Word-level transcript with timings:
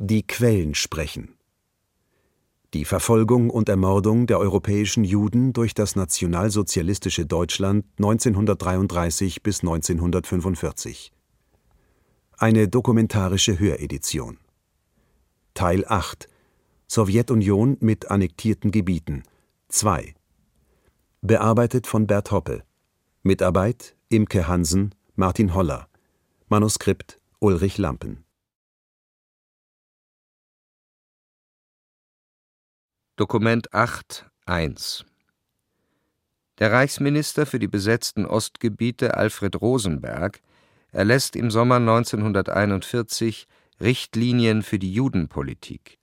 Die 0.00 0.24
Quellen 0.24 0.76
sprechen. 0.76 1.34
Die 2.72 2.84
Verfolgung 2.84 3.50
und 3.50 3.68
Ermordung 3.68 4.28
der 4.28 4.38
europäischen 4.38 5.02
Juden 5.02 5.52
durch 5.52 5.74
das 5.74 5.96
nationalsozialistische 5.96 7.26
Deutschland 7.26 7.84
1933 7.96 9.42
bis 9.42 9.62
1945. 9.62 11.10
Eine 12.36 12.68
dokumentarische 12.68 13.58
Höredition. 13.58 14.38
Teil 15.54 15.84
8 15.84 16.28
Sowjetunion 16.86 17.78
mit 17.80 18.08
annektierten 18.08 18.70
Gebieten 18.70 19.24
2 19.66 20.14
Bearbeitet 21.22 21.88
von 21.88 22.06
Bert 22.06 22.30
Hoppe. 22.30 22.62
Mitarbeit 23.24 23.96
Imke 24.10 24.46
Hansen, 24.46 24.94
Martin 25.16 25.56
Holler. 25.56 25.88
Manuskript 26.48 27.18
Ulrich 27.40 27.78
Lampen. 27.78 28.27
Dokument 33.18 33.74
8 33.74 34.30
1 34.46 35.04
Der 36.60 36.70
Reichsminister 36.70 37.46
für 37.46 37.58
die 37.58 37.66
besetzten 37.66 38.24
Ostgebiete 38.24 39.16
Alfred 39.16 39.60
Rosenberg 39.60 40.40
erlässt 40.92 41.34
im 41.34 41.50
Sommer 41.50 41.78
1941 41.78 43.48
Richtlinien 43.80 44.62
für 44.62 44.78
die 44.78 44.94
Judenpolitik. 44.94 45.98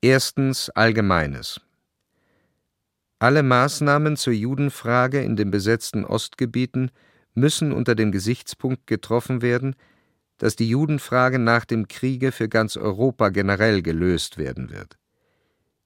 Erstens 0.00 0.70
Allgemeines 0.70 1.60
alle 3.20 3.44
Maßnahmen 3.44 4.16
zur 4.16 4.32
Judenfrage 4.32 5.22
in 5.22 5.36
den 5.36 5.52
besetzten 5.52 6.04
Ostgebieten 6.04 6.90
müssen 7.34 7.70
unter 7.70 7.94
dem 7.94 8.10
Gesichtspunkt 8.10 8.88
getroffen 8.88 9.40
werden, 9.40 9.76
dass 10.36 10.56
die 10.56 10.68
Judenfrage 10.68 11.38
nach 11.38 11.64
dem 11.64 11.86
Kriege 11.86 12.32
für 12.32 12.48
ganz 12.48 12.76
Europa 12.76 13.28
generell 13.28 13.82
gelöst 13.82 14.36
werden 14.36 14.70
wird. 14.70 14.98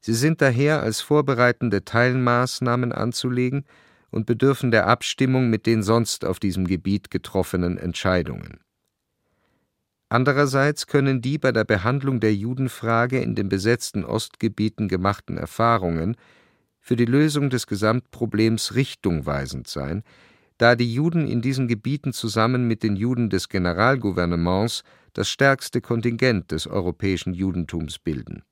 Sie 0.01 0.15
sind 0.15 0.41
daher 0.41 0.83
als 0.83 1.01
vorbereitende 1.01 1.85
Teilmaßnahmen 1.85 2.93
anzulegen 2.93 3.65
und 4.11 4.27
bedürfen 4.27 4.71
der 4.71 4.87
Abstimmung 4.87 5.51
mit 5.51 5.67
den 5.67 5.83
sonst 5.83 6.25
auf 6.25 6.39
diesem 6.39 6.67
Gebiet 6.67 7.11
getroffenen 7.11 7.79
Entscheidungen. 7.79 8.61
Andererseits 10.09 10.87
können 10.87 11.21
die 11.21 11.37
bei 11.37 11.53
der 11.53 11.65
Behandlung 11.65 12.21
der 12.21 12.35
Judenfrage 12.35 13.19
in 13.21 13.35
den 13.35 13.51
besetzten 13.51 14.05
Ostgebieten 14.05 14.89
gemachten 14.89 15.37
Erfahrungen 15.37 16.17
für 16.81 16.97
die 16.97 17.05
Lösung 17.05 17.51
des 17.51 17.67
Gesamtproblems 17.67 18.75
richtungweisend 18.75 19.69
sein, 19.69 20.03
da 20.57 20.75
die 20.75 20.93
Juden 20.93 21.29
in 21.29 21.43
diesen 21.43 21.69
Gebieten 21.69 22.15
zusammen 22.15 22.67
mit 22.67 22.83
den 22.83 22.97
Juden 22.97 23.29
des 23.29 23.51
Generalgouvernements 23.51 24.83
das 25.13 25.29
stärkste 25.29 25.83
Kontingent 25.83 26.51
des 26.51 26.67
europäischen 26.67 27.35
Judentums 27.35 27.99
bilden. 27.99 28.43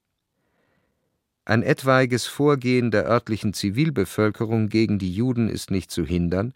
Ein 1.46 1.62
etwaiges 1.62 2.26
Vorgehen 2.26 2.90
der 2.90 3.06
örtlichen 3.06 3.54
Zivilbevölkerung 3.54 4.68
gegen 4.68 4.98
die 4.98 5.14
Juden 5.14 5.48
ist 5.48 5.70
nicht 5.70 5.90
zu 5.90 6.04
hindern, 6.04 6.52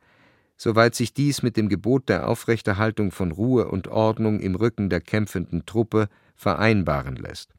soweit 0.58 0.94
sich 0.94 1.14
dies 1.14 1.42
mit 1.42 1.56
dem 1.56 1.70
Gebot 1.70 2.10
der 2.10 2.28
Aufrechterhaltung 2.28 3.10
von 3.10 3.32
Ruhe 3.32 3.68
und 3.68 3.88
Ordnung 3.88 4.40
im 4.40 4.54
Rücken 4.54 4.90
der 4.90 5.00
kämpfenden 5.00 5.64
Truppe 5.64 6.08
vereinbaren 6.36 7.16
lässt 7.16 7.54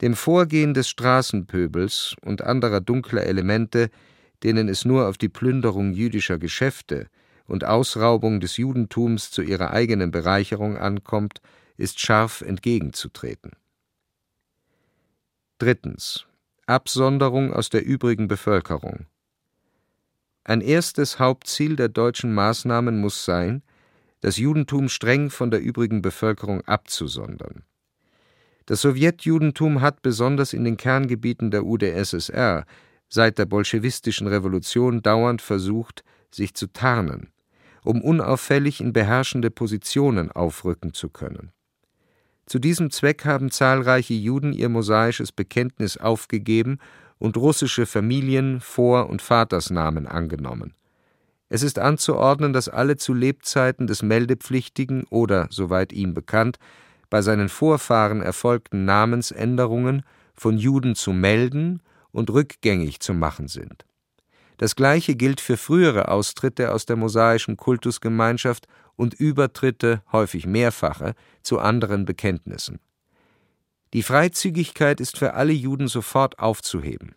dem 0.00 0.14
Vorgehen 0.14 0.74
des 0.74 0.88
Straßenpöbels 0.88 2.16
und 2.22 2.42
anderer 2.42 2.80
dunkler 2.80 3.24
Elemente, 3.24 3.90
denen 4.42 4.68
es 4.68 4.84
nur 4.84 5.08
auf 5.08 5.16
die 5.16 5.28
Plünderung 5.28 5.92
jüdischer 5.92 6.38
Geschäfte 6.38 7.08
und 7.46 7.64
Ausraubung 7.64 8.40
des 8.40 8.56
Judentums 8.56 9.30
zu 9.30 9.42
ihrer 9.42 9.70
eigenen 9.70 10.10
Bereicherung 10.10 10.76
ankommt, 10.76 11.40
ist 11.78 12.00
scharf 12.00 12.42
entgegenzutreten. 12.42 13.52
Drittens. 15.58 16.26
Absonderung 16.66 17.54
aus 17.54 17.70
der 17.70 17.82
übrigen 17.82 18.28
Bevölkerung. 18.28 19.06
Ein 20.44 20.60
erstes 20.60 21.18
Hauptziel 21.18 21.76
der 21.76 21.88
deutschen 21.88 22.34
Maßnahmen 22.34 23.00
muss 23.00 23.24
sein, 23.24 23.62
das 24.20 24.36
Judentum 24.36 24.90
streng 24.90 25.30
von 25.30 25.50
der 25.50 25.62
übrigen 25.62 26.02
Bevölkerung 26.02 26.60
abzusondern. 26.66 27.62
Das 28.66 28.82
Sowjetjudentum 28.82 29.80
hat 29.80 30.02
besonders 30.02 30.52
in 30.52 30.64
den 30.64 30.76
Kerngebieten 30.76 31.50
der 31.50 31.64
UdSSR 31.64 32.66
seit 33.08 33.38
der 33.38 33.46
bolschewistischen 33.46 34.26
Revolution 34.26 35.00
dauernd 35.00 35.40
versucht, 35.40 36.04
sich 36.30 36.52
zu 36.52 36.66
tarnen, 36.66 37.32
um 37.82 38.02
unauffällig 38.02 38.82
in 38.82 38.92
beherrschende 38.92 39.50
Positionen 39.50 40.30
aufrücken 40.30 40.92
zu 40.92 41.08
können. 41.08 41.50
Zu 42.46 42.60
diesem 42.60 42.90
Zweck 42.90 43.24
haben 43.24 43.50
zahlreiche 43.50 44.14
Juden 44.14 44.52
ihr 44.52 44.68
mosaisches 44.68 45.32
Bekenntnis 45.32 45.96
aufgegeben 45.96 46.78
und 47.18 47.36
russische 47.36 47.86
Familien 47.86 48.60
Vor- 48.60 49.08
und 49.08 49.20
Vatersnamen 49.20 50.06
angenommen. 50.06 50.74
Es 51.48 51.62
ist 51.62 51.78
anzuordnen, 51.78 52.52
dass 52.52 52.68
alle 52.68 52.96
zu 52.96 53.14
Lebzeiten 53.14 53.86
des 53.86 54.02
Meldepflichtigen 54.02 55.04
oder, 55.10 55.48
soweit 55.50 55.92
ihm 55.92 56.14
bekannt, 56.14 56.58
bei 57.10 57.22
seinen 57.22 57.48
Vorfahren 57.48 58.20
erfolgten 58.20 58.84
Namensänderungen 58.84 60.02
von 60.34 60.58
Juden 60.58 60.94
zu 60.94 61.12
melden 61.12 61.80
und 62.10 62.30
rückgängig 62.30 63.00
zu 63.00 63.14
machen 63.14 63.48
sind. 63.48 63.84
Das 64.58 64.74
gleiche 64.74 65.16
gilt 65.16 65.40
für 65.40 65.56
frühere 65.56 66.08
Austritte 66.08 66.72
aus 66.72 66.86
der 66.86 66.96
mosaischen 66.96 67.56
Kultusgemeinschaft 67.56 68.66
und 68.96 69.14
Übertritte, 69.14 70.02
häufig 70.10 70.46
mehrfache, 70.46 71.14
zu 71.42 71.58
anderen 71.58 72.04
Bekenntnissen. 72.04 72.80
Die 73.92 74.02
Freizügigkeit 74.02 75.00
ist 75.00 75.16
für 75.18 75.34
alle 75.34 75.52
Juden 75.52 75.88
sofort 75.88 76.38
aufzuheben. 76.38 77.14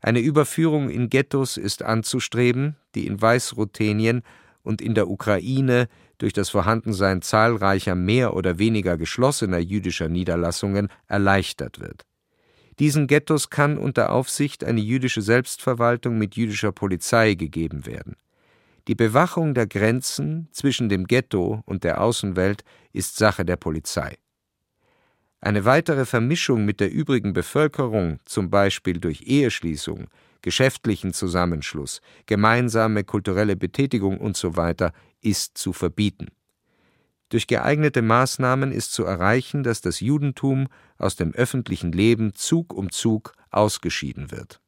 Eine 0.00 0.20
Überführung 0.20 0.88
in 0.88 1.10
Ghettos 1.10 1.56
ist 1.56 1.82
anzustreben, 1.82 2.76
die 2.94 3.06
in 3.06 3.20
Weißruthenien 3.20 4.22
und 4.62 4.80
in 4.80 4.94
der 4.94 5.08
Ukraine 5.08 5.88
durch 6.18 6.32
das 6.32 6.50
Vorhandensein 6.50 7.22
zahlreicher 7.22 7.94
mehr 7.94 8.34
oder 8.34 8.58
weniger 8.58 8.96
geschlossener 8.96 9.58
jüdischer 9.58 10.08
Niederlassungen 10.08 10.88
erleichtert 11.06 11.80
wird. 11.80 12.06
Diesen 12.78 13.06
Ghettos 13.06 13.50
kann 13.50 13.76
unter 13.76 14.10
Aufsicht 14.10 14.64
eine 14.64 14.80
jüdische 14.80 15.20
Selbstverwaltung 15.20 16.16
mit 16.16 16.34
jüdischer 16.34 16.72
Polizei 16.72 17.34
gegeben 17.34 17.84
werden. 17.84 18.16
Die 18.90 18.96
Bewachung 18.96 19.54
der 19.54 19.68
Grenzen 19.68 20.48
zwischen 20.50 20.88
dem 20.88 21.06
Ghetto 21.06 21.62
und 21.64 21.84
der 21.84 22.00
Außenwelt 22.00 22.64
ist 22.92 23.18
Sache 23.18 23.44
der 23.44 23.54
Polizei. 23.54 24.18
Eine 25.40 25.64
weitere 25.64 26.04
Vermischung 26.04 26.64
mit 26.64 26.80
der 26.80 26.90
übrigen 26.90 27.32
Bevölkerung, 27.32 28.18
zum 28.24 28.50
Beispiel 28.50 28.98
durch 28.98 29.22
Eheschließung, 29.22 30.08
geschäftlichen 30.42 31.12
Zusammenschluss, 31.12 32.00
gemeinsame 32.26 33.04
kulturelle 33.04 33.54
Betätigung 33.54 34.20
usw. 34.20 34.90
ist 35.20 35.56
zu 35.56 35.72
verbieten. 35.72 36.26
Durch 37.28 37.46
geeignete 37.46 38.02
Maßnahmen 38.02 38.72
ist 38.72 38.92
zu 38.92 39.04
erreichen, 39.04 39.62
dass 39.62 39.82
das 39.82 40.00
Judentum 40.00 40.66
aus 40.98 41.14
dem 41.14 41.32
öffentlichen 41.32 41.92
Leben 41.92 42.34
Zug 42.34 42.74
um 42.74 42.90
Zug 42.90 43.34
ausgeschieden 43.52 44.32
wird. 44.32 44.60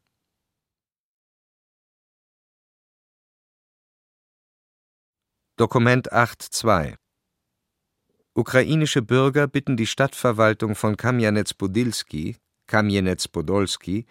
Dokument 5.59 6.11
8.2 6.11 6.95
Ukrainische 8.33 9.03
Bürger 9.03 9.47
bitten 9.47 9.77
die 9.77 9.87
Stadtverwaltung 9.87 10.75
von 10.75 10.97
Kamjanetz-Podilski, 10.97 12.37
Kamjanetz-Podolski, 12.67 14.07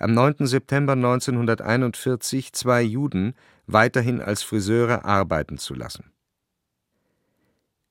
am 0.00 0.14
9. 0.14 0.48
September 0.48 0.94
1941 0.94 2.52
zwei 2.54 2.82
Juden 2.82 3.34
weiterhin 3.68 4.20
als 4.20 4.42
Friseure 4.42 5.04
arbeiten 5.04 5.58
zu 5.58 5.74
lassen. 5.74 6.10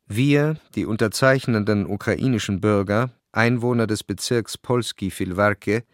Wir, 0.06 0.58
die 0.76 0.86
unterzeichnenden 0.86 1.86
ukrainischen 1.86 2.60
Bürger, 2.60 3.12
Einwohner 3.32 3.88
des 3.88 4.04
Bezirks 4.04 4.58
Polski 4.58 5.10
Filwarke, 5.10 5.86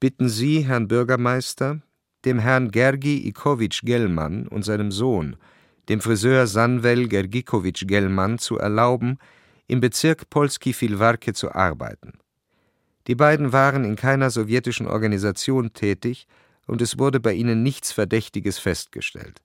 bitten 0.00 0.30
Sie, 0.30 0.60
Herrn 0.60 0.88
Bürgermeister, 0.88 1.82
dem 2.24 2.38
Herrn 2.38 2.70
Gergi 2.70 3.28
Ikowitsch 3.28 3.82
Gellmann 3.82 4.48
und 4.48 4.64
seinem 4.64 4.90
Sohn, 4.90 5.36
dem 5.88 6.00
Friseur 6.00 6.46
Sanwel 6.46 7.08
Gergikowitsch 7.08 7.86
Gellmann, 7.86 8.38
zu 8.38 8.58
erlauben, 8.58 9.18
im 9.66 9.80
Bezirk 9.80 10.30
Polski 10.30 10.72
Filwarke 10.72 11.32
zu 11.32 11.54
arbeiten. 11.54 12.18
Die 13.06 13.14
beiden 13.14 13.52
waren 13.52 13.84
in 13.84 13.96
keiner 13.96 14.30
sowjetischen 14.30 14.86
Organisation 14.86 15.72
tätig 15.72 16.26
und 16.66 16.80
es 16.80 16.98
wurde 16.98 17.20
bei 17.20 17.34
ihnen 17.34 17.62
nichts 17.62 17.92
Verdächtiges 17.92 18.58
festgestellt. 18.58 19.40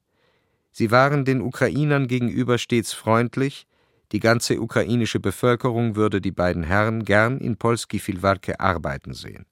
Sie 0.71 0.91
waren 0.91 1.25
den 1.25 1.41
Ukrainern 1.41 2.07
gegenüber 2.07 2.57
stets 2.57 2.93
freundlich, 2.93 3.67
die 4.11 4.19
ganze 4.19 4.59
ukrainische 4.59 5.19
Bevölkerung 5.19 5.95
würde 5.95 6.19
die 6.19 6.31
beiden 6.31 6.63
Herren 6.63 7.03
gern 7.03 7.37
in 7.37 7.57
Polski 7.57 7.99
Filwarke 7.99 8.59
arbeiten 8.59 9.13
sehen. 9.13 9.45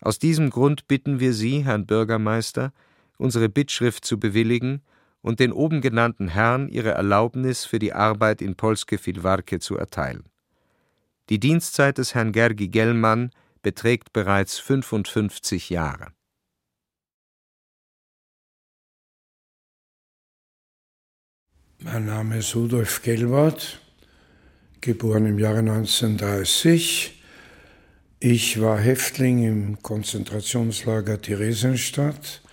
Aus 0.00 0.18
diesem 0.18 0.50
Grund 0.50 0.86
bitten 0.86 1.18
wir 1.18 1.32
Sie, 1.32 1.64
Herrn 1.64 1.86
Bürgermeister, 1.86 2.72
unsere 3.16 3.48
Bittschrift 3.48 4.04
zu 4.04 4.20
bewilligen 4.20 4.82
und 5.24 5.40
den 5.40 5.52
oben 5.52 5.80
genannten 5.80 6.28
Herren 6.28 6.68
ihre 6.68 6.90
Erlaubnis 6.90 7.64
für 7.64 7.78
die 7.78 7.94
Arbeit 7.94 8.42
in 8.42 8.56
Polskie 8.56 8.98
Filwarke 8.98 9.58
zu 9.58 9.74
erteilen. 9.74 10.24
Die 11.30 11.40
Dienstzeit 11.40 11.96
des 11.96 12.14
Herrn 12.14 12.32
Gergi 12.32 12.68
Gellmann 12.68 13.30
beträgt 13.62 14.12
bereits 14.12 14.58
55 14.58 15.70
Jahre. 15.70 16.08
Mein 21.78 22.04
Name 22.04 22.36
ist 22.38 22.54
Rudolf 22.54 23.00
Gellwart, 23.00 23.80
geboren 24.82 25.24
im 25.24 25.38
Jahre 25.38 25.60
1930. 25.60 27.22
Ich 28.20 28.60
war 28.60 28.78
Häftling 28.78 29.42
im 29.42 29.82
Konzentrationslager 29.82 31.22
Theresienstadt 31.22 32.43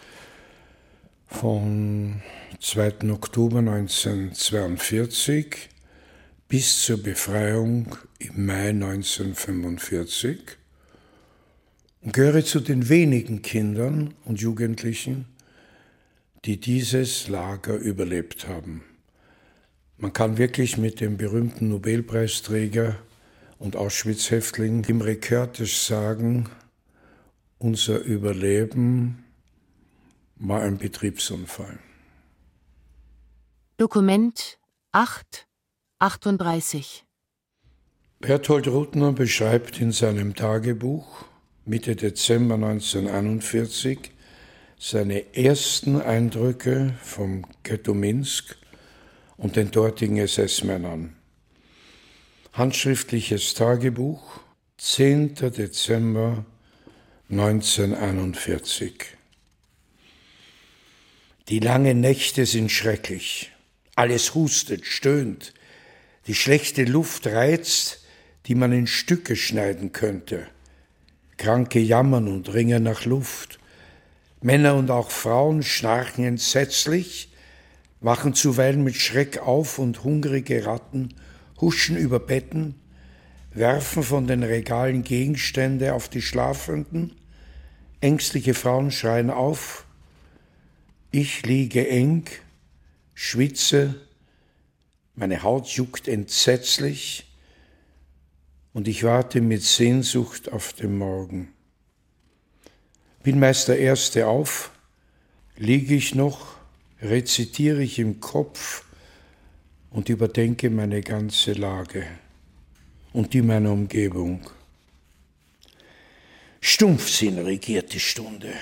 von 1.31 2.21
2. 2.59 3.09
Oktober 3.09 3.59
1942 3.59 5.69
bis 6.47 6.83
zur 6.83 7.01
Befreiung 7.01 7.95
im 8.19 8.45
Mai 8.45 8.69
1945 8.69 10.37
und 12.01 12.13
gehöre 12.13 12.45
zu 12.45 12.59
den 12.59 12.89
wenigen 12.89 13.41
Kindern 13.41 14.13
und 14.25 14.41
Jugendlichen, 14.41 15.25
die 16.45 16.59
dieses 16.59 17.27
Lager 17.27 17.73
überlebt 17.75 18.47
haben. 18.47 18.83
Man 19.97 20.13
kann 20.13 20.37
wirklich 20.37 20.77
mit 20.77 20.99
dem 20.99 21.17
berühmten 21.17 21.69
Nobelpreisträger 21.69 22.97
und 23.57 23.75
Auschwitz-Häftling 23.75 24.83
Imre 24.83 25.13
Kertész 25.13 25.87
sagen, 25.87 26.49
unser 27.57 27.99
Überleben 27.99 29.23
war 30.41 30.61
ein 30.61 30.77
Betriebsunfall. 30.77 31.79
Dokument 33.77 34.59
8 34.91 35.47
38 35.99 37.05
Berthold 38.19 38.67
Ruttner 38.67 39.13
beschreibt 39.13 39.79
in 39.79 39.91
seinem 39.91 40.35
Tagebuch 40.35 41.25
Mitte 41.65 41.95
Dezember 41.95 42.55
1941 42.55 44.11
seine 44.79 45.35
ersten 45.35 46.01
Eindrücke 46.01 46.95
vom 47.03 47.45
Ghetto 47.61 47.93
Minsk 47.93 48.57
und 49.37 49.55
den 49.55 49.69
dortigen 49.69 50.17
SS-Männern. 50.17 51.15
Handschriftliches 52.53 53.53
Tagebuch, 53.53 54.39
10. 54.77 55.35
Dezember 55.35 56.45
1941. 57.29 59.20
Die 61.51 61.59
langen 61.59 61.99
Nächte 61.99 62.45
sind 62.45 62.71
schrecklich. 62.71 63.51
Alles 63.97 64.35
hustet, 64.35 64.85
stöhnt. 64.85 65.53
Die 66.27 66.33
schlechte 66.33 66.85
Luft 66.85 67.27
reizt, 67.27 68.05
die 68.45 68.55
man 68.55 68.71
in 68.71 68.87
Stücke 68.87 69.35
schneiden 69.35 69.91
könnte. 69.91 70.47
Kranke 71.35 71.79
jammern 71.79 72.29
und 72.29 72.53
ringen 72.53 72.83
nach 72.83 73.03
Luft. 73.03 73.59
Männer 74.41 74.75
und 74.75 74.91
auch 74.91 75.11
Frauen 75.11 75.61
schnarchen 75.61 76.23
entsetzlich, 76.23 77.33
wachen 77.99 78.33
zuweilen 78.33 78.85
mit 78.85 78.95
Schreck 78.95 79.39
auf 79.39 79.77
und 79.77 80.05
hungrige 80.05 80.65
Ratten 80.65 81.15
huschen 81.59 81.97
über 81.97 82.21
Betten, 82.21 82.75
werfen 83.53 84.03
von 84.03 84.25
den 84.25 84.43
Regalen 84.43 85.03
Gegenstände 85.03 85.95
auf 85.95 86.07
die 86.07 86.21
Schlafenden, 86.21 87.13
ängstliche 87.99 88.53
Frauen 88.53 88.89
schreien 88.89 89.29
auf, 89.29 89.85
ich 91.11 91.45
liege 91.45 91.87
eng, 91.87 92.25
schwitze, 93.13 93.95
meine 95.15 95.43
Haut 95.43 95.67
juckt 95.67 96.07
entsetzlich 96.07 97.25
und 98.73 98.87
ich 98.87 99.03
warte 99.03 99.41
mit 99.41 99.61
Sehnsucht 99.61 100.51
auf 100.51 100.73
den 100.73 100.97
Morgen. 100.97 101.53
Bin 103.23 103.39
meist 103.39 103.67
der 103.67 103.77
Erste 103.77 104.27
auf, 104.27 104.71
liege 105.57 105.95
ich 105.95 106.15
noch, 106.15 106.55
rezitiere 107.01 107.83
ich 107.83 107.99
im 107.99 108.19
Kopf 108.19 108.85
und 109.91 110.09
überdenke 110.09 110.69
meine 110.69 111.01
ganze 111.01 111.53
Lage 111.53 112.07
und 113.11 113.33
die 113.33 113.41
meiner 113.41 113.71
Umgebung. 113.71 114.49
Stumpfsinn 116.61 117.39
regiert 117.39 117.93
die 117.93 117.99
Stunde. 117.99 118.53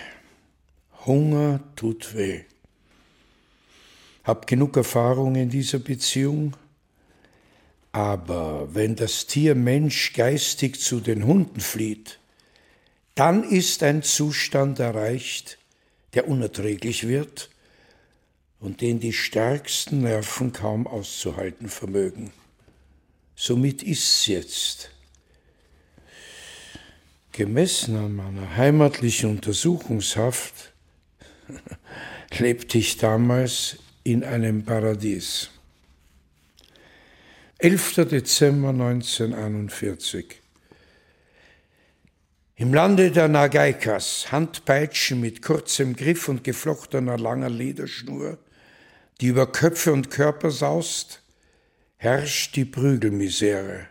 Hunger 1.09 1.59
tut 1.75 2.15
weh. 2.15 2.41
Hab 4.23 4.45
genug 4.45 4.77
Erfahrung 4.77 5.33
in 5.35 5.49
dieser 5.49 5.79
Beziehung, 5.79 6.55
aber 7.91 8.75
wenn 8.75 8.95
das 8.95 9.25
Tier 9.25 9.55
Mensch 9.55 10.13
geistig 10.13 10.79
zu 10.79 10.99
den 10.99 11.25
Hunden 11.25 11.61
flieht, 11.61 12.19
dann 13.15 13.43
ist 13.43 13.81
ein 13.81 14.03
Zustand 14.03 14.77
erreicht, 14.77 15.57
der 16.13 16.27
unerträglich 16.27 17.07
wird 17.07 17.49
und 18.59 18.81
den 18.81 18.99
die 18.99 19.13
stärksten 19.13 20.01
Nerven 20.01 20.53
kaum 20.53 20.85
auszuhalten 20.85 21.69
vermögen. 21.69 22.31
Somit 23.35 23.81
ist's 23.81 24.27
jetzt. 24.27 24.91
Gemessen 27.31 27.97
an 27.97 28.15
meiner 28.15 28.55
heimatlichen 28.55 29.31
Untersuchungshaft 29.31 30.71
lebte 32.37 32.77
ich 32.77 32.97
damals 32.97 33.77
in 34.03 34.23
einem 34.23 34.63
Paradies. 34.63 35.49
11. 37.59 38.07
Dezember 38.09 38.69
1941. 38.69 40.41
Im 42.55 42.73
Lande 42.73 43.11
der 43.11 43.27
Nagaikas, 43.27 44.31
Handpeitschen 44.31 45.21
mit 45.21 45.41
kurzem 45.41 45.95
Griff 45.95 46.27
und 46.27 46.43
geflochtener 46.43 47.17
langer 47.17 47.49
Lederschnur, 47.49 48.37
die 49.21 49.27
über 49.27 49.51
Köpfe 49.51 49.93
und 49.93 50.09
Körper 50.09 50.51
saust, 50.51 51.21
herrscht 51.97 52.55
die 52.55 52.65
Prügelmisere. 52.65 53.87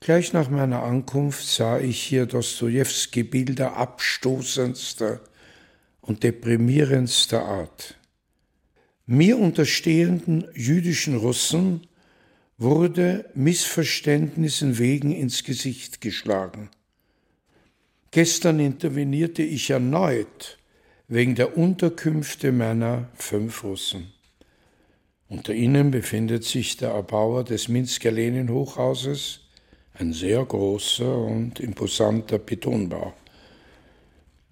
Gleich 0.00 0.32
nach 0.32 0.48
meiner 0.48 0.82
Ankunft 0.82 1.46
sah 1.46 1.78
ich 1.78 2.02
hier 2.02 2.26
Dostojewski 2.26 3.22
Bilder 3.22 3.76
abstoßendster 3.76 5.20
und 6.00 6.22
deprimierendster 6.22 7.44
Art. 7.44 7.98
Mir 9.06 9.38
unterstehenden 9.38 10.48
jüdischen 10.54 11.16
Russen 11.16 11.86
wurde 12.58 13.30
Missverständnissen 13.34 14.78
wegen 14.78 15.12
ins 15.12 15.44
Gesicht 15.44 16.00
geschlagen. 16.00 16.68
Gestern 18.12 18.60
intervenierte 18.60 19.42
ich 19.42 19.70
erneut 19.70 20.58
wegen 21.08 21.34
der 21.34 21.56
Unterkünfte 21.56 22.52
meiner 22.52 23.08
fünf 23.14 23.64
Russen. 23.64 24.12
Unter 25.28 25.54
ihnen 25.54 25.90
befindet 25.90 26.44
sich 26.44 26.76
der 26.76 26.90
Erbauer 26.90 27.44
des 27.44 27.68
Minsker 27.68 28.10
Lenin-Hochhauses, 28.10 29.40
ein 29.94 30.12
sehr 30.12 30.44
großer 30.44 31.18
und 31.18 31.60
imposanter 31.60 32.38
Betonbau. 32.38 33.14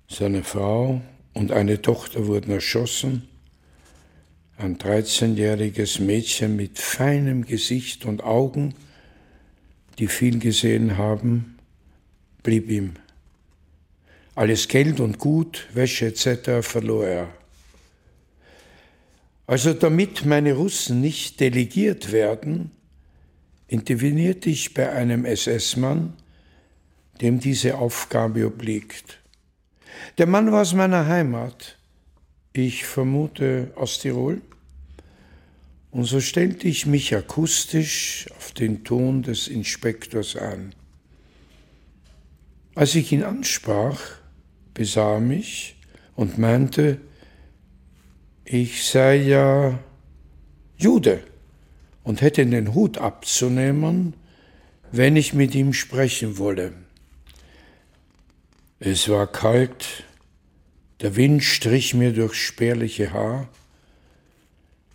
Seine 0.09 0.43
Frau 0.43 1.00
und 1.38 1.52
eine 1.52 1.80
Tochter 1.80 2.26
wurden 2.26 2.50
erschossen, 2.50 3.28
ein 4.57 4.76
13-jähriges 4.76 6.02
Mädchen 6.02 6.57
mit 6.57 6.80
feinem 6.80 7.45
Gesicht 7.45 8.04
und 8.07 8.25
Augen, 8.25 8.75
die 10.00 10.09
viel 10.09 10.40
gesehen 10.40 10.99
haben, 10.99 11.57
blieb 12.42 12.68
ihm 12.68 12.95
alles 14.35 14.66
Geld 14.66 14.99
und 14.99 15.18
Gut, 15.18 15.68
Wäsche 15.75 16.07
etc. 16.07 16.66
verlor 16.66 17.07
er. 17.07 17.28
Also 19.47 19.75
damit 19.75 20.26
meine 20.26 20.54
Russen 20.54 21.00
nicht 21.00 21.38
delegiert 21.38 22.11
werden, 22.11 22.73
intervenierte 23.68 24.50
ich 24.50 24.75
bei 24.75 24.90
einem 24.90 25.25
SS-Mann, 25.25 26.14
dem 27.21 27.38
diese 27.38 27.78
Aufgabe 27.78 28.45
obliegt. 28.45 29.21
Der 30.19 30.26
Mann 30.26 30.50
war 30.52 30.62
aus 30.62 30.75
meiner 30.75 31.07
Heimat, 31.07 31.76
ich 32.52 32.85
vermute 32.85 33.73
aus 33.76 33.99
Tirol, 33.99 34.40
und 35.90 36.05
so 36.05 36.21
stellte 36.21 36.69
ich 36.69 36.87
mich 36.87 37.14
akustisch 37.14 38.26
auf 38.37 38.52
den 38.52 38.85
Ton 38.85 39.23
des 39.23 39.49
Inspektors 39.49 40.37
an. 40.37 40.75
Als 42.75 42.95
ich 42.95 43.11
ihn 43.11 43.25
ansprach, 43.25 44.00
besah 44.75 45.19
mich 45.19 45.76
und 46.14 46.38
meinte, 46.38 47.00
ich 48.45 48.85
sei 48.85 49.17
ja 49.17 49.78
Jude 50.76 51.23
und 52.05 52.21
hätte 52.21 52.47
den 52.47 52.75
Hut 52.75 52.99
abzunehmen, 52.99 54.14
wenn 54.93 55.17
ich 55.17 55.35
mit 55.35 55.55
ihm 55.55 55.73
sprechen 55.73 56.38
wolle. 56.38 56.73
Es 58.80 59.08
war 59.08 59.26
kalt, 59.26 60.04
der 61.00 61.16
Wind 61.16 61.42
strich 61.42 61.94
mir 61.94 62.12
durchs 62.12 62.37
spärliche 62.37 63.12
Haar. 63.12 63.49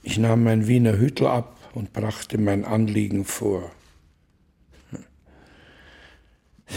Ich 0.03 0.17
nahm 0.17 0.43
mein 0.43 0.67
Wiener 0.67 0.97
Hüttel 0.97 1.27
ab 1.27 1.57
und 1.73 1.91
brachte 1.91 2.37
mein 2.37 2.63
Anliegen 2.63 3.25
vor. 3.25 3.71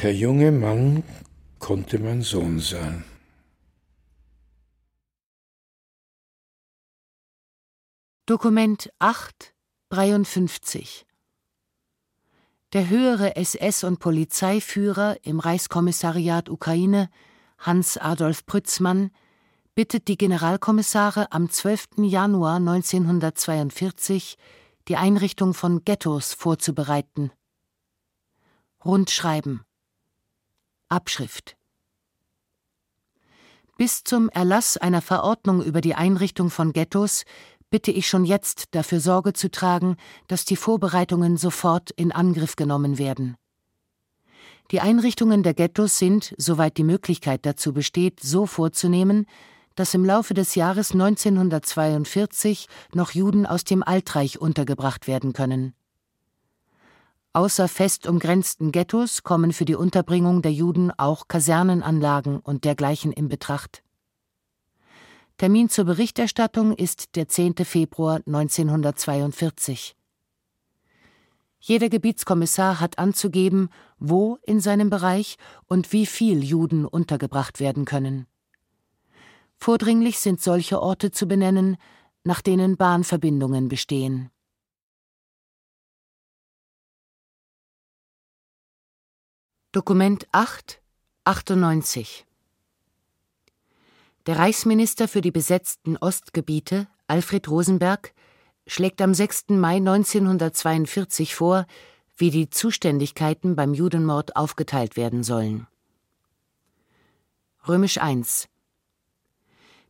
Der 0.03 0.15
junge 0.15 0.51
Mann 0.51 1.05
konnte 1.61 2.01
mein 2.01 2.23
Sohn 2.23 2.59
sein. 2.59 3.05
Dokument 8.27 8.93
8, 8.99 9.55
53 9.91 11.06
Der 12.77 12.91
höhere 12.91 13.37
SS- 13.37 13.85
und 13.85 14.01
Polizeiführer 14.01 15.17
im 15.23 15.41
Reichskommissariat 15.41 16.51
Ukraine, 16.51 17.09
Hans 17.57 17.97
Adolf 17.97 18.45
Prützmann, 18.45 19.13
bittet 19.75 20.09
die 20.09 20.19
Generalkommissare 20.19 21.33
am 21.33 21.49
12. 21.49 22.03
Januar 22.03 22.57
1942, 22.57 24.37
die 24.89 24.97
Einrichtung 24.99 25.55
von 25.55 25.87
Ghettos 25.87 26.35
vorzubereiten. 26.35 27.31
Rundschreiben 28.85 29.63
Abschrift 30.91 31.57
Bis 33.79 34.05
zum 34.05 34.29
Erlass 34.29 34.77
einer 34.77 35.01
Verordnung 35.01 35.63
über 35.63 35.81
die 35.81 35.95
Einrichtung 35.95 36.51
von 36.51 36.75
Ghettos 36.75 37.25
bitte 37.77 37.91
ich 37.91 38.09
schon 38.09 38.25
jetzt 38.25 38.69
dafür 38.71 39.01
Sorge 39.01 39.35
zu 39.35 39.51
tragen, 39.51 39.97
dass 40.29 40.47
die 40.47 40.57
Vorbereitungen 40.57 41.37
sofort 41.37 41.91
in 41.91 42.11
Angriff 42.11 42.57
genommen 42.57 42.97
werden. 42.97 43.37
Die 44.71 44.81
Einrichtungen 44.81 45.43
der 45.43 45.53
Ghettos 45.53 45.99
sind, 45.99 46.35
soweit 46.39 46.79
die 46.79 46.85
Möglichkeit 46.85 47.45
dazu 47.45 47.75
besteht, 47.75 48.21
so 48.21 48.47
vorzunehmen, 48.47 49.27
dass 49.75 49.93
im 49.93 50.07
Laufe 50.07 50.33
des 50.33 50.55
Jahres 50.55 50.93
1942 50.93 52.67
noch 52.95 53.11
Juden 53.11 53.45
aus 53.45 53.65
dem 53.65 53.83
Altreich 53.83 54.41
untergebracht 54.41 55.07
werden 55.07 55.35
können. 55.35 55.75
Außer 57.35 57.69
fest 57.69 58.07
umgrenzten 58.07 58.73
Ghettos 58.73 59.23
kommen 59.23 59.53
für 59.53 59.67
die 59.67 59.75
Unterbringung 59.75 60.41
der 60.41 60.55
Juden 60.55 60.93
auch 60.97 61.29
Kasernenanlagen 61.29 62.41
und 62.41 62.65
dergleichen 62.65 63.13
in 63.13 63.29
Betracht. 63.29 63.83
Termin 65.39 65.69
zur 65.69 65.85
Berichterstattung 65.85 66.73
ist 66.75 67.15
der 67.15 67.29
10. 67.29 67.57
Februar 67.57 68.23
1942. 68.27 69.95
Jeder 71.61 71.91
Gebietskommissar 71.91 72.81
hat 72.81 72.99
anzugeben, 72.99 73.69
wo 73.99 74.39
in 74.45 74.61
seinem 74.61 74.89
Bereich 74.89 75.37
und 75.67 75.93
wie 75.93 76.07
viel 76.07 76.43
Juden 76.43 76.87
untergebracht 76.87 77.61
werden 77.61 77.85
können. 77.85 78.27
Vordringlich 79.59 80.21
sind 80.21 80.41
solche 80.41 80.81
Orte 80.81 81.11
zu 81.11 81.27
benennen, 81.27 81.77
nach 82.25 82.41
denen 82.41 82.79
Bahnverbindungen 82.79 83.69
bestehen. 83.69 84.31
Dokument 89.73 90.27
8, 90.33 90.81
98 91.25 92.26
Der 94.27 94.39
Reichsminister 94.39 95.07
für 95.07 95.21
die 95.21 95.31
besetzten 95.31 95.97
Ostgebiete, 95.97 96.89
Alfred 97.07 97.49
Rosenberg, 97.49 98.13
schlägt 98.67 99.01
am 99.01 99.15
6. 99.15 99.51
Mai 99.51 99.77
1942 99.77 101.37
vor, 101.37 101.67
wie 102.17 102.31
die 102.31 102.51
Zuständigkeiten 102.51 103.55
beim 103.55 103.73
Judenmord 103.73 104.35
aufgeteilt 104.35 104.97
werden 104.97 105.23
sollen. 105.23 105.69
Römisch 107.69 107.99
1 107.99 108.49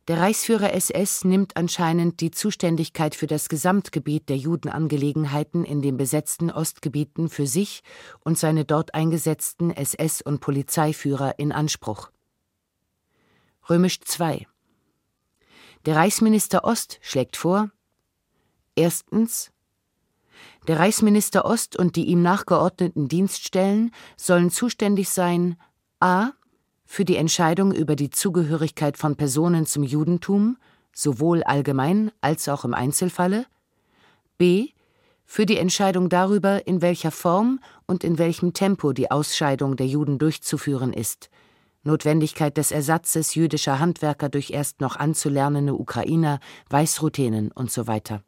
der 0.07 0.21
Reichsführer 0.21 0.71
SS 0.71 1.25
nimmt 1.25 1.57
anscheinend 1.57 2.21
die 2.21 2.31
Zuständigkeit 2.31 3.13
für 3.13 3.27
das 3.27 3.49
Gesamtgebiet 3.49 4.29
der 4.29 4.37
Judenangelegenheiten 4.37 5.65
in 5.65 5.81
den 5.81 5.97
besetzten 5.97 6.49
Ostgebieten 6.49 7.27
für 7.27 7.45
sich 7.45 7.83
und 8.23 8.37
seine 8.37 8.63
dort 8.63 8.93
eingesetzten 8.93 9.69
SS- 9.69 10.21
und 10.21 10.39
Polizeiführer 10.39 11.37
in 11.39 11.51
Anspruch. 11.51 12.09
Römisch 13.69 13.99
II. 14.19 14.47
Der 15.85 15.95
Reichsminister 15.95 16.63
Ost 16.63 16.99
schlägt 17.01 17.37
vor: 17.37 17.69
Erstens. 18.75 19.51
Der 20.67 20.79
Reichsminister 20.79 21.45
Ost 21.45 21.77
und 21.77 21.95
die 21.95 22.05
ihm 22.05 22.21
nachgeordneten 22.21 23.07
Dienststellen 23.07 23.91
sollen 24.15 24.51
zuständig 24.51 25.09
sein 25.09 25.57
a 25.99 26.31
für 26.85 27.05
die 27.05 27.15
Entscheidung 27.17 27.73
über 27.73 27.95
die 27.95 28.09
Zugehörigkeit 28.09 28.97
von 28.97 29.15
Personen 29.15 29.65
zum 29.65 29.83
Judentum, 29.83 30.57
sowohl 30.93 31.43
allgemein 31.43 32.11
als 32.21 32.47
auch 32.47 32.63
im 32.63 32.73
Einzelfalle, 32.73 33.45
b. 34.37 34.69
für 35.25 35.45
die 35.45 35.57
Entscheidung 35.57 36.07
darüber, 36.09 36.65
in 36.67 36.81
welcher 36.81 37.11
Form 37.11 37.59
und 37.85 38.03
in 38.03 38.17
welchem 38.17 38.53
Tempo 38.53 38.93
die 38.93 39.11
Ausscheidung 39.11 39.75
der 39.75 39.87
Juden 39.87 40.19
durchzuführen 40.19 40.93
ist, 40.93 41.29
Notwendigkeit 41.87 42.57
des 42.57 42.71
Ersatzes 42.71 43.33
jüdischer 43.33 43.79
Handwerker 43.79 44.29
durch 44.29 44.51
erst 44.51 44.81
noch 44.81 44.95
anzulernende 44.95 45.73
Ukrainer, 45.73 46.39
Weißruthenen 46.69 47.51
usw. 47.55 47.99
So 48.07 48.19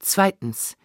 Zweitens 0.00 0.76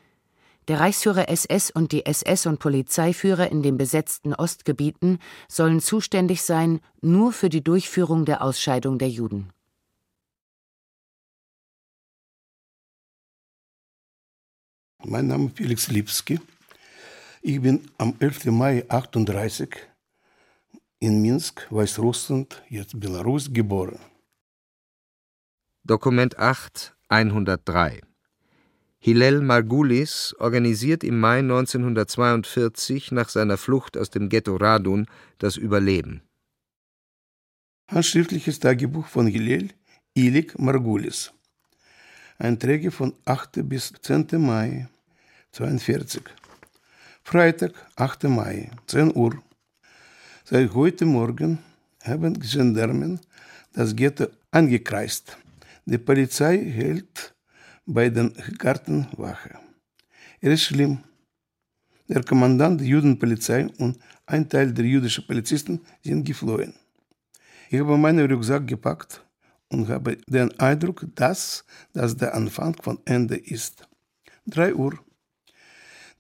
der 0.68 0.80
Reichsführer 0.80 1.28
SS 1.30 1.72
und 1.72 1.92
die 1.92 2.06
SS- 2.06 2.48
und 2.48 2.60
Polizeiführer 2.60 3.52
in 3.52 3.64
den 3.64 3.78
besetzten 3.78 4.34
Ostgebieten 4.34 5.20
sollen 5.50 5.82
zuständig 5.82 6.42
sein 6.44 6.80
nur 7.02 7.34
für 7.34 7.50
die 7.50 7.64
Durchführung 7.64 8.24
der 8.24 8.42
Ausscheidung 8.42 8.98
der 8.98 9.10
Juden. 9.10 9.52
Mein 15.06 15.28
Name 15.28 15.48
ist 15.48 15.58
Felix 15.58 15.90
Lipski. 15.90 16.40
Ich 17.42 17.62
bin 17.62 17.90
am 17.98 18.16
11. 18.20 18.46
Mai 18.46 18.86
38 18.88 19.93
in 21.04 21.22
Minsk, 21.22 21.68
Weißrussland, 21.70 22.64
jetzt 22.70 22.98
Belarus, 22.98 23.52
geboren. 23.52 24.00
Dokument 25.84 26.40
8, 26.40 26.96
103 27.10 28.00
Hillel 29.00 29.42
Margulis 29.42 30.34
organisiert 30.40 31.04
im 31.04 31.20
Mai 31.20 31.40
1942 31.40 33.12
nach 33.12 33.28
seiner 33.28 33.58
Flucht 33.58 33.98
aus 33.98 34.12
dem 34.12 34.30
Ghetto 34.30 34.56
Radun 34.56 35.08
das 35.40 35.58
Überleben. 35.58 36.22
Handschriftliches 37.90 38.62
Tagebuch 38.62 39.08
von 39.08 39.28
Hillel 39.28 39.72
Ilik 40.14 40.58
Margulis. 40.58 41.34
Einträge 42.38 42.92
von 42.92 43.14
8. 43.26 43.68
bis 43.68 43.92
10. 44.02 44.28
Mai 44.38 44.88
42. 45.52 46.24
Freitag, 47.24 47.74
8. 47.98 48.24
Mai, 48.30 48.72
10 48.88 49.14
Uhr. 49.18 49.44
Seit 50.46 50.74
heute 50.74 51.06
Morgen 51.06 51.60
haben 52.04 52.38
Gendarmen 52.38 53.18
das 53.72 53.96
Ghetto 53.96 54.28
angekreist. 54.52 55.38
Die 55.86 55.98
Polizei 55.98 56.58
hält 56.58 57.34
bei 57.86 58.10
der 58.10 58.30
Gartenwache. 58.58 59.58
Er 60.42 60.52
ist 60.52 60.64
schlimm. 60.64 61.00
Der 62.10 62.26
Kommandant 62.26 62.82
der 62.82 62.88
Judenpolizei 62.88 63.68
und 63.78 63.98
ein 64.26 64.50
Teil 64.50 64.74
der 64.74 64.84
jüdischen 64.84 65.26
Polizisten 65.26 65.80
sind 66.04 66.26
geflohen. 66.26 66.74
Ich 67.70 67.80
habe 67.80 67.98
meinen 67.98 68.30
Rucksack 68.30 68.68
gepackt 68.68 69.24
und 69.70 69.88
habe 69.88 70.18
den 70.28 70.52
Eindruck, 70.60 71.06
dass 71.16 71.64
das 71.94 72.18
der 72.18 72.36
Anfang 72.36 72.76
von 72.84 73.00
Ende 73.06 73.38
ist. 73.38 73.88
Drei 74.46 74.76
Uhr. 74.76 75.00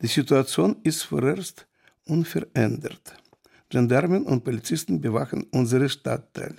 Die 0.01 0.07
Situation 0.07 0.77
ist 0.83 1.03
vorerst 1.03 1.67
unverändert. 2.05 3.17
Gendarmen 3.73 4.23
und 4.27 4.43
Polizisten 4.43 5.01
bewachen 5.01 5.47
unsere 5.49 5.89
Stadtteil. 5.89 6.55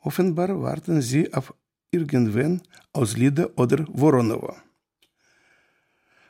Offenbar 0.00 0.50
warten 0.62 1.02
sie 1.02 1.30
auf 1.34 1.52
irgendwen 1.90 2.62
aus 2.94 3.14
Lida 3.18 3.46
oder 3.56 3.84
Voronova. 3.88 4.56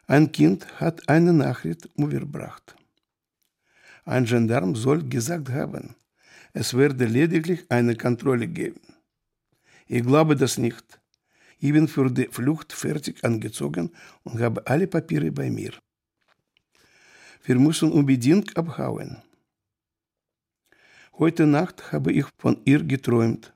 Ein 0.09 0.33
Kind 0.33 0.61
hat 0.81 1.09
eine 1.09 1.33
Nachricht 1.33 1.89
überbracht. 1.97 2.75
Ein 4.05 4.25
Gendarm 4.25 4.75
soll 4.75 5.01
gesagt 5.05 5.51
haben, 5.51 5.95
es 6.53 6.75
werde 6.75 7.05
lediglich 7.05 7.65
eine 7.69 7.95
Kontrolle 7.95 8.49
geben. 8.49 8.83
Ich 9.87 10.03
glaube 10.03 10.35
das 10.35 10.59
nicht. 10.59 10.87
Ich 11.61 11.73
bin 11.73 11.87
für 11.87 12.11
die 12.11 12.27
Flucht 12.33 12.73
fertig 12.73 13.23
angezogen 13.23 13.93
und 14.25 14.41
habe 14.41 14.67
alle 14.67 14.89
Papiere 14.89 15.31
bei 15.31 15.51
mir. 15.51 15.73
Wir 17.45 17.61
müssen 17.61 17.93
unbedingt 17.93 18.57
abhauen. 18.57 19.23
Heute 21.17 21.47
Nacht 21.47 21.93
habe 21.93 22.11
ich 22.11 22.25
von 22.39 22.61
ihr 22.65 22.83
geträumt. 22.83 23.55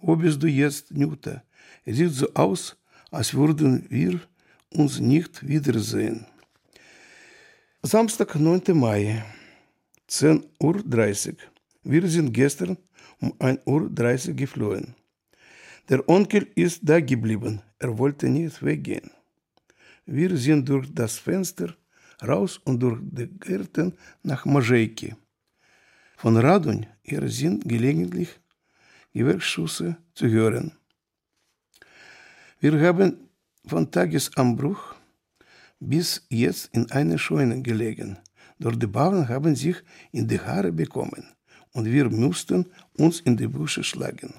Wo 0.00 0.16
bist 0.16 0.42
du 0.42 0.48
jetzt, 0.48 0.90
Newta? 0.90 1.44
Es 1.84 1.98
sieht 1.98 2.10
so 2.10 2.26
aus, 2.34 2.76
als 3.12 3.32
würden 3.32 3.86
wir 3.88 4.18
uns 4.74 4.98
nicht 4.98 5.46
wiedersehen. 5.46 6.26
Samstag, 7.84 8.34
9. 8.34 8.62
Mai, 8.74 9.24
10.30 10.08 11.28
Uhr. 11.28 11.36
Wir 11.84 12.08
sind 12.08 12.32
gestern 12.32 12.76
um 13.20 13.34
1.30 13.34 14.30
Uhr 14.30 14.34
geflohen. 14.34 14.96
Der 15.88 16.08
Onkel 16.08 16.48
ist 16.56 16.80
da 16.82 16.98
geblieben. 16.98 17.62
Er 17.78 17.96
wollte 17.96 18.28
nicht 18.28 18.64
weggehen. 18.64 19.12
Wir 20.06 20.36
sind 20.36 20.68
durch 20.68 20.92
das 20.92 21.18
Fenster 21.18 21.76
raus 22.20 22.60
und 22.64 22.80
durch 22.80 22.98
die 23.00 23.28
Gärten 23.28 23.96
nach 24.24 24.44
Mažeikiai. 24.44 25.14
Von 26.20 26.36
Radun 26.36 26.84
her 27.00 27.26
sind 27.30 27.66
gelegentlich 27.66 28.28
Gewehrschüsse 29.14 29.96
zu 30.14 30.28
hören. 30.28 30.72
Wir 32.60 32.78
haben 32.78 33.30
von 33.64 33.90
Tagesanbruch 33.90 34.82
bis 35.78 36.26
jetzt 36.28 36.68
in 36.74 36.90
einer 36.90 37.16
Scheune 37.16 37.62
gelegen. 37.62 38.18
Dort 38.58 38.82
die 38.82 38.86
Bauern 38.86 39.30
haben 39.30 39.56
sich 39.56 39.76
in 40.12 40.28
die 40.28 40.38
Haare 40.38 40.72
bekommen 40.72 41.24
und 41.72 41.86
wir 41.86 42.10
mussten 42.10 42.66
uns 42.98 43.20
in 43.20 43.38
die 43.38 43.48
Büsche 43.48 43.82
schlagen. 43.82 44.34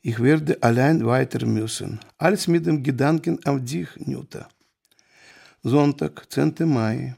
Ich 0.00 0.18
werde 0.18 0.62
allein 0.62 1.04
weiter 1.04 1.44
müssen. 1.44 2.00
Alles 2.16 2.48
mit 2.48 2.64
dem 2.64 2.82
Gedanken 2.82 3.38
an 3.44 3.66
dich, 3.66 3.88
Newta. 3.98 4.48
Sonntag, 5.62 6.32
10. 6.32 6.54
Mai, 6.60 7.16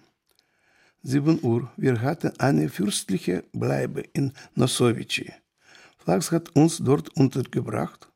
7 1.08 1.40
Uhr. 1.42 1.72
Wir 1.78 2.02
hatten 2.02 2.38
eine 2.38 2.68
fürstliche 2.68 3.42
Bleibe 3.52 4.02
in 4.12 4.30
Nosowitschi. 4.54 5.32
Flax 5.96 6.30
hat 6.30 6.54
uns 6.54 6.76
dort 6.78 7.08
untergebracht. 7.16 8.10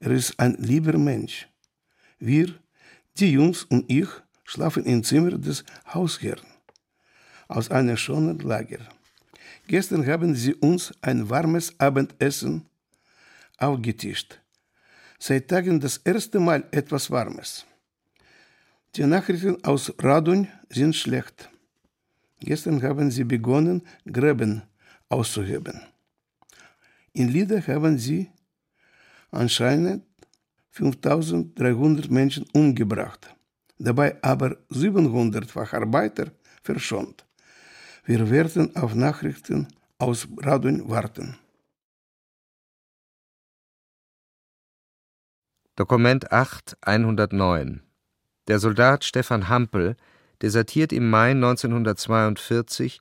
Er 0.00 0.10
ist 0.10 0.38
ein 0.40 0.56
lieber 0.58 0.98
Mensch. 0.98 1.48
Wir, 2.18 2.58
die 3.18 3.30
Jungs 3.30 3.62
und 3.62 3.88
ich, 3.88 4.08
schlafen 4.42 4.84
im 4.84 5.04
Zimmer 5.04 5.38
des 5.38 5.64
Hausherrn 5.94 6.44
aus 7.46 7.70
einem 7.70 7.96
schönen 7.96 8.40
Lager. 8.40 8.80
Gestern 9.68 10.04
haben 10.04 10.34
sie 10.34 10.54
uns 10.54 10.92
ein 11.02 11.30
warmes 11.30 11.72
Abendessen 11.78 12.66
aufgetischt. 13.58 14.40
Seit 15.20 15.46
Tagen 15.46 15.78
das 15.78 15.98
erste 15.98 16.40
Mal 16.40 16.64
etwas 16.72 17.12
Warmes. 17.12 17.64
Die 18.96 19.06
Nachrichten 19.06 19.62
aus 19.62 19.94
Radun 20.00 20.48
sind 20.68 20.96
schlecht. 20.96 21.51
Gestern 22.44 22.82
haben 22.82 23.08
sie 23.12 23.22
begonnen, 23.22 23.82
Gräben 24.04 24.62
auszuheben. 25.08 25.80
In 27.12 27.28
Lieder 27.28 27.64
haben 27.68 27.98
sie 27.98 28.30
anscheinend 29.30 30.04
5300 30.70 32.10
Menschen 32.10 32.44
umgebracht, 32.52 33.32
dabei 33.78 34.20
aber 34.22 34.56
700 34.70 35.48
Facharbeiter 35.48 36.32
verschont. 36.64 37.24
Wir 38.04 38.28
werden 38.28 38.74
auf 38.74 38.96
Nachrichten 38.96 39.68
aus 39.98 40.26
Radun 40.38 40.88
warten. 40.90 41.38
Dokument 45.76 46.32
8 46.32 46.76
109 46.80 47.82
Der 48.48 48.58
Soldat 48.58 49.04
Stefan 49.04 49.48
Hampel 49.48 49.96
desertiert 50.42 50.92
im 50.92 51.08
Mai 51.08 51.30
1942, 51.30 53.00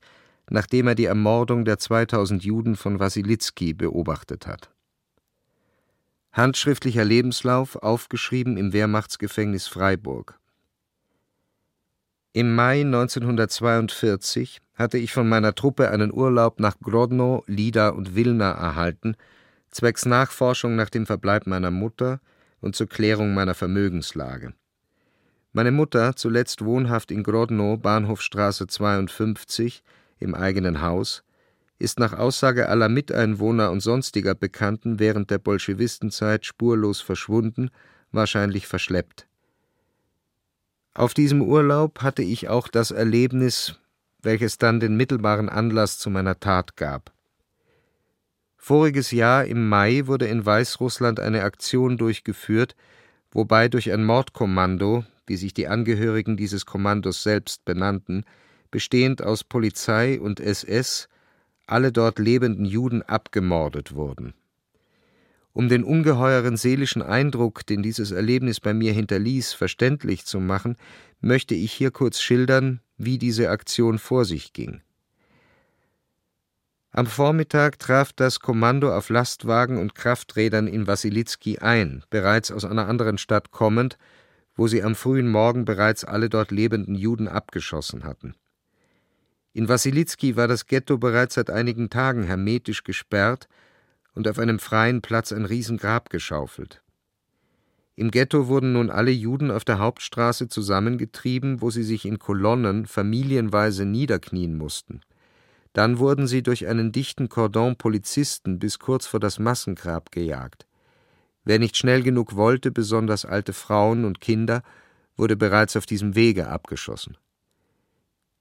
nachdem 0.50 0.88
er 0.88 0.95
die 0.95 1.05
Ermordung 1.05 1.65
der 1.65 1.77
2000 1.77 2.43
Juden 2.43 2.75
von 2.75 3.00
Wasilitzki 3.00 3.74
beobachtet 3.74 4.48
hat. 4.48 4.71
Handschriftlicher 6.31 7.03
Lebenslauf 7.03 7.75
aufgeschrieben 7.75 8.55
im 8.57 8.71
Wehrmachtsgefängnis 8.71 9.67
Freiburg. 9.67 10.39
Im 12.33 12.55
Mai 12.55 12.81
1942 12.81 14.62
hatte 14.75 14.98
ich 14.98 15.12
von 15.12 15.27
meiner 15.27 15.53
Truppe 15.53 15.89
einen 15.91 16.13
Urlaub 16.13 16.62
nach 16.62 16.79
Grodno, 16.79 17.43
Lida 17.48 17.89
und 17.89 18.15
Wilna 18.15 18.51
erhalten, 18.51 19.17
zwecks 19.69 20.05
Nachforschung 20.05 20.75
nach 20.77 20.89
dem 20.89 21.05
Verbleib 21.05 21.48
meiner 21.48 21.71
Mutter 21.71 22.21
und 22.62 22.75
zur 22.75 22.88
Klärung 22.88 23.33
meiner 23.33 23.53
Vermögenslage. 23.53 24.53
Meine 25.53 25.72
Mutter, 25.72 26.15
zuletzt 26.15 26.63
wohnhaft 26.63 27.12
in 27.12 27.24
Grodno, 27.24 27.75
Bahnhofstraße 27.75 28.67
52, 28.67 29.84
im 30.20 30.34
eigenen 30.34 30.82
Haus, 30.82 31.23
ist 31.78 31.99
nach 31.99 32.13
Aussage 32.13 32.69
aller 32.69 32.88
Miteinwohner 32.88 33.71
und 33.71 33.82
sonstiger 33.82 34.34
Bekannten 34.34 34.99
während 34.99 35.30
der 35.30 35.39
Bolschewistenzeit 35.39 36.45
spurlos 36.45 37.02
verschwunden, 37.02 37.69
wahrscheinlich 38.12 38.67
verschleppt. 38.67 39.28
Auf 40.93 41.13
diesem 41.13 41.41
Urlaub 41.41 42.02
hatte 42.02 42.21
ich 42.21 42.47
auch 42.47 42.69
das 42.69 42.91
Erlebnis, 42.91 43.76
welches 44.21 44.58
dann 44.58 44.80
den 44.80 44.95
mittelbaren 44.95 45.49
Anlass 45.49 45.97
zu 45.97 46.10
meiner 46.10 46.39
Tat 46.39 46.78
gab. 46.78 47.12
Voriges 48.56 49.12
Jahr 49.12 49.45
im 49.45 49.67
Mai 49.67 50.04
wurde 50.06 50.28
in 50.28 50.45
Weißrussland 50.45 51.19
eine 51.19 51.43
Aktion 51.43 51.97
durchgeführt, 51.97 52.76
wobei 53.32 53.67
durch 53.67 53.91
ein 53.91 54.06
Mordkommando, 54.06 55.04
wie 55.27 55.38
sich 55.38 55.53
die 55.53 55.67
Angehörigen 55.67 56.38
dieses 56.38 56.65
Kommandos 56.65 57.23
selbst 57.23 57.65
benannten, 57.65 58.23
bestehend 58.71 59.21
aus 59.21 59.43
Polizei 59.43 60.19
und 60.19 60.39
SS, 60.39 61.07
alle 61.67 61.91
dort 61.91 62.19
lebenden 62.19 62.65
Juden 62.65 63.01
abgemordet 63.01 63.93
wurden. 63.93 64.34
Um 65.53 65.67
den 65.67 65.84
ungeheuren 65.84 66.55
seelischen 66.55 67.01
Eindruck, 67.01 67.65
den 67.65 67.84
dieses 67.84 68.12
Erlebnis 68.12 68.60
bei 68.60 68.73
mir 68.73 68.93
hinterließ, 68.93 69.53
verständlich 69.53 70.25
zu 70.25 70.39
machen, 70.39 70.77
möchte 71.19 71.55
ich 71.55 71.73
hier 71.73 71.91
kurz 71.91 72.21
schildern, 72.21 72.79
wie 72.97 73.17
diese 73.17 73.49
Aktion 73.49 73.99
vor 73.99 74.23
sich 74.23 74.53
ging. 74.53 74.81
Am 76.93 77.05
Vormittag 77.05 77.79
traf 77.79 78.12
das 78.13 78.39
Kommando 78.41 78.95
auf 78.95 79.10
Lastwagen 79.10 79.77
und 79.77 79.95
Krafträdern 79.95 80.67
in 80.67 80.88
Wassilizki 80.88 81.60
ein, 81.60 82.03
bereits 82.10 82.51
aus 82.51 82.65
einer 82.65 82.88
anderen 82.88 83.17
Stadt 83.17 83.51
kommend, 83.51 83.97
wo 84.62 84.67
sie 84.67 84.84
am 84.84 84.93
frühen 84.93 85.28
Morgen 85.28 85.65
bereits 85.65 86.04
alle 86.04 86.30
dort 86.30 86.52
lebenden 86.52 86.93
Juden 86.93 87.28
abgeschossen 87.28 88.04
hatten. 88.04 88.36
In 89.54 89.67
Wassilizki 89.67 90.36
war 90.36 90.47
das 90.47 90.67
Ghetto 90.67 91.00
bereits 91.00 91.34
seit 91.34 91.50
einigen 91.50 91.89
Tagen 91.89 92.21
hermetisch 92.21 92.84
gesperrt 92.84 93.47
und 94.13 94.28
auf 94.28 94.38
einem 94.38 94.60
freien 94.60 95.02
Platz 95.02 95.32
ein 95.32 95.45
Riesengrab 95.45 96.12
geschaufelt. 96.12 96.84
Im 97.95 98.12
Ghetto 98.12 98.50
wurden 98.50 98.74
nun 98.74 98.91
alle 98.91 99.10
Juden 99.10 99.50
auf 99.50 99.65
der 99.65 99.80
Hauptstraße 99.80 100.47
zusammengetrieben, 100.47 101.60
wo 101.62 101.71
sie 101.71 101.82
sich 101.82 102.06
in 102.06 102.19
Kolonnen 102.19 102.86
familienweise 102.86 103.86
niederknien 103.86 104.56
mussten. 104.56 105.02
Dann 105.74 105.97
wurden 105.97 106.28
sie 106.28 106.43
durch 106.43 106.67
einen 106.67 106.91
dichten 106.91 107.30
Kordon 107.30 107.78
Polizisten 107.78 108.60
bis 108.60 108.78
kurz 108.78 109.08
vor 109.08 109.19
das 109.19 109.39
Massengrab 109.39 110.12
gejagt. 110.12 110.67
Wer 111.43 111.60
nicht 111.60 111.75
schnell 111.75 112.04
genug 112.04 112.36
wollte, 112.36 112.71
besonders 112.71 113.25
alte 113.25 113.54
Frauen 113.54 114.06
und 114.06 114.21
Kinder, 114.21 114.63
wurde 115.17 115.36
bereits 115.36 115.75
auf 115.75 115.86
diesem 115.86 116.15
Wege 116.15 116.47
abgeschossen. 116.47 117.17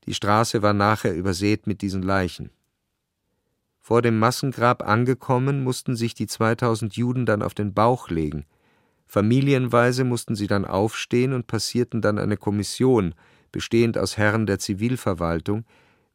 Die 0.06 0.14
Straße 0.14 0.62
war 0.62 0.72
nachher 0.72 1.14
übersät 1.14 1.66
mit 1.66 1.82
diesen 1.82 2.02
Leichen. 2.02 2.50
Vor 3.78 4.02
dem 4.02 4.18
Massengrab 4.18 4.86
angekommen, 4.86 5.64
mussten 5.64 5.96
sich 5.96 6.14
die 6.14 6.26
2000 6.26 6.96
Juden 6.96 7.26
dann 7.26 7.42
auf 7.42 7.54
den 7.54 7.74
Bauch 7.74 8.10
legen. 8.10 8.46
Familienweise 9.06 10.04
mussten 10.04 10.36
sie 10.36 10.46
dann 10.46 10.64
aufstehen 10.64 11.32
und 11.32 11.46
passierten 11.46 12.00
dann 12.00 12.18
eine 12.18 12.36
Kommission, 12.36 13.14
bestehend 13.50 13.98
aus 13.98 14.16
Herren 14.16 14.46
der 14.46 14.58
Zivilverwaltung, 14.58 15.64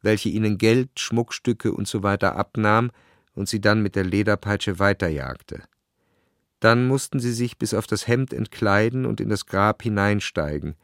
welche 0.00 0.28
ihnen 0.28 0.56
Geld, 0.56 0.98
Schmuckstücke 0.98 1.76
usw. 1.76 2.16
So 2.20 2.26
abnahm 2.28 2.90
und 3.34 3.48
sie 3.48 3.60
dann 3.60 3.82
mit 3.82 3.96
der 3.96 4.04
Lederpeitsche 4.04 4.78
weiterjagte. 4.78 5.62
Dann 6.60 6.86
mussten 6.86 7.20
sie 7.20 7.32
sich 7.32 7.58
bis 7.58 7.74
auf 7.74 7.86
das 7.86 8.06
Hemd 8.06 8.32
entkleiden 8.32 9.06
und 9.06 9.20
in 9.20 9.28
das 9.28 9.46
Grab 9.46 9.82
hineinsteigen. 9.82 10.74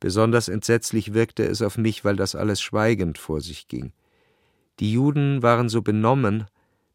Besonders 0.00 0.48
entsetzlich 0.48 1.12
wirkte 1.12 1.44
es 1.44 1.62
auf 1.62 1.78
mich, 1.78 2.04
weil 2.04 2.16
das 2.16 2.34
alles 2.34 2.60
schweigend 2.60 3.18
vor 3.18 3.40
sich 3.40 3.68
ging. 3.68 3.92
Die 4.80 4.92
Juden 4.92 5.42
waren 5.42 5.68
so 5.68 5.82
benommen, 5.82 6.46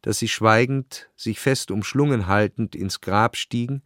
dass 0.02 0.20
sie 0.20 0.28
schweigend, 0.28 1.10
sich 1.16 1.40
fest 1.40 1.72
umschlungen 1.72 2.28
haltend, 2.28 2.76
ins 2.76 3.02
Grab 3.02 3.38
stiegen, 3.38 3.84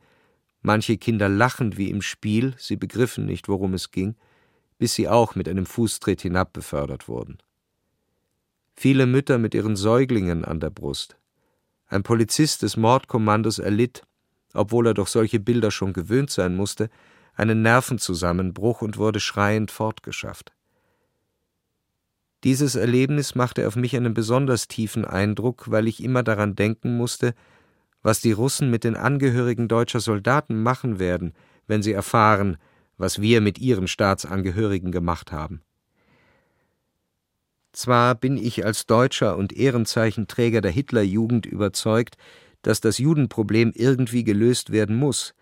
manche 0.62 0.97
Kinder 0.97 1.29
lachend 1.29 1.77
wie 1.77 1.89
im 1.89 2.01
Spiel, 2.01 2.53
sie 2.57 2.75
begriffen 2.75 3.25
nicht, 3.25 3.47
worum 3.47 3.73
es 3.73 3.91
ging, 3.91 4.15
bis 4.77 4.95
sie 4.95 5.07
auch 5.07 5.35
mit 5.35 5.47
einem 5.47 5.65
Fußtritt 5.65 6.21
hinab 6.21 6.53
befördert 6.53 7.07
wurden 7.07 7.38
viele 8.79 9.05
Mütter 9.05 9.38
mit 9.38 9.53
ihren 9.53 9.75
Säuglingen 9.75 10.45
an 10.45 10.62
der 10.62 10.69
Brust. 10.69 11.17
Ein 11.88 12.01
Polizist 12.01 12.62
des 12.62 12.77
Mordkommandos 12.77 13.59
erlitt, 13.59 14.03
obwohl 14.53 14.88
er 14.88 14.93
durch 14.93 15.09
solche 15.09 15.39
Bilder 15.39 15.71
schon 15.71 15.93
gewöhnt 15.93 16.29
sein 16.31 16.55
musste, 16.55 16.89
einen 17.35 17.62
Nervenzusammenbruch 17.62 18.81
und 18.81 18.97
wurde 18.97 19.19
schreiend 19.19 19.71
fortgeschafft. 19.71 20.51
Dieses 22.43 22.75
Erlebnis 22.75 23.35
machte 23.35 23.67
auf 23.67 23.75
mich 23.75 23.95
einen 23.95 24.13
besonders 24.13 24.67
tiefen 24.67 25.05
Eindruck, 25.05 25.69
weil 25.71 25.88
ich 25.88 26.03
immer 26.03 26.23
daran 26.23 26.55
denken 26.55 26.95
musste, 26.95 27.33
was 28.01 28.21
die 28.21 28.31
Russen 28.31 28.69
mit 28.69 28.83
den 28.83 28.95
Angehörigen 28.95 29.67
deutscher 29.67 29.99
Soldaten 29.99 30.62
machen 30.62 30.99
werden, 30.99 31.33
wenn 31.67 31.83
sie 31.83 31.91
erfahren, 31.91 32.57
was 32.97 33.21
wir 33.21 33.41
mit 33.41 33.59
ihren 33.59 33.88
Staatsangehörigen 33.88 34.91
gemacht 34.91 35.31
haben. 35.31 35.62
Zwar 37.71 38.15
bin 38.15 38.38
ich 38.38 38.65
als 38.65 38.85
Deutscher 38.85 39.38
und 39.38 39.53
Ehrenzeichenträger 39.53 40.62
der 40.62 40.71
Hitlerjugend 40.71 41.45
überzeugt, 41.45 42.17
dass 42.61 42.81
das 42.81 42.97
Judenproblem 42.97 43.71
irgendwie 43.75 44.23
gelöst 44.23 44.71
werden 44.71 44.95
muss, 44.95 45.33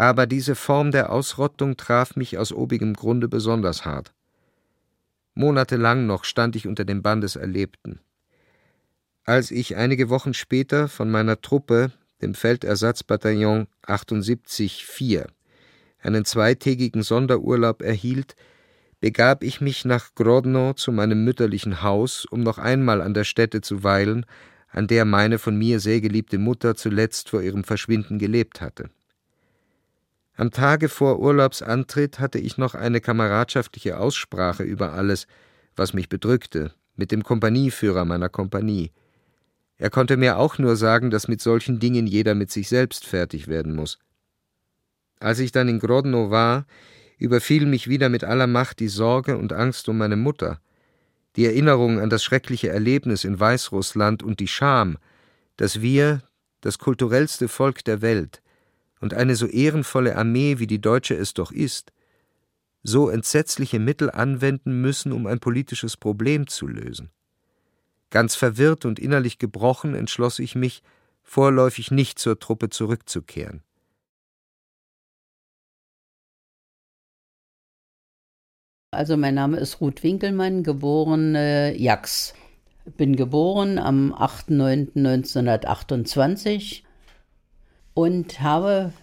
Aber 0.00 0.26
diese 0.28 0.54
Form 0.54 0.92
der 0.92 1.10
Ausrottung 1.10 1.76
traf 1.76 2.14
mich 2.14 2.38
aus 2.38 2.52
obigem 2.52 2.94
Grunde 2.94 3.28
besonders 3.28 3.84
hart. 3.84 4.14
Monatelang 5.34 6.06
noch 6.06 6.24
stand 6.24 6.54
ich 6.54 6.68
unter 6.68 6.84
dem 6.84 7.02
Bann 7.02 7.20
des 7.20 7.34
Erlebten. 7.34 8.00
Als 9.24 9.50
ich 9.50 9.76
einige 9.76 10.08
Wochen 10.08 10.34
später 10.34 10.88
von 10.88 11.10
meiner 11.10 11.40
Truppe, 11.40 11.92
dem 12.22 12.34
Feldersatzbataillon 12.34 13.66
78 13.82 14.86
4, 14.86 15.26
einen 16.00 16.24
zweitägigen 16.24 17.02
Sonderurlaub 17.02 17.82
erhielt, 17.82 18.36
begab 19.00 19.42
ich 19.42 19.60
mich 19.60 19.84
nach 19.84 20.14
Grodno 20.14 20.74
zu 20.74 20.92
meinem 20.92 21.24
mütterlichen 21.24 21.82
Haus, 21.82 22.24
um 22.24 22.40
noch 22.40 22.58
einmal 22.58 23.02
an 23.02 23.14
der 23.14 23.24
Stätte 23.24 23.60
zu 23.60 23.82
weilen, 23.82 24.26
an 24.70 24.86
der 24.86 25.04
meine 25.04 25.38
von 25.38 25.56
mir 25.56 25.80
sehr 25.80 26.00
geliebte 26.00 26.38
Mutter 26.38 26.76
zuletzt 26.76 27.30
vor 27.30 27.42
ihrem 27.42 27.64
Verschwinden 27.64 28.18
gelebt 28.18 28.60
hatte. 28.60 28.90
Am 30.36 30.50
Tage 30.50 30.88
vor 30.88 31.18
Urlaubsantritt 31.18 32.20
hatte 32.20 32.38
ich 32.38 32.58
noch 32.58 32.74
eine 32.74 33.00
kameradschaftliche 33.00 33.98
Aussprache 33.98 34.62
über 34.62 34.92
alles, 34.92 35.26
was 35.74 35.94
mich 35.94 36.08
bedrückte, 36.08 36.72
mit 36.96 37.10
dem 37.10 37.24
Kompanieführer 37.24 38.04
meiner 38.04 38.28
Kompanie. 38.28 38.92
Er 39.78 39.90
konnte 39.90 40.16
mir 40.16 40.38
auch 40.38 40.58
nur 40.58 40.76
sagen, 40.76 41.10
dass 41.10 41.28
mit 41.28 41.40
solchen 41.40 41.80
Dingen 41.80 42.06
jeder 42.06 42.34
mit 42.34 42.50
sich 42.50 42.68
selbst 42.68 43.06
fertig 43.06 43.48
werden 43.48 43.74
muss. 43.74 43.98
Als 45.20 45.38
ich 45.38 45.50
dann 45.50 45.68
in 45.68 45.80
Grodno 45.80 46.30
war, 46.30 46.66
überfiel 47.18 47.66
mich 47.66 47.88
wieder 47.88 48.08
mit 48.08 48.22
aller 48.22 48.46
Macht 48.46 48.80
die 48.80 48.88
Sorge 48.88 49.36
und 49.36 49.52
Angst 49.52 49.88
um 49.88 49.98
meine 49.98 50.16
Mutter, 50.16 50.60
die 51.38 51.46
Erinnerung 51.46 52.00
an 52.00 52.10
das 52.10 52.24
schreckliche 52.24 52.68
Erlebnis 52.68 53.22
in 53.22 53.38
Weißrussland 53.38 54.24
und 54.24 54.40
die 54.40 54.48
Scham, 54.48 54.98
dass 55.56 55.80
wir, 55.80 56.24
das 56.62 56.80
kulturellste 56.80 57.46
Volk 57.46 57.84
der 57.84 58.02
Welt 58.02 58.42
und 59.00 59.14
eine 59.14 59.36
so 59.36 59.46
ehrenvolle 59.46 60.16
Armee 60.16 60.58
wie 60.58 60.66
die 60.66 60.80
deutsche 60.80 61.14
es 61.14 61.34
doch 61.34 61.52
ist, 61.52 61.92
so 62.82 63.08
entsetzliche 63.08 63.78
Mittel 63.78 64.10
anwenden 64.10 64.80
müssen, 64.80 65.12
um 65.12 65.28
ein 65.28 65.38
politisches 65.38 65.96
Problem 65.96 66.48
zu 66.48 66.66
lösen. 66.66 67.10
Ganz 68.10 68.34
verwirrt 68.34 68.84
und 68.84 68.98
innerlich 68.98 69.38
gebrochen 69.38 69.94
entschloss 69.94 70.40
ich 70.40 70.56
mich, 70.56 70.82
vorläufig 71.22 71.92
nicht 71.92 72.18
zur 72.18 72.40
Truppe 72.40 72.68
zurückzukehren. 72.68 73.62
Also 78.90 79.18
mein 79.18 79.34
Name 79.34 79.58
ist 79.58 79.82
Ruth 79.82 80.02
Winkelmann, 80.02 80.62
geboren 80.62 81.34
äh, 81.34 81.76
Jax. 81.76 82.32
Bin 82.96 83.16
geboren 83.16 83.78
am 83.78 84.14
8.9.1928 84.14 86.84
und 87.92 88.40
habe 88.40 88.94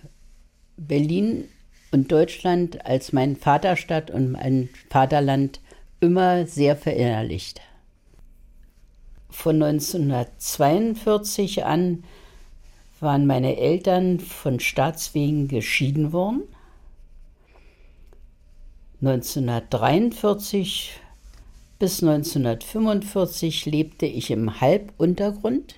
Berlin 0.76 1.48
und 1.92 2.12
Deutschland 2.12 2.84
als 2.84 3.14
mein 3.14 3.36
Vaterstadt 3.36 4.10
und 4.10 4.32
mein 4.32 4.70
Vaterland 4.90 5.62
immer 6.00 6.48
sehr 6.48 6.76
verinnerlicht. 6.76 7.62
Von 9.30 9.62
1942 9.62 11.64
an 11.64 12.04
waren 13.00 13.28
meine 13.28 13.58
Eltern 13.58 14.20
von 14.20 14.60
Staatswegen 14.60 15.48
geschieden 15.48 16.12
worden. 16.12 16.42
1943 19.06 21.00
bis 21.78 22.02
1945 22.02 23.68
lebte 23.68 24.08
ich 24.08 24.32
im 24.32 24.60
Halbuntergrund. 24.60 25.76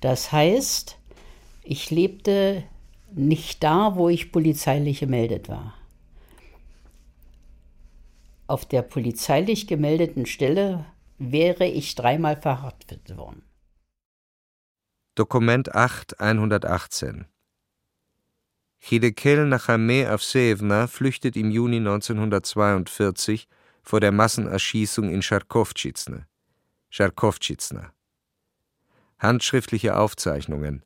Das 0.00 0.32
heißt, 0.32 0.96
ich 1.64 1.90
lebte 1.90 2.64
nicht 3.12 3.62
da, 3.62 3.96
wo 3.96 4.08
ich 4.08 4.32
polizeilich 4.32 5.00
gemeldet 5.00 5.50
war. 5.50 5.74
Auf 8.46 8.64
der 8.64 8.80
polizeilich 8.80 9.66
gemeldeten 9.66 10.24
Stelle 10.24 10.86
wäre 11.18 11.66
ich 11.66 11.94
dreimal 11.94 12.40
verhaftet 12.40 13.14
worden. 13.18 13.42
Dokument 15.14 15.74
8 15.74 16.20
118 16.20 17.26
Chidekel 18.84 19.46
Nachame 19.46 20.08
Avseevna 20.08 20.88
flüchtet 20.88 21.36
im 21.36 21.52
Juni 21.52 21.76
1942 21.76 23.46
vor 23.80 24.00
der 24.00 24.10
Massenerschießung 24.10 25.08
in 25.08 25.22
Charkowtschizne. 25.22 26.26
Charkowtschizna. 26.90 27.92
Handschriftliche 29.20 29.96
Aufzeichnungen. 29.96 30.82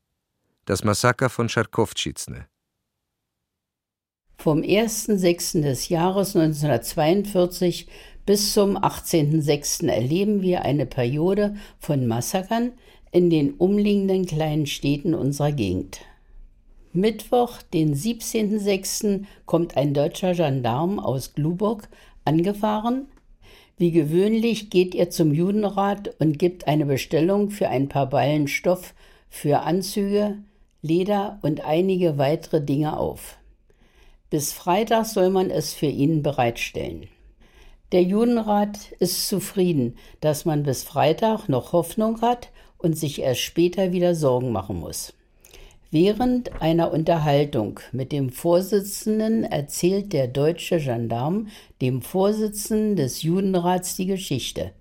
Das 0.67 0.85
Massaker 0.85 1.31
von 1.31 1.49
Charkowtschizne. 1.49 2.47
Vom 4.37 4.61
1.6. 4.61 5.63
des 5.63 5.89
Jahres 5.89 6.37
1942 6.37 7.89
bis 8.27 8.53
zum 8.53 8.77
18.6. 8.77 9.89
erleben 9.89 10.43
wir 10.43 10.63
eine 10.63 10.85
Periode 10.85 11.57
von 11.79 12.07
Massakern 12.07 12.73
in 13.11 13.31
den 13.31 13.55
umliegenden 13.55 14.27
kleinen 14.27 14.67
Städten 14.67 15.15
unserer 15.15 15.53
Gegend. 15.53 16.03
Mittwoch, 16.97 17.63
den 17.63 17.95
17.06., 17.95 19.25
kommt 19.45 19.77
ein 19.77 19.95
deutscher 19.95 20.35
Gendarm 20.35 20.99
aus 20.99 21.35
Glubok 21.35 21.89
angefahren. 22.25 23.07
Wie 23.79 23.93
gewöhnlich 23.93 24.71
geht 24.71 24.95
er 24.95 25.11
zum 25.11 25.33
Judenrat 25.33 26.15
und 26.19 26.39
gibt 26.39 26.67
eine 26.67 26.87
Bestellung 26.87 27.51
für 27.51 27.69
ein 27.69 27.89
paar 27.89 28.09
Ballen 28.09 28.49
Stoff 28.49 28.95
für 29.29 29.61
Anzüge, 29.61 30.39
Leder 30.83 31.39
und 31.43 31.65
einige 31.65 32.17
weitere 32.19 32.61
Dinge 32.61 32.99
auf. 32.99 33.39
Bis 34.31 34.53
Freitag 34.53 35.07
soll 35.07 35.31
man 35.31 35.51
es 35.51 35.75
für 35.75 35.87
ihn 35.87 36.23
bereitstellen. 36.23 37.09
Der 37.93 38.03
Judenrat 38.03 38.93
ist 38.99 39.29
zufrieden, 39.29 39.97
dass 40.21 40.45
man 40.45 40.65
bis 40.65 40.83
Freitag 40.83 41.49
noch 41.49 41.73
Hoffnung 41.73 42.21
hat 42.21 42.51
und 42.79 42.99
sich 42.99 43.21
erst 43.21 43.41
später 43.41 43.93
wieder 43.93 44.15
Sorgen 44.15 44.51
machen 44.51 44.81
muss. 44.81 45.13
Während 45.99 46.61
einer 46.61 46.93
Unterhaltung 46.93 47.81
mit 47.91 48.13
dem 48.13 48.29
Vorsitzenden 48.29 49.45
erzählt 49.45 50.13
der 50.13 50.29
deutsche 50.29 50.77
Gendarm 50.79 51.49
dem 51.81 52.03
Vorsitzenden 52.03 52.97
des 52.97 53.23
Judenrats 53.23 53.97
die 53.97 54.05
Geschichte, 54.05 54.73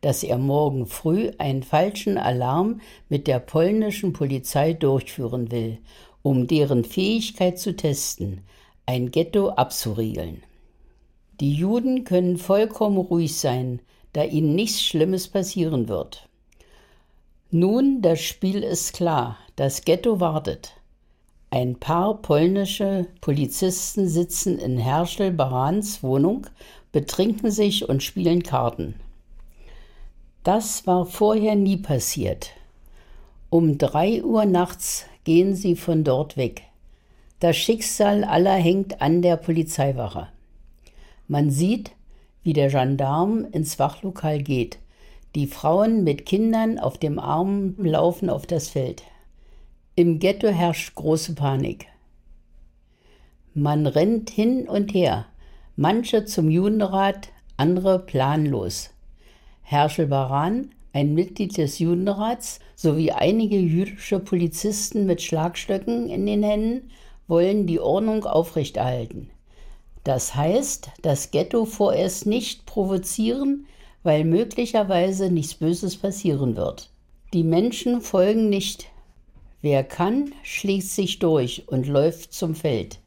dass 0.00 0.22
er 0.22 0.38
morgen 0.38 0.86
früh 0.86 1.30
einen 1.36 1.62
falschen 1.62 2.16
Alarm 2.16 2.80
mit 3.10 3.26
der 3.26 3.38
polnischen 3.38 4.14
Polizei 4.14 4.72
durchführen 4.72 5.50
will, 5.50 5.76
um 6.22 6.46
deren 6.46 6.84
Fähigkeit 6.84 7.58
zu 7.58 7.76
testen, 7.76 8.40
ein 8.86 9.10
Ghetto 9.10 9.50
abzuriegeln. 9.50 10.42
Die 11.38 11.52
Juden 11.52 12.04
können 12.04 12.38
vollkommen 12.38 12.96
ruhig 12.96 13.36
sein, 13.36 13.80
da 14.14 14.24
ihnen 14.24 14.54
nichts 14.54 14.80
Schlimmes 14.80 15.28
passieren 15.28 15.88
wird. 15.88 16.30
Nun, 17.50 18.00
das 18.00 18.22
Spiel 18.22 18.62
ist 18.62 18.94
klar, 18.94 19.36
das 19.56 19.84
Ghetto 19.84 20.20
wartet. 20.20 20.74
Ein 21.50 21.76
paar 21.76 22.14
polnische 22.14 23.06
Polizisten 23.20 24.08
sitzen 24.08 24.58
in 24.58 24.78
Herschel 24.78 25.30
Barans 25.32 26.02
Wohnung, 26.02 26.46
betrinken 26.92 27.50
sich 27.50 27.88
und 27.88 28.02
spielen 28.02 28.42
Karten. 28.42 28.94
Das 30.44 30.86
war 30.86 31.04
vorher 31.04 31.54
nie 31.54 31.76
passiert. 31.76 32.50
Um 33.50 33.76
drei 33.76 34.24
Uhr 34.24 34.46
nachts 34.46 35.04
gehen 35.24 35.54
sie 35.54 35.76
von 35.76 36.04
dort 36.04 36.38
weg. 36.38 36.62
Das 37.38 37.56
Schicksal 37.56 38.24
aller 38.24 38.54
hängt 38.54 39.02
an 39.02 39.20
der 39.20 39.36
Polizeiwache. 39.36 40.28
Man 41.28 41.50
sieht, 41.50 41.92
wie 42.42 42.54
der 42.54 42.70
Gendarm 42.70 43.46
ins 43.52 43.78
Wachlokal 43.78 44.42
geht. 44.42 44.78
Die 45.34 45.46
Frauen 45.46 46.02
mit 46.02 46.24
Kindern 46.24 46.78
auf 46.78 46.96
dem 46.96 47.18
Arm 47.18 47.74
laufen 47.78 48.30
auf 48.30 48.46
das 48.46 48.68
Feld. 48.68 49.02
Im 49.94 50.20
Ghetto 50.20 50.48
herrscht 50.48 50.94
große 50.94 51.34
Panik. 51.34 51.84
Man 53.52 53.86
rennt 53.86 54.30
hin 54.30 54.66
und 54.66 54.94
her, 54.94 55.26
manche 55.76 56.24
zum 56.24 56.48
Judenrat, 56.48 57.28
andere 57.58 57.98
planlos. 57.98 58.88
Herschel 59.60 60.06
Baran, 60.06 60.70
ein 60.94 61.12
Mitglied 61.12 61.58
des 61.58 61.78
Judenrats, 61.78 62.60
sowie 62.74 63.12
einige 63.12 63.58
jüdische 63.58 64.18
Polizisten 64.18 65.04
mit 65.04 65.20
Schlagstöcken 65.20 66.08
in 66.08 66.24
den 66.24 66.42
Händen 66.42 66.90
wollen 67.28 67.66
die 67.66 67.78
Ordnung 67.78 68.24
aufrechterhalten. 68.24 69.28
Das 70.04 70.34
heißt, 70.34 70.88
das 71.02 71.32
Ghetto 71.32 71.66
vorerst 71.66 72.24
nicht 72.24 72.64
provozieren, 72.64 73.66
weil 74.04 74.24
möglicherweise 74.24 75.30
nichts 75.30 75.52
Böses 75.52 75.98
passieren 75.98 76.56
wird. 76.56 76.88
Die 77.34 77.44
Menschen 77.44 78.00
folgen 78.00 78.48
nicht. 78.48 78.88
Wer 79.62 79.84
kann, 79.84 80.32
schließt 80.42 80.94
sich 80.94 81.20
durch 81.20 81.64
und 81.68 81.86
läuft 81.86 82.32
zum 82.32 82.56
Feld. 82.56 82.98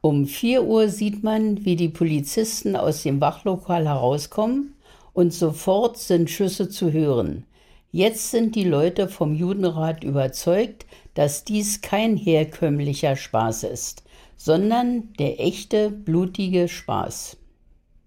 Um 0.00 0.26
vier 0.26 0.62
Uhr 0.62 0.88
sieht 0.88 1.24
man, 1.24 1.64
wie 1.64 1.74
die 1.74 1.88
Polizisten 1.88 2.76
aus 2.76 3.02
dem 3.02 3.20
Wachlokal 3.20 3.84
herauskommen 3.84 4.74
und 5.12 5.34
sofort 5.34 5.98
sind 5.98 6.30
Schüsse 6.30 6.68
zu 6.68 6.92
hören. 6.92 7.44
Jetzt 7.90 8.30
sind 8.30 8.54
die 8.54 8.64
Leute 8.64 9.08
vom 9.08 9.34
Judenrat 9.34 10.04
überzeugt, 10.04 10.86
dass 11.14 11.42
dies 11.42 11.80
kein 11.80 12.16
herkömmlicher 12.16 13.16
Spaß 13.16 13.64
ist, 13.64 14.04
sondern 14.36 15.12
der 15.18 15.40
echte, 15.40 15.90
blutige 15.90 16.68
Spaß. 16.68 17.38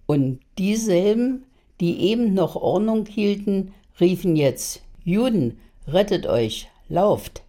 Und 0.05 0.39
dieselben, 0.57 1.43
die 1.81 1.99
eben 2.03 2.33
noch 2.33 2.55
Ordnung 2.55 3.05
hielten, 3.05 3.73
riefen 3.99 4.37
jetzt 4.37 4.81
Juden, 5.03 5.59
rettet 5.87 6.25
euch, 6.25 6.69
lauft. 6.87 7.43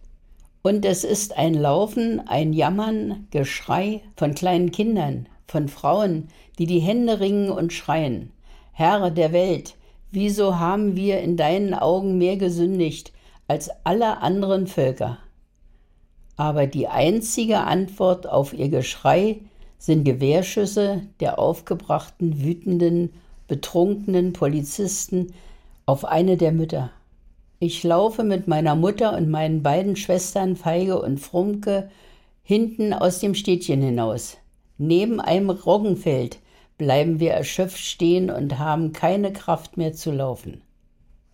Und 0.65 0.85
es 0.85 1.03
ist 1.03 1.37
ein 1.37 1.55
Laufen, 1.55 2.25
ein 2.25 2.53
Jammern, 2.53 3.27
Geschrei 3.31 4.01
von 4.15 4.33
kleinen 4.33 4.71
Kindern, 4.71 5.27
von 5.45 5.67
Frauen, 5.67 6.29
die 6.57 6.65
die 6.65 6.79
Hände 6.79 7.19
ringen 7.19 7.51
und 7.51 7.73
schreien. 7.73 8.31
Herr 8.71 9.11
der 9.11 9.33
Welt, 9.33 9.75
wieso 10.11 10.59
haben 10.59 10.95
wir 10.95 11.19
in 11.19 11.35
deinen 11.35 11.73
Augen 11.73 12.17
mehr 12.17 12.37
gesündigt 12.37 13.11
als 13.49 13.71
alle 13.83 14.19
anderen 14.19 14.67
Völker? 14.67 15.17
Aber 16.37 16.65
die 16.65 16.87
einzige 16.87 17.59
Antwort 17.59 18.25
auf 18.25 18.53
ihr 18.53 18.69
Geschrei 18.69 19.41
sind 19.77 20.05
Gewehrschüsse 20.05 21.01
der 21.19 21.39
aufgebrachten, 21.39 22.41
wütenden, 22.41 23.11
betrunkenen 23.49 24.31
Polizisten 24.31 25.33
auf 25.85 26.05
eine 26.05 26.37
der 26.37 26.53
Mütter. 26.53 26.89
Ich 27.65 27.81
laufe 27.81 28.25
mit 28.25 28.45
meiner 28.45 28.75
Mutter 28.75 29.15
und 29.15 29.29
meinen 29.29 29.63
beiden 29.63 29.95
Schwestern 29.95 30.57
Feige 30.57 31.01
und 31.01 31.21
Frumke 31.21 31.89
hinten 32.41 32.91
aus 32.91 33.19
dem 33.19 33.35
Städtchen 33.35 33.81
hinaus. 33.81 34.35
Neben 34.77 35.21
einem 35.21 35.49
Roggenfeld 35.49 36.39
bleiben 36.77 37.21
wir 37.21 37.31
erschöpft 37.31 37.79
stehen 37.79 38.29
und 38.29 38.59
haben 38.59 38.91
keine 38.91 39.31
Kraft 39.31 39.77
mehr 39.77 39.93
zu 39.93 40.11
laufen. 40.11 40.61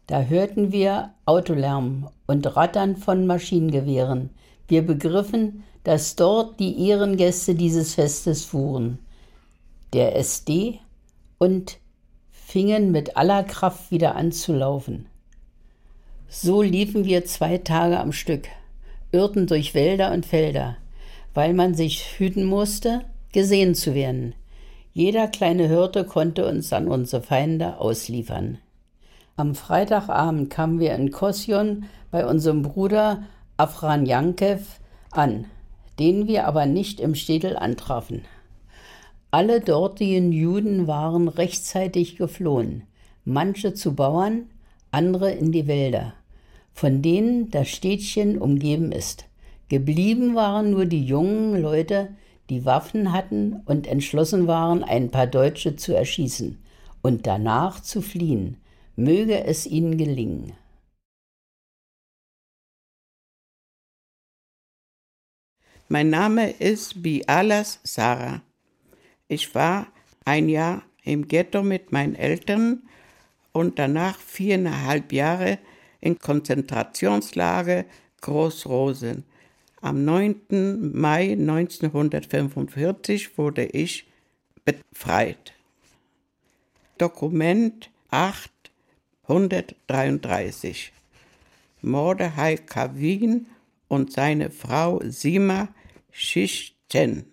Da 0.06 0.22
hörten 0.22 0.72
wir 0.72 1.16
Autolärm 1.26 2.12
und 2.28 2.56
Rattern 2.56 2.96
von 2.96 3.26
Maschinengewehren. 3.26 4.30
Wir 4.68 4.86
begriffen, 4.86 5.64
dass 5.84 6.16
dort 6.16 6.60
die 6.60 6.90
Ehrengäste 6.90 7.56
dieses 7.56 7.96
Festes 7.96 8.46
fuhren, 8.46 9.00
der 9.94 10.16
SD, 10.16 10.80
und 11.40 11.80
fingen 12.30 12.92
mit 12.92 13.18
aller 13.18 13.44
Kraft 13.44 13.90
wieder 13.90 14.16
an 14.16 14.32
zu 14.32 14.54
laufen. 14.54 15.08
So 16.32 16.62
liefen 16.62 17.06
wir 17.06 17.26
zwei 17.26 17.58
Tage 17.58 18.00
am 18.00 18.12
Stück, 18.12 18.50
irrten 19.12 19.48
durch 19.48 19.74
Wälder 19.74 20.14
und 20.14 20.28
Felder, 20.28 20.78
weil 21.34 21.56
man 21.56 21.74
sich 21.74 22.20
hüten 22.20 22.46
musste, 22.46 23.02
gesehen 23.34 23.74
zu 23.74 23.96
werden. 23.96 24.36
Jeder 24.94 25.28
kleine 25.28 25.68
Hirte 25.68 26.04
konnte 26.04 26.48
uns 26.48 26.72
an 26.72 26.88
unsere 26.88 27.24
Feinde 27.24 27.80
ausliefern. 27.80 28.60
Am 29.38 29.56
Freitagabend 29.56 30.52
kamen 30.52 30.80
wir 30.80 30.94
in 30.94 31.10
Kosjon 31.10 31.86
bei 32.12 32.28
unserem 32.28 32.62
Bruder 32.62 33.24
Afran 33.58 34.06
Yankev 34.06 34.80
an, 35.10 35.46
den 35.98 36.28
wir 36.28 36.46
aber 36.46 36.68
nicht 36.68 37.00
im 37.00 37.16
Städel 37.16 37.58
antrafen. 37.58 38.22
Alle 39.32 39.62
dortigen 39.62 40.32
Juden 40.32 40.86
waren 40.86 41.28
rechtzeitig 41.28 42.18
geflohen, 42.18 42.84
manche 43.26 43.74
zu 43.74 43.96
Bauern, 43.96 44.44
andere 44.92 45.32
in 45.32 45.52
die 45.52 45.66
Wälder 45.66 46.14
von 46.74 47.02
denen 47.02 47.52
das 47.52 47.70
Städtchen 47.70 48.38
umgeben 48.38 48.92
ist. 48.92 49.26
Geblieben 49.70 50.36
waren 50.36 50.72
nur 50.72 50.86
die 50.86 51.04
jungen 51.04 51.62
Leute, 51.62 52.16
die 52.50 52.66
Waffen 52.66 53.14
hatten 53.14 53.62
und 53.66 53.86
entschlossen 53.86 54.48
waren, 54.48 54.84
ein 54.84 55.12
paar 55.12 55.28
Deutsche 55.28 55.76
zu 55.76 55.96
erschießen 55.96 56.58
und 57.02 57.28
danach 57.28 57.82
zu 57.82 58.02
fliehen. 58.02 58.58
Möge 58.96 59.44
es 59.46 59.66
ihnen 59.66 59.98
gelingen. 59.98 60.54
Mein 65.88 66.10
Name 66.10 66.52
ist 66.52 67.02
Bialas 67.02 67.80
Sarah. 67.84 68.42
Ich 69.28 69.56
war 69.56 69.88
ein 70.26 70.50
Jahr 70.50 70.84
im 71.04 71.28
Ghetto 71.28 71.64
mit 71.64 71.92
meinen 71.92 72.16
Eltern 72.16 72.84
und 73.54 73.80
danach 73.80 74.20
viereinhalb 74.20 75.12
Jahre 75.12 75.58
in 76.02 76.20
Konzentrationslager 76.20 77.86
Großrosen. 78.22 79.24
Am 79.82 80.04
9. 80.04 80.92
Mai 80.94 81.32
1945 81.32 83.38
wurde 83.38 83.64
ich 83.66 84.08
befreit. 84.66 85.54
Dokument 86.98 87.90
833. 88.12 90.92
Mordechai 91.82 92.58
Kavin 92.58 93.46
und 93.88 94.12
seine 94.12 94.52
Frau 94.52 95.00
Sima 95.06 95.70
Schichten 96.12 97.24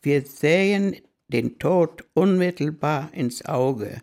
Wir 0.00 0.22
sehen 0.22 0.96
den 1.28 1.58
Tod 1.58 2.02
unmittelbar 2.14 3.10
ins 3.12 3.44
Auge. 3.44 4.00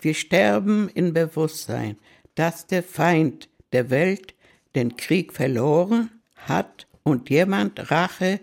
Wir 0.00 0.14
sterben 0.14 0.88
in 0.94 1.12
Bewusstsein, 1.12 1.96
dass 2.36 2.68
der 2.68 2.84
Feind 2.84 3.48
der 3.72 3.90
Welt 3.90 4.34
den 4.76 4.96
Krieg 4.96 5.32
verloren 5.32 6.08
hat 6.36 6.86
und 7.02 7.30
jemand 7.30 7.90
Rache 7.90 8.38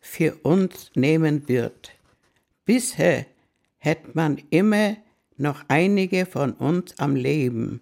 für 0.00 0.34
uns 0.42 0.90
nehmen 0.96 1.46
wird. 1.46 1.92
Bisher 2.64 3.26
hätte 3.78 4.10
man 4.14 4.40
immer 4.50 4.96
noch 5.36 5.64
einige 5.68 6.26
von 6.26 6.52
uns 6.52 6.98
am 6.98 7.16
Leben, 7.16 7.80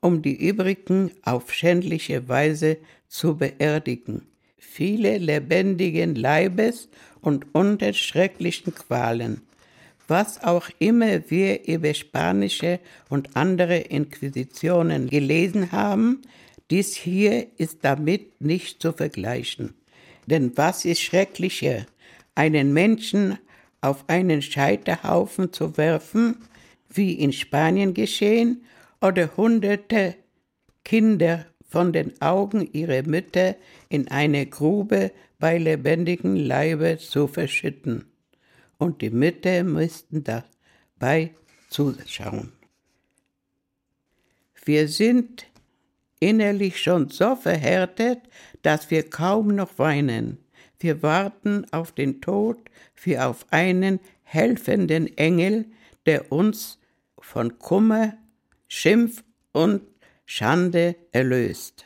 um 0.00 0.22
die 0.22 0.34
übrigen 0.34 1.12
auf 1.22 1.52
schändliche 1.52 2.28
Weise 2.28 2.78
zu 3.06 3.36
beerdigen. 3.36 4.26
Viele 4.58 5.18
lebendigen 5.18 6.16
Leibes 6.16 6.88
und 7.20 7.54
unter 7.54 7.92
schrecklichen 7.92 8.74
Qualen. 8.74 9.42
Was 10.08 10.42
auch 10.42 10.68
immer 10.78 11.30
wir 11.30 11.66
über 11.66 11.94
spanische 11.94 12.80
und 13.08 13.36
andere 13.36 13.78
Inquisitionen 13.78 15.08
gelesen 15.08 15.72
haben, 15.72 16.22
dies 16.70 16.94
hier 16.94 17.46
ist 17.58 17.78
damit 17.82 18.40
nicht 18.40 18.82
zu 18.82 18.92
vergleichen. 18.92 19.74
Denn 20.26 20.56
was 20.56 20.84
ist 20.84 21.00
schrecklicher, 21.00 21.86
einen 22.34 22.72
Menschen 22.72 23.38
auf 23.86 24.04
einen 24.08 24.42
Scheiterhaufen 24.42 25.52
zu 25.52 25.76
werfen, 25.76 26.36
wie 26.88 27.12
in 27.12 27.32
Spanien 27.32 27.94
geschehen, 27.94 28.64
oder 29.00 29.36
hunderte 29.36 30.16
Kinder 30.84 31.46
von 31.68 31.92
den 31.92 32.20
Augen 32.20 32.68
ihrer 32.72 33.02
Mütter 33.02 33.56
in 33.88 34.08
eine 34.08 34.46
Grube 34.46 35.12
bei 35.38 35.58
lebendigem 35.58 36.34
Leibe 36.34 36.98
zu 36.98 37.28
verschütten. 37.28 38.06
Und 38.78 39.02
die 39.02 39.10
Mütter 39.10 39.62
müssten 39.64 40.24
dabei 40.24 41.30
zuschauen. 41.68 42.52
Wir 44.64 44.88
sind 44.88 45.46
innerlich 46.18 46.82
schon 46.82 47.10
so 47.10 47.36
verhärtet, 47.36 48.18
dass 48.62 48.90
wir 48.90 49.08
kaum 49.08 49.54
noch 49.54 49.78
weinen. 49.78 50.38
Wir 50.78 51.02
warten 51.02 51.66
auf 51.72 51.92
den 51.92 52.20
Tod 52.20 52.58
wie 53.02 53.18
auf 53.18 53.46
einen 53.50 54.00
helfenden 54.22 55.16
Engel, 55.16 55.66
der 56.04 56.30
uns 56.32 56.78
von 57.18 57.58
Kummer, 57.58 58.16
Schimpf 58.68 59.24
und 59.52 59.82
Schande 60.24 60.96
erlöst. 61.12 61.84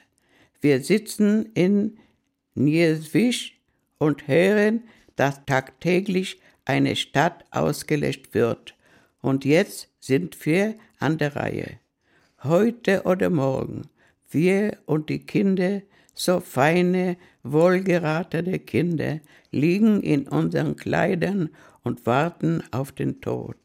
Wir 0.60 0.82
sitzen 0.82 1.50
in 1.54 1.98
Nieswisch 2.54 3.58
und 3.98 4.28
hören, 4.28 4.82
dass 5.16 5.44
tagtäglich 5.46 6.40
eine 6.64 6.96
Stadt 6.96 7.44
ausgelöscht 7.50 8.34
wird. 8.34 8.74
Und 9.20 9.44
jetzt 9.44 9.88
sind 10.00 10.44
wir 10.46 10.74
an 10.98 11.18
der 11.18 11.36
Reihe. 11.36 11.78
Heute 12.42 13.02
oder 13.04 13.30
morgen 13.30 13.88
wir 14.30 14.78
und 14.86 15.08
die 15.08 15.26
Kinder, 15.26 15.82
so 16.20 16.40
feine, 16.40 17.16
wohlgeratene 17.42 18.58
Kinder, 18.58 19.20
liegen 19.52 20.02
in 20.02 20.28
unseren 20.28 20.76
Kleidern 20.76 21.48
und 21.82 22.04
warten 22.04 22.62
auf 22.72 22.92
den 22.92 23.22
Tod. 23.22 23.56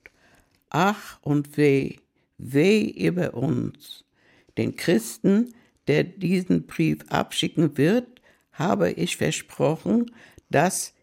Ach 0.69 1.19
und 1.21 1.57
weh, 1.57 1.97
weh 2.37 2.83
über 2.83 3.33
uns. 3.33 4.05
Den 4.57 4.77
Christen, 4.77 5.53
der 5.87 6.05
diesen 6.05 6.65
Brief 6.65 6.99
abschicken 7.09 7.77
wird, 7.77 8.21
habe 8.53 8.91
ich 8.91 9.17
versprochen, 9.17 10.11
dass 10.49 10.93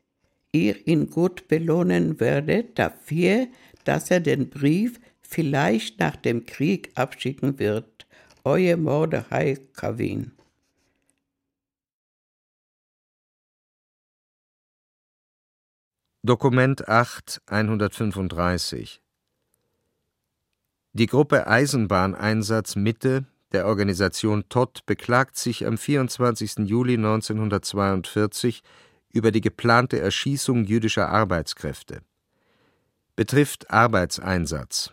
ihr 0.53 0.87
ihn 0.87 1.11
gut 1.11 1.49
belohnen 1.49 2.19
werdet 2.19 2.79
dafür, 2.79 3.47
dass 3.85 4.11
er 4.11 4.21
den 4.21 4.49
Brief 4.49 4.99
vielleicht 5.21 6.01
nach 6.01 6.17
dem 6.17 6.47
Krieg 6.47 6.93
abschicken 6.95 7.59
wird. 7.59 8.07
Euer 8.43 8.79
Mordechai 8.79 9.59
Kavin. 9.75 10.33
Dokument 16.25 16.89
8 16.89 17.43
135 17.47 19.03
Die 20.93 21.07
Gruppe 21.07 21.49
Eisenbahneinsatz 21.49 22.77
Mitte 22.77 23.25
der 23.51 23.67
Organisation 23.67 24.45
Todd 24.49 24.87
beklagt 24.87 25.37
sich 25.37 25.67
am 25.67 25.77
24. 25.77 26.59
Juli 26.59 26.95
1942 26.95 28.63
über 29.13 29.33
die 29.33 29.41
geplante 29.41 29.99
Erschießung 29.99 30.63
jüdischer 30.63 31.09
Arbeitskräfte. 31.09 32.03
Betrifft 33.17 33.73
Arbeitseinsatz. 33.73 34.93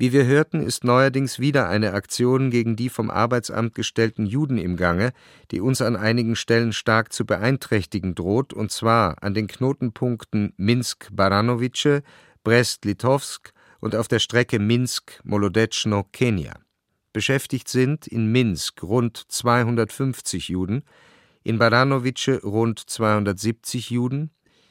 Wie 0.00 0.12
wir 0.12 0.26
hörten, 0.26 0.62
ist 0.62 0.84
neuerdings 0.84 1.40
wieder 1.40 1.68
eine 1.68 1.92
Aktion 1.92 2.50
gegen 2.50 2.76
die 2.76 2.88
vom 2.88 3.10
Arbeitsamt 3.10 3.74
gestellten 3.74 4.26
Juden 4.26 4.56
im 4.56 4.76
Gange, 4.76 5.12
die 5.50 5.60
uns 5.60 5.82
an 5.82 5.96
einigen 5.96 6.36
Stellen 6.36 6.72
stark 6.72 7.12
zu 7.12 7.26
beeinträchtigen 7.26 8.14
droht, 8.14 8.52
und 8.52 8.70
zwar 8.70 9.20
an 9.24 9.34
den 9.34 9.48
Knotenpunkten 9.48 10.52
Minsk-Baranowice, 10.56 12.02
Brest-Litovsk 12.44 13.52
und 13.80 13.96
auf 13.96 14.06
der 14.06 14.20
Strecke 14.20 14.60
Minsk-Molodetschno-Kenia. 14.60 16.54
Beschäftigt 17.12 17.68
sind 17.68 18.06
in 18.06 18.30
Minsk 18.30 18.84
rund 18.84 19.16
250 19.26 20.48
Juden, 20.48 20.84
in 21.42 21.58
Baranowice 21.58 22.44
rund 22.44 22.78
270 22.78 23.90
Juden, 23.90 24.30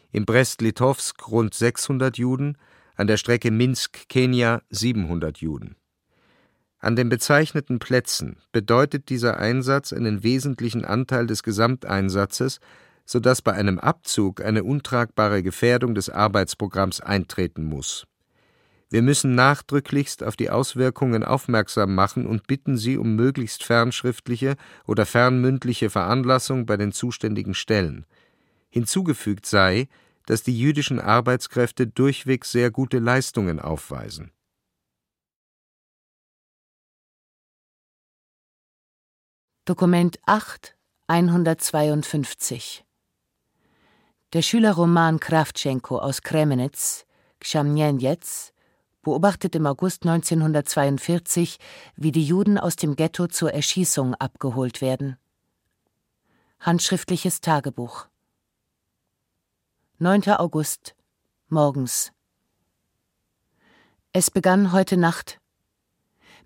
in 0.10 0.26
Brest-Litovsk 0.26 1.28
rund 1.28 1.54
600 1.54 2.18
Juden, 2.18 2.58
an 2.98 3.08
der 3.08 3.16
Strecke 3.16 3.50
Minsk-Kenia 3.50 4.62
700 4.70 5.38
Juden. 5.38 5.78
An 6.80 6.98
den 6.98 7.08
bezeichneten 7.08 7.80
Plätzen 7.80 8.38
bedeutet 8.52 9.08
dieser 9.08 9.38
Einsatz 9.38 9.94
einen 9.94 10.24
wesentlichen 10.24 10.84
Anteil 10.84 11.26
des 11.26 11.42
Gesamteinsatzes, 11.42 12.60
so 13.06 13.22
dass 13.22 13.42
bei 13.42 13.54
einem 13.54 13.80
Abzug 13.80 14.42
eine 14.42 14.66
untragbare 14.66 15.42
Gefährdung 15.42 15.96
des 15.96 16.10
Arbeitsprogramms 16.10 17.00
eintreten 17.00 17.64
muss 17.64 18.06
wir 18.90 19.02
müssen 19.02 19.36
nachdrücklichst 19.36 20.24
auf 20.24 20.38
die 20.38 20.50
Auswirkungen 20.50 21.24
aufmerksam 21.24 21.94
machen 21.94 22.26
und 22.26 22.48
bitten 22.48 22.78
Sie 22.78 22.98
um 22.98 23.16
möglichst 23.16 23.64
fernschriftliche 23.64 24.56
oder 24.86 25.06
fernmündliche 25.06 25.90
Veranlassung 25.90 26.66
bei 26.66 26.78
den 26.78 26.94
zuständigen 26.94 27.54
Stellen. 27.54 28.06
Hinzugefügt 28.70 29.46
sei, 29.46 29.90
dass 30.28 30.44
die 30.44 30.58
jüdischen 30.58 31.00
Arbeitskräfte 31.00 31.88
durchweg 31.88 32.46
sehr 32.46 32.70
gute 32.70 33.00
Leistungen 33.00 33.60
aufweisen. 33.60 34.32
Dokument 39.66 40.20
8 40.26 40.76
152 41.08 42.86
Der 44.34 44.42
Schüler 44.42 44.74
Roman 44.74 45.22
Krawtschenko 45.22 45.98
aus 46.00 46.22
Kremenitz, 46.22 47.06
Kshamnjenjetz, 47.40 48.52
beobachtet 49.04 49.56
im 49.56 49.66
August 49.66 50.04
1942, 50.06 51.58
wie 51.96 52.12
die 52.12 52.26
Juden 52.26 52.58
aus 52.58 52.76
dem 52.76 52.98
Ghetto 52.98 53.28
zur 53.28 53.54
Erschießung 53.54 54.16
abgeholt 54.16 54.82
werden. 54.82 55.16
Handschriftliches 56.60 57.40
Tagebuch 57.40 58.10
9. 60.00 60.30
August 60.38 60.94
morgens 61.50 62.12
Es 64.12 64.30
begann 64.30 64.72
heute 64.72 64.96
Nacht. 64.96 65.40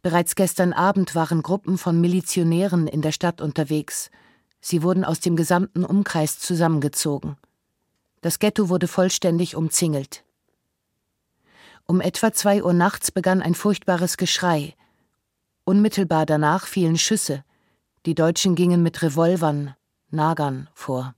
Bereits 0.02 0.36
gestern 0.36 0.72
Abend 0.72 1.16
waren 1.16 1.42
Gruppen 1.42 1.78
von 1.78 2.00
Milizionären 2.00 2.88
in 2.88 3.02
der 3.02 3.12
Stadt 3.12 3.42
unterwegs. 3.42 4.10
Sie 4.62 4.84
wurden 4.84 5.04
aus 5.04 5.20
dem 5.20 5.36
gesamten 5.36 5.84
Umkreis 5.84 6.40
zusammengezogen. 6.40 7.36
Das 8.22 8.40
Ghetto 8.40 8.70
wurde 8.70 8.88
vollständig 8.88 9.58
umzingelt. 9.58 10.24
Um 11.86 12.00
etwa 12.00 12.32
zwei 12.32 12.64
Uhr 12.64 12.72
nachts 12.72 13.12
begann 13.12 13.42
ein 13.42 13.54
furchtbares 13.54 14.16
Geschrei. 14.16 14.76
Unmittelbar 15.66 16.26
danach 16.26 16.68
fielen 16.68 16.98
Schüsse. 16.98 17.44
Die 18.06 18.16
Deutschen 18.16 18.56
gingen 18.56 18.82
mit 18.82 19.02
Revolvern, 19.02 19.76
Nagern 20.10 20.70
vor. 20.74 21.16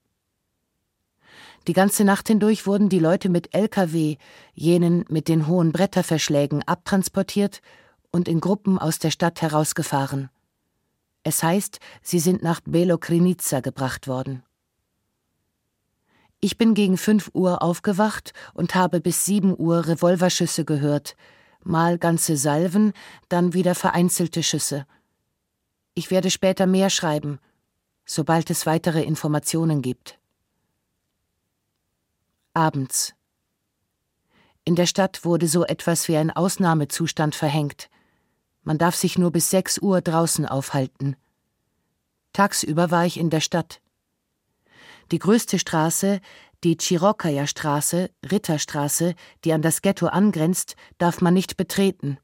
Die 1.67 1.73
ganze 1.73 2.03
Nacht 2.03 2.27
hindurch 2.27 2.67
wurden 2.67 2.89
die 2.89 2.99
Leute 2.99 3.29
mit 3.29 3.53
Lkw, 3.53 4.17
jenen 4.53 5.05
mit 5.07 5.29
den 5.29 5.47
hohen 5.47 5.71
Bretterverschlägen, 5.71 6.61
abtransportiert 6.63 7.61
und 8.11 8.27
in 8.27 8.41
Gruppen 8.41 8.77
aus 8.77 8.99
der 8.99 9.11
Stadt 9.11 9.41
herausgefahren. 9.41 10.29
Es 11.23 11.41
heißt, 11.41 11.79
sie 12.01 12.19
sind 12.19 12.43
nach 12.43 12.59
Belokrinica 12.65 13.61
gebracht 13.61 14.07
worden. 14.07 14.43
Ich 16.41 16.57
bin 16.57 16.73
gegen 16.73 16.97
fünf 16.97 17.31
Uhr 17.33 17.61
aufgewacht 17.61 18.33
und 18.53 18.75
habe 18.75 18.99
bis 18.99 19.23
sieben 19.23 19.57
Uhr 19.57 19.87
Revolverschüsse 19.87 20.65
gehört, 20.65 21.15
mal 21.63 21.97
ganze 21.97 22.35
Salven, 22.35 22.91
dann 23.29 23.53
wieder 23.53 23.75
vereinzelte 23.75 24.43
Schüsse. 24.43 24.85
Ich 25.93 26.11
werde 26.11 26.29
später 26.29 26.67
mehr 26.67 26.89
schreiben, 26.89 27.39
sobald 28.05 28.49
es 28.49 28.65
weitere 28.65 29.03
Informationen 29.03 29.81
gibt. 29.81 30.19
Abends. 32.55 33.15
In 34.63 34.75
der 34.75 34.85
Stadt 34.85 35.25
wurde 35.25 35.47
so 35.47 35.65
etwas 35.65 36.07
wie 36.07 36.17
ein 36.17 36.29
Ausnahmezustand 36.29 37.33
verhängt. 37.33 37.89
Man 38.61 38.77
darf 38.77 38.95
sich 38.95 39.17
nur 39.17 39.31
bis 39.31 39.49
sechs 39.49 39.79
Uhr 39.79 40.01
draußen 40.01 40.45
aufhalten. 40.45 41.15
Tagsüber 42.31 42.91
war 42.91 43.07
ich 43.07 43.17
in 43.17 43.31
der 43.31 43.39
Stadt. 43.39 43.81
Die 45.11 45.17
größte 45.17 45.57
Straße, 45.57 46.21
die 46.63 46.77
Chirokaya-Straße, 46.79 48.11
Ritterstraße, 48.31 49.15
die 49.43 49.53
an 49.53 49.63
das 49.63 49.81
Ghetto 49.81 50.05
angrenzt, 50.05 50.75
darf 50.99 51.21
man 51.21 51.33
nicht 51.33 51.57
betreten. 51.57 52.19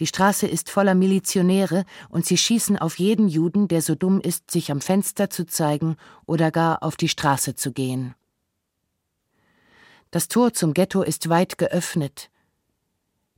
Die 0.00 0.08
Straße 0.08 0.48
ist 0.48 0.68
voller 0.68 0.96
Milizionäre 0.96 1.84
und 2.08 2.26
sie 2.26 2.36
schießen 2.36 2.76
auf 2.76 2.98
jeden 2.98 3.28
Juden, 3.28 3.68
der 3.68 3.82
so 3.82 3.94
dumm 3.94 4.20
ist, 4.20 4.50
sich 4.50 4.72
am 4.72 4.80
Fenster 4.80 5.30
zu 5.30 5.46
zeigen 5.46 5.96
oder 6.26 6.50
gar 6.50 6.82
auf 6.82 6.96
die 6.96 7.08
Straße 7.08 7.54
zu 7.54 7.72
gehen. 7.72 8.16
Das 10.10 10.28
Tor 10.28 10.54
zum 10.54 10.72
Ghetto 10.72 11.02
ist 11.02 11.28
weit 11.28 11.58
geöffnet. 11.58 12.30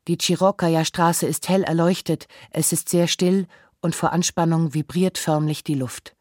Die 0.06 0.16
Chirokaya-Straße 0.16 1.26
ist 1.26 1.48
hell 1.48 1.64
erleuchtet, 1.64 2.28
es 2.50 2.72
ist 2.72 2.88
sehr 2.88 3.08
still 3.08 3.46
und 3.80 3.96
vor 3.96 4.12
Anspannung 4.12 4.72
vibriert 4.72 5.18
förmlich 5.18 5.64
die 5.64 5.74
Luft. 5.74 6.14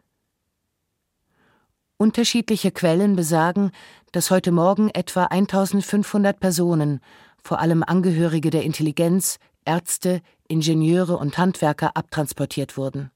Unterschiedliche 1.97 2.71
Quellen 2.71 3.15
besagen, 3.15 3.71
dass 4.11 4.31
heute 4.31 4.51
Morgen 4.51 4.89
etwa 4.89 5.25
1500 5.25 6.39
Personen, 6.39 6.99
vor 7.43 7.59
allem 7.59 7.83
Angehörige 7.83 8.49
der 8.49 8.63
Intelligenz, 8.63 9.37
Ärzte, 9.65 10.21
Ingenieure 10.47 11.17
und 11.17 11.37
Handwerker 11.37 11.95
abtransportiert 11.95 12.75
wurden. 12.75 13.11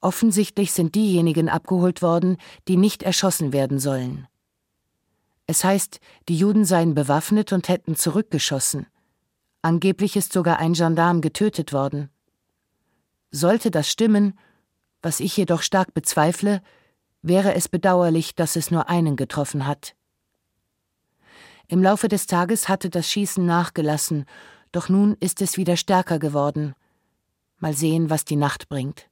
Offensichtlich 0.00 0.72
sind 0.72 0.94
diejenigen 0.94 1.48
abgeholt 1.48 2.02
worden, 2.02 2.36
die 2.68 2.76
nicht 2.76 3.02
erschossen 3.02 3.52
werden 3.52 3.78
sollen. 3.78 4.28
Es 5.48 5.64
heißt, 5.64 5.98
die 6.28 6.36
Juden 6.36 6.66
seien 6.66 6.94
bewaffnet 6.94 7.54
und 7.54 7.68
hätten 7.68 7.96
zurückgeschossen. 7.96 8.86
Angeblich 9.62 10.14
ist 10.14 10.34
sogar 10.34 10.58
ein 10.58 10.74
Gendarm 10.74 11.22
getötet 11.22 11.72
worden. 11.72 12.10
Sollte 13.30 13.70
das 13.70 13.90
stimmen, 13.90 14.38
was 15.00 15.20
ich 15.20 15.36
jedoch 15.36 15.62
stark 15.62 15.94
bezweifle, 15.94 16.62
wäre 17.22 17.54
es 17.54 17.68
bedauerlich, 17.68 18.34
dass 18.34 18.56
es 18.56 18.70
nur 18.70 18.90
einen 18.90 19.16
getroffen 19.16 19.66
hat. 19.66 19.94
Im 21.66 21.82
Laufe 21.82 22.08
des 22.08 22.26
Tages 22.26 22.68
hatte 22.68 22.90
das 22.90 23.10
Schießen 23.10 23.44
nachgelassen, 23.44 24.26
doch 24.70 24.90
nun 24.90 25.16
ist 25.18 25.40
es 25.40 25.56
wieder 25.56 25.78
stärker 25.78 26.18
geworden. 26.18 26.74
Mal 27.56 27.72
sehen, 27.72 28.10
was 28.10 28.26
die 28.26 28.36
Nacht 28.36 28.68
bringt. 28.68 29.08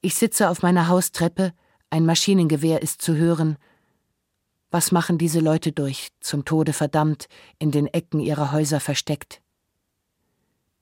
Ich 0.00 0.16
sitze 0.16 0.50
auf 0.50 0.62
meiner 0.62 0.88
Haustreppe, 0.88 1.52
ein 1.90 2.04
Maschinengewehr 2.04 2.82
ist 2.82 3.00
zu 3.00 3.14
hören. 3.14 3.56
Was 4.74 4.90
machen 4.90 5.18
diese 5.18 5.38
Leute 5.38 5.70
durch, 5.70 6.08
zum 6.18 6.44
Tode 6.44 6.72
verdammt, 6.72 7.28
in 7.60 7.70
den 7.70 7.86
Ecken 7.86 8.18
ihrer 8.18 8.50
Häuser 8.50 8.80
versteckt? 8.80 9.40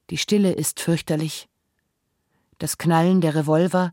Die 0.09 0.17
Stille 0.17 0.51
ist 0.53 0.81
fürchterlich. 0.81 1.47
Das 2.57 2.79
Knallen 2.79 3.21
der 3.21 3.35
Revolver, 3.35 3.93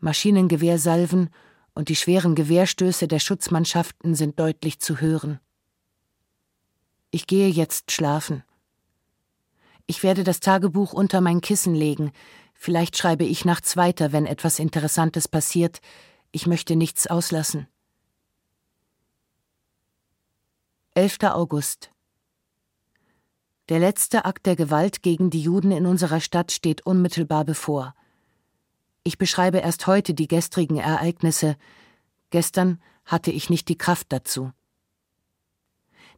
Maschinengewehrsalven 0.00 1.30
und 1.74 1.90
die 1.90 1.94
schweren 1.94 2.34
Gewehrstöße 2.34 3.06
der 3.06 3.20
Schutzmannschaften 3.20 4.16
sind 4.16 4.40
deutlich 4.40 4.80
zu 4.80 5.00
hören. 5.00 5.38
Ich 7.12 7.28
gehe 7.28 7.46
jetzt 7.46 7.92
schlafen. 7.92 8.42
Ich 9.86 10.02
werde 10.02 10.24
das 10.24 10.40
Tagebuch 10.40 10.92
unter 10.92 11.20
mein 11.20 11.40
Kissen 11.40 11.76
legen, 11.76 12.10
vielleicht 12.52 12.96
schreibe 12.98 13.22
ich 13.22 13.44
nachts 13.44 13.76
weiter, 13.76 14.10
wenn 14.10 14.26
etwas 14.26 14.58
Interessantes 14.58 15.28
passiert, 15.28 15.78
ich 16.32 16.48
möchte 16.48 16.74
nichts 16.74 17.06
auslassen. 17.06 17.68
11. 20.96 21.24
August 21.24 21.90
Der 23.68 23.78
letzte 23.78 24.24
Akt 24.24 24.46
der 24.46 24.56
Gewalt 24.56 25.02
gegen 25.02 25.28
die 25.28 25.42
Juden 25.42 25.70
in 25.70 25.84
unserer 25.84 26.20
Stadt 26.20 26.52
steht 26.52 26.86
unmittelbar 26.86 27.44
bevor. 27.44 27.94
Ich 29.04 29.18
beschreibe 29.18 29.58
erst 29.58 29.86
heute 29.86 30.14
die 30.14 30.26
gestrigen 30.26 30.78
Ereignisse, 30.78 31.58
gestern 32.30 32.80
hatte 33.04 33.30
ich 33.30 33.50
nicht 33.50 33.68
die 33.68 33.76
Kraft 33.76 34.06
dazu. 34.08 34.52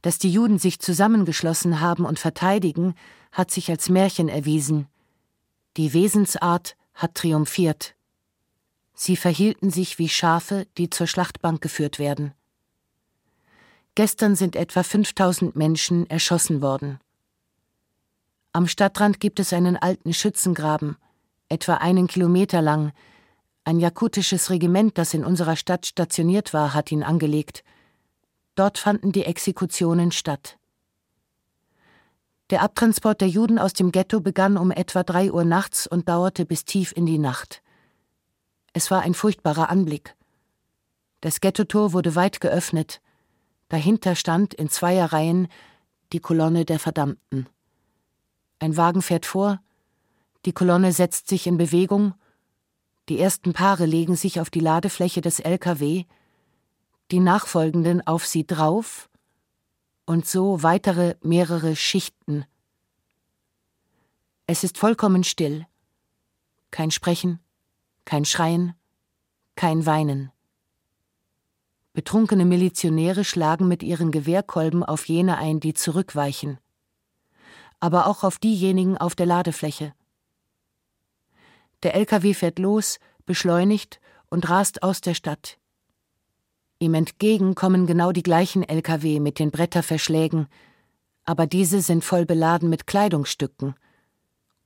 Dass 0.01 0.21
die 0.21 0.31
Juden 0.31 0.61
sich 0.61 0.79
zusammengeschlossen 0.79 1.81
haben 1.81 2.05
und 2.05 2.21
verteidigen, 2.21 2.95
hat 3.33 3.51
sich 3.51 3.71
als 3.71 3.89
Märchen 3.89 4.29
erwiesen. 4.29 4.87
Die 5.77 5.93
Wesensart 5.93 6.77
hat 6.95 7.17
triumphiert. 7.17 7.97
Sie 8.95 9.17
verhielten 9.17 9.71
sich 9.71 9.99
wie 9.99 10.09
Schafe, 10.09 10.69
die 10.79 10.89
zur 10.89 11.09
Schlachtbank 11.09 11.61
geführt 11.61 11.99
werden. 11.99 12.33
Gestern 13.99 14.37
sind 14.37 14.55
etwa 14.55 14.85
5000 14.85 15.57
Menschen 15.57 16.09
erschossen 16.09 16.63
worden. 16.63 17.01
Am 18.53 18.69
Stadtrand 18.69 19.19
gibt 19.19 19.41
es 19.41 19.53
einen 19.53 19.77
alten 19.77 20.15
Schützengraben, 20.15 20.97
etwa 21.49 21.75
einen 21.75 22.07
Kilometer 22.07 22.63
lang. 22.63 22.93
Ein 23.65 23.81
jakutisches 23.81 24.51
Regiment, 24.51 24.99
das 24.99 25.15
in 25.15 25.25
unserer 25.25 25.57
Stadt 25.57 25.85
stationiert 25.85 26.55
war, 26.55 26.75
hat 26.75 26.93
ihn 26.93 27.03
angelegt. 27.03 27.65
Dort 28.55 28.79
fanden 28.79 29.11
die 29.11 29.25
Exekutionen 29.25 30.13
statt. 30.13 30.59
Der 32.51 32.63
Abtransport 32.63 33.21
der 33.21 33.29
Juden 33.29 33.59
aus 33.59 33.73
dem 33.73 33.91
Ghetto 33.91 34.21
begann 34.21 34.59
um 34.59 34.71
etwa 34.71 35.03
drei 35.03 35.33
Uhr 35.33 35.43
nachts 35.43 35.89
und 35.89 36.09
dauerte 36.09 36.47
bis 36.47 36.65
tief 36.65 36.93
in 36.95 37.05
die 37.05 37.19
Nacht. 37.19 37.63
Es 38.73 38.93
war 38.93 39.03
ein 39.03 39.15
furchtbarer 39.15 39.71
Anblick. 39.71 40.15
Das 41.21 41.41
Ghettotor 41.41 41.93
wurde 41.93 42.15
weit 42.15 42.41
geöffnet. 42.41 43.01
Dahinter 43.69 44.15
stand 44.15 44.55
in 44.55 44.69
Zweierreihen 44.69 45.49
die 46.13 46.21
Kolonne 46.21 46.65
der 46.65 46.79
Verdammten. 46.79 47.49
Ein 48.59 48.77
Wagen 48.77 49.03
fährt 49.03 49.27
vor, 49.27 49.61
die 50.45 50.53
Kolonne 50.53 50.93
setzt 50.93 51.29
sich 51.29 51.47
in 51.47 51.59
Bewegung, 51.59 52.15
die 53.09 53.19
ersten 53.19 53.53
Paare 53.53 53.87
legen 53.87 54.17
sich 54.17 54.41
auf 54.41 54.51
die 54.51 54.61
Ladefläche 54.61 55.21
des 55.21 55.41
LKW, 55.41 56.05
die 57.11 57.21
nachfolgenden 57.21 58.07
auf 58.07 58.27
sie 58.27 58.47
drauf 58.47 59.09
und 60.07 60.27
so 60.27 60.63
weitere 60.63 61.17
mehrere 61.23 61.77
Schichten. 61.77 62.45
Es 64.47 64.65
ist 64.65 64.79
vollkommen 64.79 65.25
still. 65.25 65.67
Kein 66.71 66.91
Sprechen, 66.91 67.41
kein 68.05 68.25
Schreien, 68.25 68.75
kein 69.57 69.85
Weinen. 69.85 70.33
Betrunkene 71.99 72.45
Milizionäre 72.45 73.25
schlagen 73.25 73.67
mit 73.67 73.83
ihren 73.83 74.13
Gewehrkolben 74.13 74.85
auf 74.85 75.09
jene 75.09 75.37
ein, 75.37 75.59
die 75.59 75.75
zurückweichen, 75.75 76.59
aber 77.81 78.07
auch 78.07 78.23
auf 78.23 78.39
diejenigen 78.39 78.97
auf 78.97 79.17
der 79.17 79.27
Ladefläche. 79.27 79.93
Der 81.83 81.97
LKW 81.97 82.35
fährt 82.35 82.61
los, 82.61 83.01
beschleunigt 83.27 83.99
und 84.31 84.49
rast 84.49 84.85
aus 84.85 85.01
der 85.01 85.15
Stadt. 85.15 85.59
Ihm 86.79 86.95
entgegen 86.95 87.57
kommen 87.57 87.89
genau 87.89 88.13
die 88.13 88.23
gleichen 88.23 88.63
Lkw 88.63 89.19
mit 89.19 89.41
den 89.41 89.51
Bretterverschlägen, 89.51 90.47
aber 91.25 91.49
diese 91.49 91.81
sind 91.81 92.05
voll 92.05 92.27
beladen 92.27 92.71
mit 92.71 92.87
Kleidungsstücken. 92.87 93.75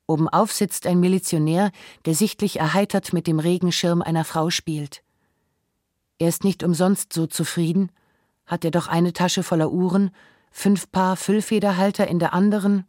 Obenauf 0.07 0.53
sitzt 0.53 0.87
ein 0.87 1.01
Milizionär, 1.01 1.71
der 2.05 2.15
sichtlich 2.15 2.59
erheitert 2.59 3.15
mit 3.15 3.27
dem 3.27 3.39
Regenschirm 3.39 4.03
einer 4.03 4.27
Frau 4.27 4.51
spielt. 4.51 5.03
Er 6.23 6.29
ist 6.29 6.45
nicht 6.45 6.63
umsonst 6.63 7.13
so 7.13 7.27
zufrieden, 7.27 7.91
hat 8.47 8.65
er 8.65 8.71
doch 8.71 8.87
eine 8.87 9.13
Tasche 9.13 9.43
voller 9.43 9.73
Uhren, 9.73 10.13
fünf 10.53 10.93
Paar 10.93 11.17
Füllfederhalter 11.17 12.07
in 12.07 12.21
der 12.21 12.33
anderen, 12.33 12.85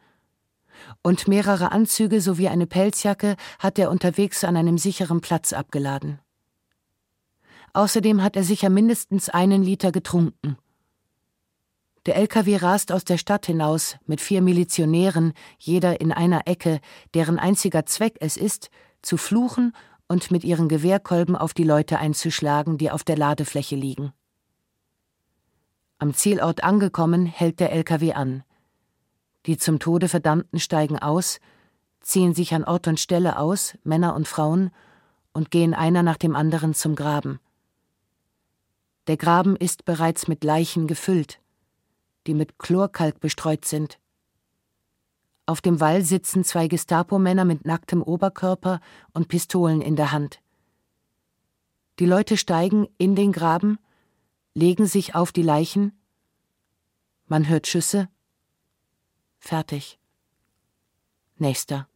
und 1.02 1.28
mehrere 1.28 1.72
Anzüge 1.72 2.22
sowie 2.22 2.48
eine 2.48 2.68
Pelzjacke 2.68 3.36
hat 3.58 3.80
er 3.80 3.90
unterwegs 3.90 4.44
an 4.44 4.56
einem 4.56 4.78
sicheren 4.78 5.20
Platz 5.20 5.52
abgeladen. 5.52 6.20
Außerdem 7.74 8.22
hat 8.22 8.36
er 8.36 8.44
sicher 8.44 8.70
mindestens 8.70 9.30
einen 9.30 9.64
Liter 9.64 9.92
getrunken. 9.92 10.58
Der 12.06 12.18
LKW 12.18 12.58
rast 12.58 12.92
aus 12.92 13.04
der 13.04 13.18
Stadt 13.18 13.48
hinaus 13.48 13.98
mit 14.06 14.22
vier 14.22 14.44
Milizionären, 14.44 15.34
jeder 15.58 16.00
in 16.02 16.12
einer 16.12 16.48
Ecke, 16.48 16.82
deren 17.16 17.40
einziger 17.40 17.88
Zweck 17.88 18.16
es 18.20 18.38
ist, 18.38 18.70
zu 19.02 19.18
fluchen 19.18 19.74
und 20.14 20.30
mit 20.30 20.44
ihren 20.44 20.70
Gewehrkolben 20.70 21.36
auf 21.36 21.56
die 21.56 21.64
Leute 21.64 21.98
einzuschlagen, 21.98 22.78
die 22.78 22.92
auf 22.92 23.04
der 23.04 23.18
Ladefläche 23.18 23.76
liegen. 23.76 24.14
Am 25.98 26.14
Zielort 26.14 26.64
angekommen, 26.64 27.26
hält 27.26 27.60
der 27.60 27.72
LKW 27.72 28.14
an. 28.14 28.44
Die 29.48 29.58
zum 29.58 29.80
Tode 29.80 30.08
Verdammten 30.08 30.60
steigen 30.60 31.00
aus, 31.00 31.40
ziehen 32.00 32.36
sich 32.36 32.54
an 32.54 32.64
Ort 32.64 32.88
und 32.88 33.00
Stelle 33.00 33.40
aus, 33.40 33.76
Männer 33.84 34.14
und 34.14 34.28
Frauen, 34.28 34.70
und 35.34 35.50
gehen 35.50 35.74
einer 35.74 36.04
nach 36.04 36.18
dem 36.18 36.36
anderen 36.36 36.76
zum 36.76 36.94
Graben. 36.96 37.40
Der 39.08 39.18
Graben 39.18 39.56
ist 39.56 39.84
bereits 39.84 40.28
mit 40.28 40.44
Leichen 40.44 40.86
gefüllt, 40.86 41.40
die 42.28 42.36
mit 42.36 42.60
Chlorkalk 42.60 43.20
bestreut 43.20 43.66
sind. 43.66 43.98
Auf 45.46 45.62
dem 45.62 45.80
Wall 45.80 46.04
sitzen 46.04 46.44
zwei 46.44 46.68
Gestapo-Männer 46.68 47.44
mit 47.44 47.66
nacktem 47.66 48.02
Oberkörper 48.02 48.80
und 49.14 49.28
Pistolen 49.28 49.82
in 49.82 49.96
der 49.96 50.12
Hand. 50.12 50.40
Die 52.00 52.06
Leute 52.06 52.38
steigen 52.38 52.88
in 52.98 53.16
den 53.16 53.32
Graben, 53.32 53.78
legen 54.54 54.88
sich 54.88 55.16
auf 55.16 55.32
die 55.32 55.42
Leichen. 55.42 55.92
Man 57.28 57.48
hört 57.48 57.68
Schüsse. 57.68 58.10
Fertig. 59.40 60.00
Nächster. 61.38 61.88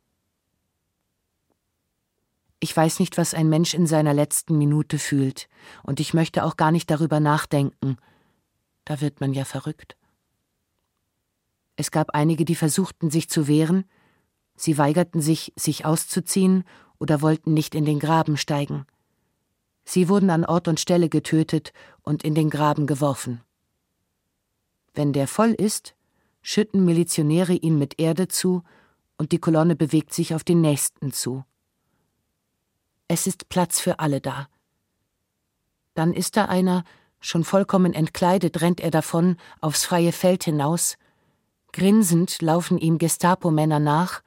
Ich 2.60 2.76
weiß 2.76 3.00
nicht, 3.00 3.18
was 3.18 3.34
ein 3.34 3.50
Mensch 3.50 3.74
in 3.74 3.88
seiner 3.88 4.14
letzten 4.14 4.58
Minute 4.58 5.00
fühlt, 5.00 5.48
und 5.84 6.00
ich 6.00 6.14
möchte 6.14 6.44
auch 6.44 6.58
gar 6.58 6.72
nicht 6.72 6.90
darüber 6.90 7.20
nachdenken. 7.20 7.98
Da 8.86 9.00
wird 9.02 9.22
man 9.22 9.34
ja 9.34 9.46
verrückt. 9.46 9.97
Es 11.78 11.92
gab 11.92 12.10
einige, 12.14 12.44
die 12.44 12.56
versuchten, 12.56 13.10
sich 13.10 13.30
zu 13.30 13.48
wehren, 13.48 13.86
sie 14.56 14.78
weigerten 14.78 15.22
sich, 15.22 15.54
sich 15.56 15.86
auszuziehen 15.86 16.66
oder 17.00 17.22
wollten 17.22 17.54
nicht 17.54 17.76
in 17.76 17.86
den 17.86 18.00
Graben 18.00 18.36
steigen. 18.36 18.86
Sie 19.86 20.10
wurden 20.10 20.30
an 20.30 20.44
Ort 20.44 20.68
und 20.68 20.82
Stelle 20.82 21.08
getötet 21.08 21.72
und 22.02 22.24
in 22.24 22.36
den 22.36 22.50
Graben 22.50 22.88
geworfen. 22.88 23.42
Wenn 24.94 25.14
der 25.14 25.28
voll 25.28 25.52
ist, 25.52 25.96
schütten 26.42 26.84
Milizionäre 26.84 27.54
ihn 27.54 27.78
mit 27.78 28.00
Erde 28.00 28.28
zu 28.28 28.64
und 29.18 29.32
die 29.32 29.40
Kolonne 29.40 29.76
bewegt 29.76 30.14
sich 30.14 30.34
auf 30.34 30.44
den 30.44 30.60
nächsten 30.60 31.14
zu. 31.14 31.46
Es 33.08 33.28
ist 33.28 33.48
Platz 33.50 33.80
für 33.80 34.00
alle 34.00 34.20
da. 34.20 34.50
Dann 35.94 36.14
ist 36.14 36.36
da 36.36 36.46
einer, 36.46 36.84
schon 37.20 37.44
vollkommen 37.44 37.94
entkleidet, 37.94 38.62
rennt 38.62 38.82
er 38.82 38.92
davon 38.92 39.38
aufs 39.62 39.86
freie 39.86 40.12
Feld 40.12 40.44
hinaus. 40.44 40.98
Grinsend 41.78 42.42
laufen 42.42 42.80
ihm 42.80 42.98
Gestapo-Männer 42.98 43.78
nach. 43.78 44.24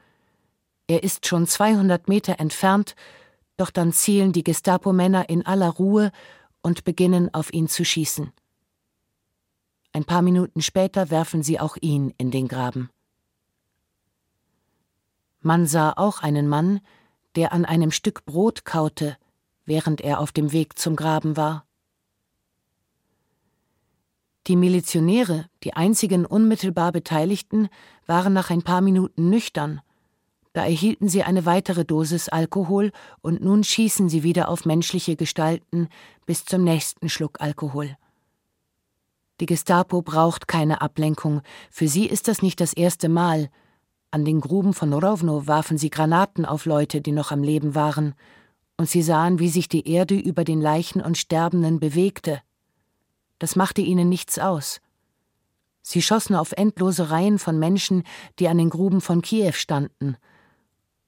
Er 0.86 1.02
ist 1.02 1.26
schon 1.26 1.48
200 1.48 2.06
Meter 2.06 2.38
entfernt, 2.38 2.94
doch 3.56 3.70
dann 3.70 3.92
zielen 3.92 4.32
die 4.32 4.44
Gestapo-Männer 4.44 5.28
in 5.28 5.44
aller 5.44 5.68
Ruhe 5.70 6.12
und 6.62 6.84
beginnen 6.84 7.34
auf 7.34 7.52
ihn 7.52 7.66
zu 7.66 7.84
schießen. 7.84 8.30
Ein 9.92 10.04
paar 10.04 10.22
Minuten 10.22 10.62
später 10.62 11.10
werfen 11.10 11.42
sie 11.42 11.58
auch 11.58 11.76
ihn 11.80 12.14
in 12.18 12.30
den 12.30 12.46
Graben. 12.46 12.88
Man 15.40 15.66
sah 15.66 15.92
auch 15.96 16.22
einen 16.22 16.46
Mann, 16.46 16.78
der 17.34 17.52
an 17.52 17.64
einem 17.64 17.90
Stück 17.90 18.24
Brot 18.26 18.64
kaute, 18.64 19.16
während 19.64 20.00
er 20.02 20.20
auf 20.20 20.30
dem 20.30 20.52
Weg 20.52 20.78
zum 20.78 20.94
Graben 20.94 21.36
war. 21.36 21.66
Die 24.46 24.56
Milizionäre, 24.56 25.46
die 25.62 25.74
einzigen 25.74 26.24
unmittelbar 26.24 26.92
Beteiligten, 26.92 27.68
waren 28.06 28.32
nach 28.32 28.50
ein 28.50 28.62
paar 28.62 28.80
Minuten 28.80 29.30
nüchtern. 29.30 29.80
Da 30.52 30.64
erhielten 30.64 31.08
sie 31.08 31.22
eine 31.22 31.46
weitere 31.46 31.84
Dosis 31.84 32.28
Alkohol 32.28 32.90
und 33.20 33.42
nun 33.42 33.62
schießen 33.62 34.08
sie 34.08 34.22
wieder 34.22 34.48
auf 34.48 34.64
menschliche 34.64 35.14
Gestalten 35.14 35.88
bis 36.26 36.44
zum 36.44 36.64
nächsten 36.64 37.08
Schluck 37.08 37.40
Alkohol. 37.40 37.96
Die 39.40 39.46
Gestapo 39.46 40.02
braucht 40.02 40.48
keine 40.48 40.80
Ablenkung, 40.80 41.42
für 41.70 41.88
sie 41.88 42.06
ist 42.06 42.28
das 42.28 42.42
nicht 42.42 42.60
das 42.60 42.72
erste 42.72 43.08
Mal, 43.08 43.48
An 44.12 44.24
den 44.24 44.40
Gruben 44.40 44.74
von 44.74 44.92
Rovno 44.92 45.46
warfen 45.46 45.78
sie 45.78 45.88
Granaten 45.88 46.44
auf 46.44 46.66
Leute, 46.66 47.00
die 47.00 47.12
noch 47.12 47.30
am 47.30 47.44
Leben 47.44 47.76
waren, 47.76 48.14
und 48.76 48.88
sie 48.88 49.02
sahen, 49.02 49.38
wie 49.38 49.48
sich 49.48 49.68
die 49.68 49.88
Erde 49.88 50.16
über 50.16 50.42
den 50.42 50.60
Leichen 50.60 51.00
und 51.00 51.16
Sterbenden 51.16 51.78
bewegte. 51.78 52.40
Das 53.40 53.56
machte 53.56 53.80
ihnen 53.80 54.08
nichts 54.08 54.38
aus. 54.38 54.80
Sie 55.82 56.02
schossen 56.02 56.36
auf 56.36 56.52
endlose 56.52 57.10
Reihen 57.10 57.40
von 57.40 57.58
Menschen, 57.58 58.04
die 58.38 58.46
an 58.46 58.58
den 58.58 58.70
Gruben 58.70 59.00
von 59.00 59.22
Kiew 59.22 59.52
standen. 59.52 60.16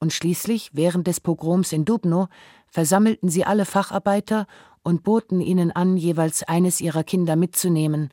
Und 0.01 0.13
schließlich, 0.13 0.71
während 0.73 1.07
des 1.07 1.21
Pogroms 1.21 1.73
in 1.73 1.85
Dubno, 1.85 2.27
versammelten 2.69 3.29
sie 3.29 3.45
alle 3.45 3.67
Facharbeiter 3.67 4.47
und 4.83 5.05
boten 5.05 5.41
ihnen 5.41 5.71
an, 5.71 5.97
jeweils 5.97 6.43
eines 6.43 6.81
ihrer 6.81 7.05
Kinder 7.05 7.37
mitzunehmen, 7.37 8.09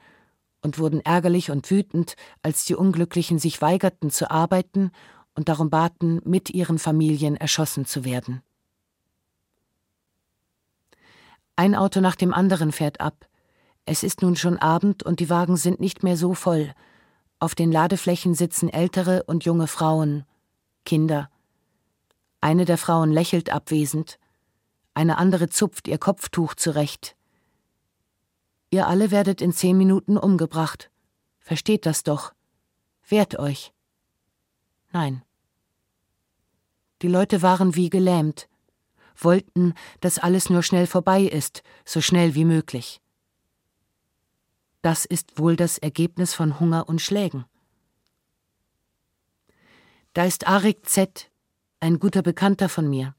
und 0.62 0.78
wurden 0.78 1.00
ärgerlich 1.00 1.50
und 1.52 1.72
wütend, 1.72 2.18
als 2.44 2.66
die 2.66 2.76
Unglücklichen 2.76 3.40
sich 3.40 3.62
weigerten 3.62 4.12
zu 4.12 4.30
arbeiten 4.30 4.92
und 5.34 5.48
darum 5.48 5.70
baten, 5.70 6.22
mit 6.26 6.50
ihren 6.50 6.78
Familien 6.78 7.38
erschossen 7.38 7.86
zu 7.86 8.04
werden. 8.04 8.42
Ein 11.56 11.76
Auto 11.76 12.02
nach 12.02 12.16
dem 12.16 12.34
anderen 12.34 12.74
fährt 12.74 13.00
ab. 13.00 13.29
Es 13.92 14.04
ist 14.04 14.22
nun 14.22 14.36
schon 14.36 14.60
Abend 14.60 15.02
und 15.02 15.20
die 15.20 15.32
Wagen 15.32 15.58
sind 15.58 15.80
nicht 15.80 16.04
mehr 16.04 16.16
so 16.16 16.36
voll. 16.36 16.76
Auf 17.40 17.56
den 17.56 17.72
Ladeflächen 17.72 18.36
sitzen 18.36 18.70
ältere 18.70 19.24
und 19.24 19.46
junge 19.46 19.66
Frauen, 19.66 20.26
Kinder. 20.86 21.32
Eine 22.40 22.66
der 22.66 22.78
Frauen 22.78 23.12
lächelt 23.12 23.50
abwesend, 23.50 24.20
eine 24.94 25.18
andere 25.18 25.50
zupft 25.50 25.88
ihr 25.88 25.98
Kopftuch 25.98 26.54
zurecht. 26.54 27.16
Ihr 28.70 28.86
alle 28.86 29.10
werdet 29.10 29.42
in 29.42 29.54
zehn 29.54 29.76
Minuten 29.76 30.20
umgebracht. 30.20 30.92
Versteht 31.40 31.88
das 31.88 32.04
doch. 32.04 32.34
Wehrt 33.08 33.40
euch. 33.40 33.74
Nein. 34.92 35.24
Die 37.02 37.08
Leute 37.08 37.42
waren 37.42 37.74
wie 37.74 37.90
gelähmt, 37.90 38.50
wollten, 39.18 39.74
dass 40.00 40.20
alles 40.20 40.52
nur 40.52 40.62
schnell 40.62 40.86
vorbei 40.86 41.24
ist, 41.24 41.64
so 41.86 42.02
schnell 42.02 42.36
wie 42.36 42.46
möglich. 42.46 43.02
Das 44.82 45.06
ist 45.06 45.38
wohl 45.38 45.56
das 45.56 45.78
Ergebnis 45.78 46.34
von 46.34 46.60
Hunger 46.60 46.88
und 46.88 47.02
Schlägen. 47.02 47.46
Da 50.14 50.26
ist 50.26 50.48
Arik 50.48 50.88
Z., 50.88 51.30
ein 51.82 52.00
guter 52.00 52.22
Bekannter 52.22 52.70
von 52.70 52.90
mir. 52.90 53.16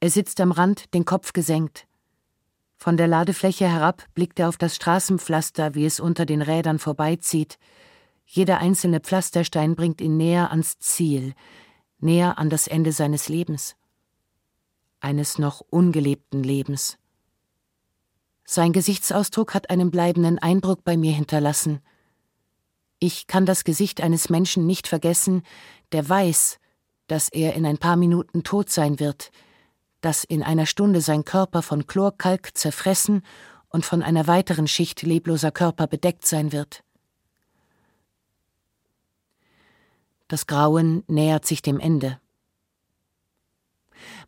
Er 0.00 0.10
sitzt 0.10 0.40
am 0.40 0.52
Rand, 0.52 0.94
den 0.94 1.04
Kopf 1.04 1.32
gesenkt. 1.32 1.86
Von 2.76 2.96
der 2.96 3.06
Ladefläche 3.06 3.68
herab 3.68 4.04
blickt 4.14 4.38
er 4.38 4.48
auf 4.48 4.56
das 4.56 4.76
Straßenpflaster, 4.76 5.74
wie 5.74 5.86
es 5.86 5.98
unter 5.98 6.26
den 6.26 6.42
Rädern 6.42 6.78
vorbeizieht. 6.78 7.58
Jeder 8.26 8.58
einzelne 8.58 9.00
Pflasterstein 9.00 9.74
bringt 9.74 10.00
ihn 10.00 10.16
näher 10.16 10.50
ans 10.50 10.78
Ziel, 10.78 11.34
näher 11.98 12.38
an 12.38 12.50
das 12.50 12.66
Ende 12.66 12.92
seines 12.92 13.28
Lebens. 13.28 13.76
Eines 15.00 15.38
noch 15.38 15.62
ungelebten 15.70 16.42
Lebens. 16.42 16.98
Sein 18.46 18.72
Gesichtsausdruck 18.72 19.54
hat 19.54 19.70
einen 19.70 19.90
bleibenden 19.90 20.38
Eindruck 20.38 20.84
bei 20.84 20.96
mir 20.96 21.12
hinterlassen. 21.12 21.80
Ich 23.00 23.26
kann 23.26 23.44
das 23.44 23.64
Gesicht 23.64 24.00
eines 24.00 24.30
Menschen 24.30 24.66
nicht 24.66 24.86
vergessen, 24.86 25.42
der 25.90 26.08
weiß, 26.08 26.58
dass 27.08 27.28
er 27.28 27.54
in 27.54 27.66
ein 27.66 27.78
paar 27.78 27.96
Minuten 27.96 28.44
tot 28.44 28.70
sein 28.70 29.00
wird, 29.00 29.30
dass 30.00 30.22
in 30.22 30.44
einer 30.44 30.66
Stunde 30.66 31.00
sein 31.00 31.24
Körper 31.24 31.62
von 31.62 31.88
Chlorkalk 31.88 32.56
zerfressen 32.56 33.22
und 33.68 33.84
von 33.84 34.02
einer 34.02 34.28
weiteren 34.28 34.68
Schicht 34.68 35.02
lebloser 35.02 35.50
Körper 35.50 35.88
bedeckt 35.88 36.24
sein 36.24 36.52
wird. 36.52 36.84
Das 40.28 40.46
Grauen 40.46 41.02
nähert 41.08 41.46
sich 41.46 41.62
dem 41.62 41.80
Ende. 41.80 42.20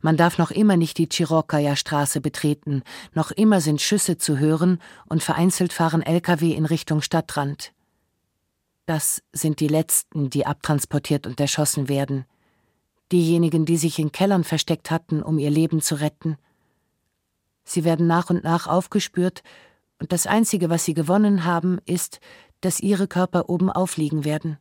Man 0.01 0.17
darf 0.17 0.39
noch 0.39 0.51
immer 0.51 0.77
nicht 0.77 0.99
die 0.99 1.09
Chirokaya-Straße 1.11 2.21
betreten, 2.21 2.83
noch 3.15 3.31
immer 3.31 3.61
sind 3.61 3.81
Schüsse 3.81 4.19
zu 4.19 4.39
hören 4.39 4.81
und 5.07 5.23
vereinzelt 5.23 5.73
fahren 5.73 6.03
Lkw 6.03 6.53
in 6.53 6.65
Richtung 6.65 7.03
Stadtrand. 7.03 7.73
Das 8.87 9.23
sind 9.33 9.61
die 9.61 9.69
letzten, 9.69 10.31
die 10.31 10.47
abtransportiert 10.47 11.27
und 11.27 11.39
erschossen 11.41 11.89
werden. 11.89 12.25
Diejenigen, 13.13 13.67
die 13.67 13.77
sich 13.77 13.99
in 13.99 14.13
Kellern 14.13 14.45
versteckt 14.45 14.91
hatten, 14.91 15.23
um 15.23 15.39
ihr 15.39 15.51
Leben 15.51 15.81
zu 15.81 15.97
retten. 15.97 16.37
Sie 17.65 17.85
werden 17.85 18.07
nach 18.07 18.31
und 18.31 18.45
nach 18.45 18.67
aufgespürt, 18.67 19.43
und 20.01 20.13
das 20.13 20.27
Einzige, 20.27 20.71
was 20.71 20.85
sie 20.85 20.95
gewonnen 20.95 21.45
haben, 21.45 21.81
ist, 21.85 22.21
dass 22.61 22.81
ihre 22.81 23.09
Körper 23.09 23.49
oben 23.49 23.71
aufliegen 23.71 24.25
werden. 24.25 24.59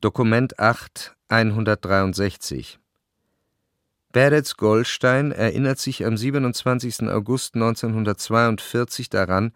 Dokument 0.00 0.58
8 0.58 1.14
163 1.28 2.78
Beretz 4.12 4.56
Goldstein 4.56 5.30
erinnert 5.30 5.78
sich 5.78 6.06
am 6.06 6.16
27. 6.16 7.10
August 7.10 7.54
1942 7.54 9.10
daran, 9.10 9.52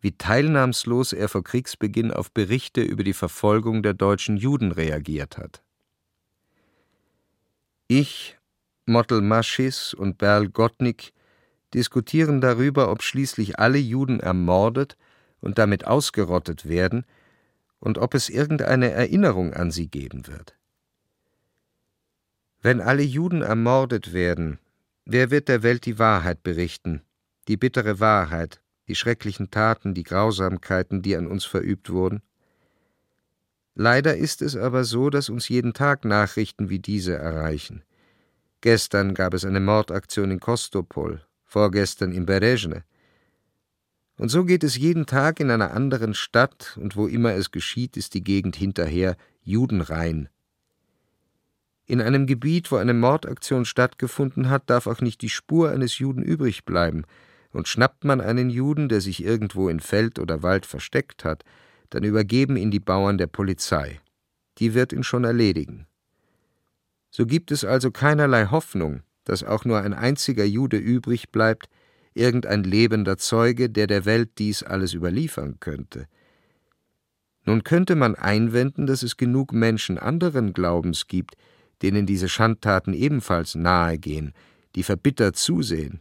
wie 0.00 0.12
teilnahmslos 0.12 1.12
er 1.12 1.28
vor 1.28 1.44
Kriegsbeginn 1.44 2.12
auf 2.12 2.32
Berichte 2.32 2.80
über 2.80 3.04
die 3.04 3.12
Verfolgung 3.12 3.82
der 3.82 3.92
deutschen 3.92 4.38
Juden 4.38 4.72
reagiert 4.72 5.36
hat. 5.36 5.62
Ich, 7.86 8.38
Mottel 8.86 9.20
Maschis 9.20 9.92
und 9.92 10.16
Berl 10.16 10.48
Gottnick 10.48 11.12
diskutieren 11.74 12.40
darüber, 12.40 12.90
ob 12.90 13.02
schließlich 13.02 13.58
alle 13.58 13.76
Juden 13.76 14.18
ermordet 14.18 14.96
und 15.42 15.58
damit 15.58 15.86
ausgerottet 15.86 16.66
werden– 16.66 17.04
und 17.84 17.98
ob 17.98 18.14
es 18.14 18.30
irgendeine 18.30 18.92
Erinnerung 18.92 19.52
an 19.52 19.70
sie 19.70 19.88
geben 19.88 20.26
wird. 20.26 20.56
Wenn 22.62 22.80
alle 22.80 23.02
Juden 23.02 23.42
ermordet 23.42 24.14
werden, 24.14 24.58
wer 25.04 25.30
wird 25.30 25.48
der 25.48 25.62
Welt 25.62 25.84
die 25.84 25.98
Wahrheit 25.98 26.42
berichten, 26.42 27.02
die 27.46 27.58
bittere 27.58 28.00
Wahrheit, 28.00 28.62
die 28.88 28.94
schrecklichen 28.94 29.50
Taten, 29.50 29.92
die 29.92 30.02
Grausamkeiten, 30.02 31.02
die 31.02 31.14
an 31.14 31.26
uns 31.26 31.44
verübt 31.44 31.90
wurden? 31.90 32.22
Leider 33.74 34.16
ist 34.16 34.40
es 34.40 34.56
aber 34.56 34.84
so, 34.84 35.10
dass 35.10 35.28
uns 35.28 35.50
jeden 35.50 35.74
Tag 35.74 36.06
Nachrichten 36.06 36.70
wie 36.70 36.78
diese 36.78 37.14
erreichen. 37.14 37.82
Gestern 38.62 39.12
gab 39.12 39.34
es 39.34 39.44
eine 39.44 39.60
Mordaktion 39.60 40.30
in 40.30 40.40
Kostopol, 40.40 41.20
vorgestern 41.44 42.12
in 42.12 42.24
Berezhne, 42.24 42.84
und 44.16 44.28
so 44.28 44.44
geht 44.44 44.64
es 44.64 44.76
jeden 44.76 45.06
Tag 45.06 45.40
in 45.40 45.50
einer 45.50 45.72
anderen 45.72 46.14
Stadt, 46.14 46.76
und 46.80 46.96
wo 46.96 47.06
immer 47.06 47.34
es 47.34 47.50
geschieht, 47.50 47.96
ist 47.96 48.14
die 48.14 48.22
Gegend 48.22 48.56
hinterher 48.56 49.16
judenrein. 49.42 50.28
In 51.86 52.00
einem 52.00 52.26
Gebiet, 52.26 52.72
wo 52.72 52.76
eine 52.76 52.94
Mordaktion 52.94 53.64
stattgefunden 53.64 54.48
hat, 54.48 54.70
darf 54.70 54.86
auch 54.86 55.00
nicht 55.00 55.20
die 55.20 55.28
Spur 55.28 55.70
eines 55.70 55.98
Juden 55.98 56.22
übrig 56.22 56.64
bleiben, 56.64 57.04
und 57.52 57.68
schnappt 57.68 58.04
man 58.04 58.20
einen 58.20 58.50
Juden, 58.50 58.88
der 58.88 59.00
sich 59.00 59.22
irgendwo 59.22 59.68
in 59.68 59.80
Feld 59.80 60.18
oder 60.18 60.42
Wald 60.42 60.66
versteckt 60.66 61.24
hat, 61.24 61.44
dann 61.90 62.02
übergeben 62.02 62.56
ihn 62.56 62.70
die 62.70 62.80
Bauern 62.80 63.18
der 63.18 63.28
Polizei. 63.28 64.00
Die 64.58 64.74
wird 64.74 64.92
ihn 64.92 65.04
schon 65.04 65.24
erledigen. 65.24 65.86
So 67.10 67.26
gibt 67.26 67.52
es 67.52 67.64
also 67.64 67.92
keinerlei 67.92 68.46
Hoffnung, 68.46 69.02
dass 69.24 69.44
auch 69.44 69.64
nur 69.64 69.80
ein 69.80 69.94
einziger 69.94 70.44
Jude 70.44 70.76
übrig 70.76 71.30
bleibt, 71.30 71.68
irgendein 72.14 72.64
lebender 72.64 73.18
Zeuge, 73.18 73.68
der 73.68 73.86
der 73.86 74.04
Welt 74.04 74.38
dies 74.38 74.62
alles 74.62 74.94
überliefern 74.94 75.58
könnte. 75.60 76.06
Nun 77.44 77.62
könnte 77.62 77.94
man 77.94 78.14
einwenden, 78.14 78.86
dass 78.86 79.02
es 79.02 79.16
genug 79.16 79.52
Menschen 79.52 79.98
anderen 79.98 80.52
Glaubens 80.52 81.08
gibt, 81.08 81.36
denen 81.82 82.06
diese 82.06 82.28
Schandtaten 82.28 82.94
ebenfalls 82.94 83.54
nahe 83.54 83.98
gehen, 83.98 84.32
die 84.74 84.82
verbittert 84.82 85.36
zusehen. 85.36 86.00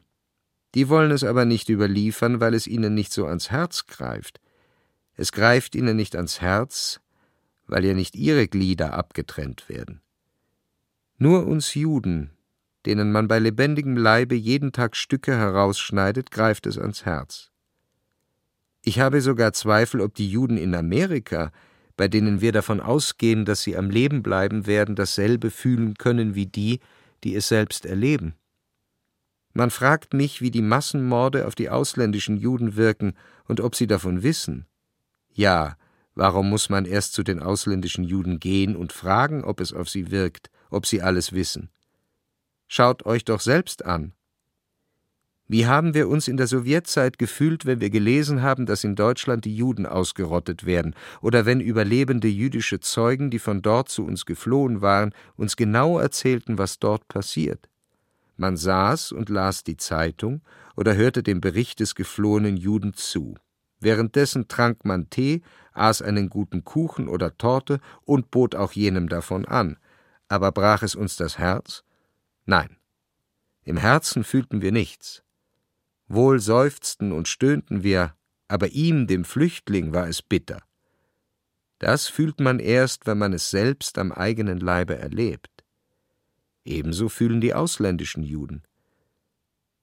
Die 0.76 0.90
wollen 0.90 1.12
es 1.12 1.24
aber 1.24 1.46
nicht 1.46 1.70
überliefern, 1.70 2.40
weil 2.40 2.54
es 2.54 2.68
ihnen 2.68 2.94
nicht 2.94 3.12
so 3.12 3.26
ans 3.26 3.52
Herz 3.52 3.86
greift. 3.86 4.40
Es 5.16 5.32
greift 5.32 5.76
ihnen 5.76 5.96
nicht 5.96 6.16
ans 6.16 6.42
Herz, 6.42 7.02
weil 7.68 7.86
ja 7.86 7.94
nicht 7.94 8.16
ihre 8.16 8.48
Glieder 8.48 8.94
abgetrennt 8.94 9.70
werden. 9.70 10.02
Nur 11.18 11.46
uns 11.46 11.76
Juden 11.76 12.32
denen 12.86 13.12
man 13.12 13.28
bei 13.28 13.40
lebendigem 13.40 13.96
Leibe 13.96 14.36
jeden 14.36 14.72
Tag 14.72 14.96
Stücke 14.96 15.36
herausschneidet, 15.36 16.32
greift 16.32 16.68
es 16.68 16.78
ans 16.78 17.06
Herz. 17.06 17.52
Ich 18.82 19.00
habe 19.00 19.22
sogar 19.22 19.54
Zweifel, 19.54 20.02
ob 20.02 20.14
die 20.14 20.30
Juden 20.30 20.58
in 20.58 20.76
Amerika, 20.76 21.52
bei 21.96 22.08
denen 22.08 22.42
wir 22.42 22.52
davon 22.52 22.82
ausgehen, 22.82 23.46
dass 23.46 23.62
sie 23.62 23.78
am 23.78 23.90
Leben 23.90 24.24
bleiben 24.24 24.66
werden, 24.66 24.96
dasselbe 24.96 25.52
fühlen 25.52 25.94
können 25.96 26.36
wie 26.36 26.48
die, 26.48 26.80
die 27.24 27.36
es 27.36 27.48
selbst 27.48 27.86
erleben. 27.86 28.36
Man 29.54 29.70
fragt 29.70 30.14
mich, 30.14 30.42
wie 30.42 30.52
die 30.52 30.64
Massenmorde 30.64 31.46
auf 31.48 31.56
die 31.56 31.70
ausländischen 31.70 32.38
Juden 32.38 32.76
wirken 32.76 33.14
und 33.48 33.62
ob 33.62 33.76
sie 33.76 33.88
davon 33.88 34.24
wissen. 34.24 34.66
Ja, 35.32 35.78
warum 36.16 36.50
muss 36.50 36.70
man 36.70 36.86
erst 36.86 37.14
zu 37.14 37.24
den 37.24 37.40
ausländischen 37.40 38.04
Juden 38.04 38.40
gehen 38.40 38.76
und 38.76 38.92
fragen, 38.92 39.44
ob 39.44 39.62
es 39.62 39.72
auf 39.72 39.90
sie 39.90 40.10
wirkt, 40.10 40.50
ob 40.72 40.88
sie 40.88 41.04
alles 41.04 41.34
wissen? 41.34 41.70
Schaut 42.76 43.06
euch 43.06 43.24
doch 43.24 43.40
selbst 43.40 43.86
an. 43.86 44.14
Wie 45.48 45.68
haben 45.68 45.94
wir 45.94 46.08
uns 46.10 46.28
in 46.28 46.38
der 46.38 46.48
Sowjetzeit 46.48 47.20
gefühlt, 47.20 47.68
wenn 47.68 47.82
wir 47.82 47.92
gelesen 47.92 48.42
haben, 48.42 48.66
dass 48.66 48.84
in 48.84 48.96
Deutschland 48.96 49.46
die 49.46 49.56
Juden 49.56 49.86
ausgerottet 49.86 50.66
werden, 50.66 50.96
oder 51.22 51.46
wenn 51.46 51.60
überlebende 51.60 52.28
jüdische 52.28 52.80
Zeugen, 52.80 53.30
die 53.30 53.38
von 53.38 53.62
dort 53.62 53.90
zu 53.90 54.04
uns 54.04 54.26
geflohen 54.26 54.82
waren, 54.82 55.14
uns 55.36 55.56
genau 55.56 56.00
erzählten, 56.00 56.58
was 56.58 56.80
dort 56.80 57.08
passiert? 57.08 57.70
Man 58.38 58.58
saß 58.58 59.12
und 59.12 59.30
las 59.30 59.64
die 59.64 59.78
Zeitung 59.78 60.42
oder 60.76 60.96
hörte 60.96 61.22
dem 61.22 61.42
Bericht 61.42 61.80
des 61.80 61.94
geflohenen 61.94 62.58
Juden 62.58 62.96
zu. 62.96 63.36
Währenddessen 63.82 64.48
trank 64.48 64.84
man 64.84 65.12
Tee, 65.12 65.44
aß 65.74 66.02
einen 66.02 66.28
guten 66.28 66.64
Kuchen 66.64 67.08
oder 67.08 67.38
Torte 67.38 67.80
und 68.04 68.32
bot 68.32 68.56
auch 68.56 68.72
jenem 68.72 69.10
davon 69.10 69.46
an. 69.46 69.78
Aber 70.28 70.52
brach 70.52 70.82
es 70.82 70.96
uns 70.96 71.16
das 71.18 71.38
Herz? 71.38 71.84
Nein. 72.46 72.78
Im 73.64 73.78
Herzen 73.78 74.24
fühlten 74.24 74.62
wir 74.62 74.72
nichts. 74.72 75.24
Wohl 76.08 76.40
seufzten 76.40 77.12
und 77.12 77.28
stöhnten 77.28 77.84
wir, 77.84 78.16
aber 78.48 78.70
ihm, 78.70 79.08
dem 79.08 79.24
Flüchtling, 79.24 79.94
war 79.94 80.08
es 80.08 80.22
bitter. 80.22 80.62
Das 81.80 82.08
fühlt 82.08 82.40
man 82.40 82.60
erst, 82.60 83.08
wenn 83.08 83.18
man 83.18 83.34
es 83.34 83.50
selbst 83.50 83.98
am 83.98 84.12
eigenen 84.12 84.60
Leibe 84.60 84.98
erlebt. 84.98 85.64
Ebenso 86.66 87.10
fühlen 87.10 87.42
die 87.42 87.54
ausländischen 87.54 88.24
Juden. 88.24 88.64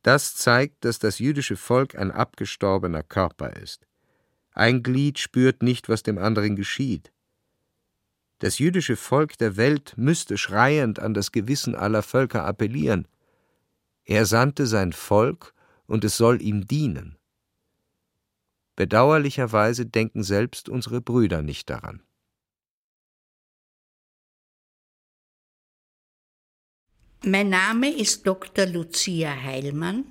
Das 0.02 0.34
zeigt, 0.34 0.84
dass 0.84 0.98
das 0.98 1.18
jüdische 1.18 1.56
Volk 1.56 1.94
ein 1.94 2.10
abgestorbener 2.10 3.02
Körper 3.02 3.54
ist. 3.56 3.86
Ein 4.52 4.82
Glied 4.82 5.18
spürt 5.18 5.62
nicht, 5.62 5.88
was 5.88 6.02
dem 6.02 6.18
anderen 6.18 6.56
geschieht. 6.56 7.12
Das 8.40 8.58
jüdische 8.58 8.96
Volk 8.96 9.38
der 9.38 9.56
Welt 9.56 9.94
müsste 9.96 10.38
schreiend 10.38 10.98
an 10.98 11.14
das 11.14 11.30
Gewissen 11.30 11.74
aller 11.74 12.02
Völker 12.02 12.44
appellieren. 12.44 13.06
Er 14.04 14.26
sandte 14.26 14.66
sein 14.66 14.92
Volk, 14.92 15.54
und 15.86 16.04
es 16.04 16.16
soll 16.16 16.40
ihm 16.40 16.68
dienen. 16.68 17.16
Bedauerlicherweise 18.76 19.86
denken 19.86 20.22
selbst 20.22 20.68
unsere 20.68 21.00
Brüder 21.00 21.42
nicht 21.42 21.68
daran. 21.68 22.00
Mein 27.24 27.50
Name 27.50 27.90
ist 27.90 28.24
Dr. 28.26 28.66
Lucia 28.66 29.34
Heilmann. 29.34 30.04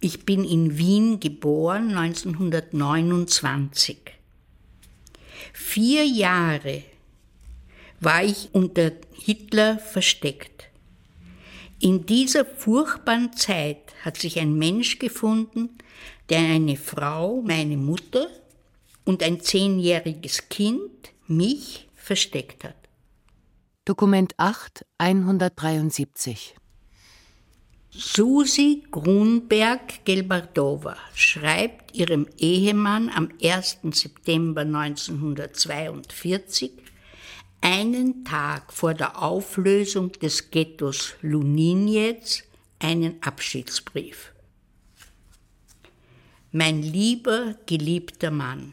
Ich 0.00 0.24
bin 0.24 0.42
in 0.42 0.78
Wien 0.78 1.20
geboren 1.20 1.94
1929. 1.94 3.98
Vier 5.52 6.06
Jahre 6.06 6.82
war 8.00 8.24
ich 8.24 8.48
unter 8.52 8.92
Hitler 9.12 9.78
versteckt. 9.78 10.68
In 11.78 12.06
dieser 12.06 12.44
furchtbaren 12.44 13.32
Zeit 13.34 13.94
hat 14.04 14.18
sich 14.18 14.38
ein 14.38 14.54
Mensch 14.54 14.98
gefunden, 14.98 15.78
der 16.28 16.40
eine 16.40 16.76
Frau, 16.76 17.42
meine 17.42 17.76
Mutter 17.76 18.26
und 19.04 19.22
ein 19.22 19.40
zehnjähriges 19.40 20.48
Kind, 20.48 21.12
mich, 21.26 21.88
versteckt 21.94 22.64
hat. 22.64 22.74
Dokument 23.84 24.34
8, 24.36 24.84
173 24.98 26.56
Susi 27.92 28.84
Grunberg-Gelbardova 28.90 30.96
schreibt 31.14 31.96
ihrem 31.96 32.28
Ehemann 32.38 33.08
am 33.08 33.30
1. 33.42 33.78
September 33.90 34.60
1942 34.60 36.70
einen 37.60 38.24
Tag 38.24 38.72
vor 38.72 38.94
der 38.94 39.22
Auflösung 39.22 40.12
des 40.12 40.50
Ghettos 40.50 41.14
Luninets 41.20 42.42
einen 42.78 43.22
Abschiedsbrief. 43.22 44.32
Mein 46.52 46.82
lieber, 46.82 47.56
geliebter 47.66 48.30
Mann, 48.30 48.72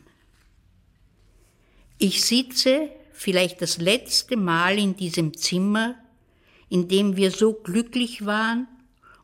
ich 1.99 2.23
sitze 2.23 2.89
vielleicht 3.11 3.61
das 3.61 3.77
letzte 3.77 4.37
Mal 4.37 4.77
in 4.77 4.95
diesem 4.95 5.35
Zimmer, 5.35 5.95
in 6.69 6.87
dem 6.87 7.17
wir 7.17 7.31
so 7.31 7.53
glücklich 7.53 8.25
waren, 8.25 8.67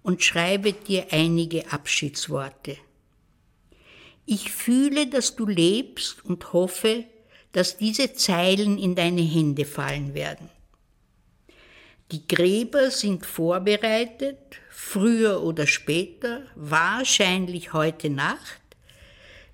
und 0.02 0.24
schreibe 0.24 0.74
dir 0.74 1.08
einige 1.12 1.72
Abschiedsworte. 1.72 2.78
Ich 4.26 4.52
fühle, 4.52 5.08
dass 5.08 5.36
du 5.36 5.46
lebst 5.46 6.26
und 6.26 6.52
hoffe, 6.54 7.06
dass 7.54 7.78
diese 7.78 8.14
Zeilen 8.14 8.78
in 8.78 8.96
deine 8.96 9.22
Hände 9.22 9.66
fallen 9.66 10.14
werden. 10.14 10.50
Die 12.12 12.28
Gräber 12.28 12.92
sind 12.92 13.26
vorbereitet, 13.26 14.38
früher 14.70 15.42
oder 15.42 15.66
später, 15.66 16.44
wahrscheinlich 16.56 17.74
heute 17.74 18.10
Nacht, 18.10 18.62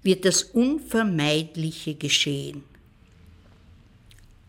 wird 0.02 0.26
das 0.26 0.44
Unvermeidliche 0.44 1.96
geschehen. 1.96 2.64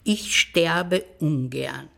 Ich 0.05 0.37
sterbe 0.37 1.05
ungern, 1.19 1.89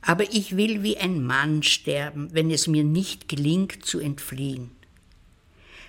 aber 0.00 0.32
ich 0.32 0.56
will 0.56 0.82
wie 0.82 0.98
ein 0.98 1.24
Mann 1.24 1.62
sterben, 1.62 2.28
wenn 2.32 2.50
es 2.50 2.66
mir 2.66 2.84
nicht 2.84 3.28
gelingt 3.28 3.84
zu 3.84 3.98
entfliehen. 3.98 4.70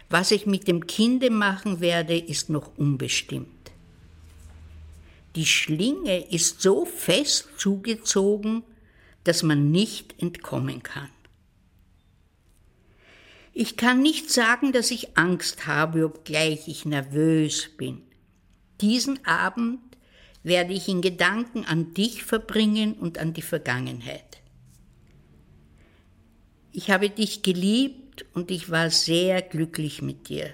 Was 0.09 0.31
ich 0.31 0.45
mit 0.45 0.67
dem 0.67 0.87
Kinde 0.87 1.29
machen 1.29 1.79
werde, 1.79 2.17
ist 2.17 2.49
noch 2.49 2.77
unbestimmt. 2.77 3.54
Die 5.35 5.45
Schlinge 5.45 6.31
ist 6.31 6.61
so 6.61 6.85
fest 6.85 7.49
zugezogen, 7.57 8.63
dass 9.25 9.43
man 9.43 9.71
nicht 9.71 10.21
entkommen 10.21 10.81
kann. 10.81 11.09
Ich 13.53 13.77
kann 13.77 14.01
nicht 14.01 14.29
sagen, 14.29 14.71
dass 14.71 14.91
ich 14.91 15.17
Angst 15.17 15.67
habe, 15.67 16.05
obgleich 16.05 16.67
ich 16.67 16.85
nervös 16.85 17.69
bin. 17.77 18.01
Diesen 18.81 19.25
Abend 19.25 19.79
werde 20.43 20.73
ich 20.73 20.87
in 20.87 21.01
Gedanken 21.01 21.65
an 21.65 21.93
dich 21.93 22.23
verbringen 22.23 22.93
und 22.93 23.17
an 23.17 23.33
die 23.33 23.41
Vergangenheit. 23.41 24.41
Ich 26.71 26.91
habe 26.91 27.09
dich 27.09 27.41
geliebt 27.41 28.25
und 28.33 28.51
ich 28.51 28.69
war 28.69 28.89
sehr 28.89 29.41
glücklich 29.41 30.01
mit 30.01 30.29
dir. 30.29 30.53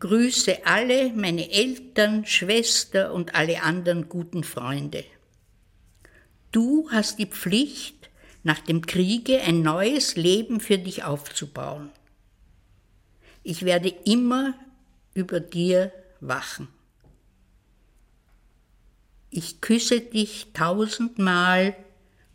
Grüße 0.00 0.66
alle 0.66 1.12
meine 1.12 1.50
Eltern, 1.50 2.24
Schwester 2.24 3.12
und 3.12 3.34
alle 3.34 3.62
anderen 3.62 4.08
guten 4.08 4.44
Freunde. 4.44 5.04
Du 6.52 6.90
hast 6.90 7.18
die 7.18 7.26
Pflicht, 7.26 8.08
nach 8.42 8.60
dem 8.60 8.86
Kriege 8.86 9.42
ein 9.42 9.60
neues 9.60 10.16
Leben 10.16 10.60
für 10.60 10.78
dich 10.78 11.04
aufzubauen. 11.04 11.90
Ich 13.42 13.66
werde 13.66 13.90
immer 14.06 14.54
über 15.12 15.38
dir 15.38 15.92
wachen. 16.20 16.68
Ich 19.28 19.60
küsse 19.60 20.00
dich 20.00 20.48
tausendmal 20.54 21.76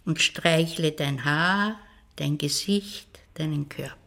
und 0.06 0.22
streichle 0.22 0.92
dein 0.92 1.26
Haar, 1.26 1.80
dein 2.16 2.38
Gesicht, 2.38 3.20
deinen 3.34 3.68
Körper. 3.70 4.05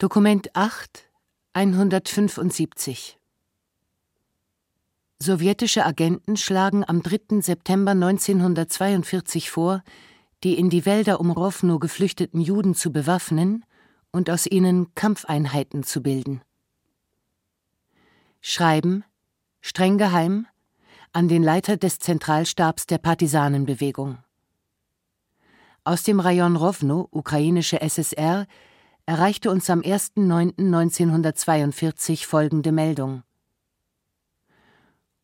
Dokument 0.00 0.54
8, 0.54 1.10
175 1.54 3.18
Sowjetische 5.18 5.84
Agenten 5.84 6.36
schlagen 6.36 6.84
am 6.88 7.02
3. 7.02 7.40
September 7.40 7.90
1942 7.90 9.50
vor, 9.50 9.82
die 10.44 10.56
in 10.56 10.70
die 10.70 10.86
Wälder 10.86 11.18
um 11.18 11.32
Rowno 11.32 11.80
geflüchteten 11.80 12.40
Juden 12.40 12.76
zu 12.76 12.92
bewaffnen 12.92 13.64
und 14.12 14.30
aus 14.30 14.46
ihnen 14.46 14.94
Kampfeinheiten 14.94 15.82
zu 15.82 16.00
bilden. 16.00 16.42
Schreiben, 18.40 19.02
streng 19.60 19.98
geheim, 19.98 20.46
an 21.12 21.26
den 21.26 21.42
Leiter 21.42 21.76
des 21.76 21.98
Zentralstabs 21.98 22.86
der 22.86 22.98
Partisanenbewegung. 22.98 24.18
Aus 25.82 26.04
dem 26.04 26.20
Rajon 26.20 26.54
Rowno, 26.54 27.08
ukrainische 27.10 27.80
SSR, 27.80 28.46
erreichte 29.08 29.50
uns 29.50 29.68
am 29.70 29.80
1.9.1942 29.80 32.26
folgende 32.26 32.72
Meldung. 32.72 33.22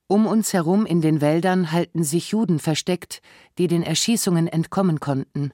Um 0.06 0.26
uns 0.26 0.54
herum 0.54 0.86
in 0.86 1.02
den 1.02 1.20
Wäldern 1.20 1.70
halten 1.70 2.02
sich 2.02 2.30
Juden 2.30 2.60
versteckt, 2.60 3.20
die 3.58 3.66
den 3.66 3.82
Erschießungen 3.82 4.48
entkommen 4.48 5.00
konnten, 5.00 5.52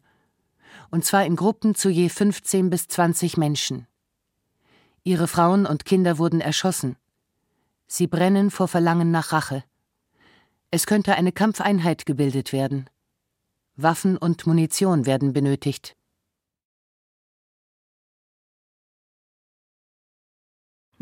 und 0.93 1.05
zwar 1.05 1.27
in 1.27 1.35
Gruppen 1.35 1.75
zu 1.75 1.89
je 1.89 2.09
15 2.09 2.71
bis 2.71 2.87
20 2.87 3.37
Menschen. 3.37 3.89
Ihre 5.03 5.27
Frauen 5.27 5.67
und 5.67 5.85
Kinder 5.85 6.17
wurden 6.17 6.41
erschossen. 6.41 6.95
Sie 7.89 8.07
brennen 8.07 8.53
vor 8.53 8.69
Verlangen 8.69 9.11
nach 9.11 9.33
Rache. 9.33 9.65
Es 10.71 10.87
könnte 10.87 11.17
eine 11.17 11.33
Kampfeinheit 11.33 12.07
gebildet 12.07 12.53
werden. 12.53 12.89
Waffen 13.75 14.17
und 14.17 14.47
Munition 14.47 15.05
werden 15.05 15.33
benötigt. 15.33 15.97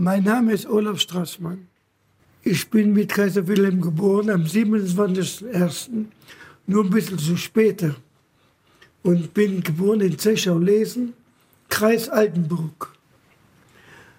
Mein 0.00 0.22
Name 0.22 0.52
ist 0.52 0.64
Olaf 0.66 1.00
Strassmann. 1.00 1.66
Ich 2.44 2.70
bin 2.70 2.92
mit 2.92 3.08
Kaiser 3.08 3.48
Wilhelm 3.48 3.80
geboren 3.80 4.30
am 4.30 4.42
27.01., 4.44 6.04
nur 6.68 6.84
ein 6.84 6.90
bisschen 6.90 7.18
zu 7.18 7.36
später. 7.36 7.96
Und 9.02 9.34
bin 9.34 9.60
geboren 9.60 10.00
in 10.02 10.16
Zechau-Lesen, 10.16 11.14
Kreis 11.68 12.08
Altenburg. 12.08 12.96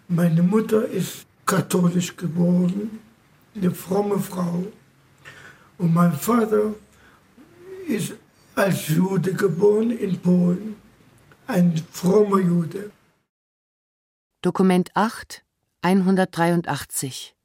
Meine 0.09 0.43
Mutter 0.43 0.85
ist 0.85 1.25
katholisch 1.45 2.17
geboren, 2.17 2.99
eine 3.55 3.71
fromme 3.71 4.19
Frau. 4.19 4.65
Und 5.77 5.93
mein 5.93 6.11
Vater 6.11 6.75
ist 7.87 8.15
als 8.53 8.89
Jude 8.89 9.31
geboren 9.33 9.91
in 9.91 10.19
Polen, 10.19 10.75
ein 11.47 11.81
frommer 11.89 12.39
Jude. 12.39 12.91
Dokument 14.41 14.91
8, 14.93 15.45
183 15.81 17.37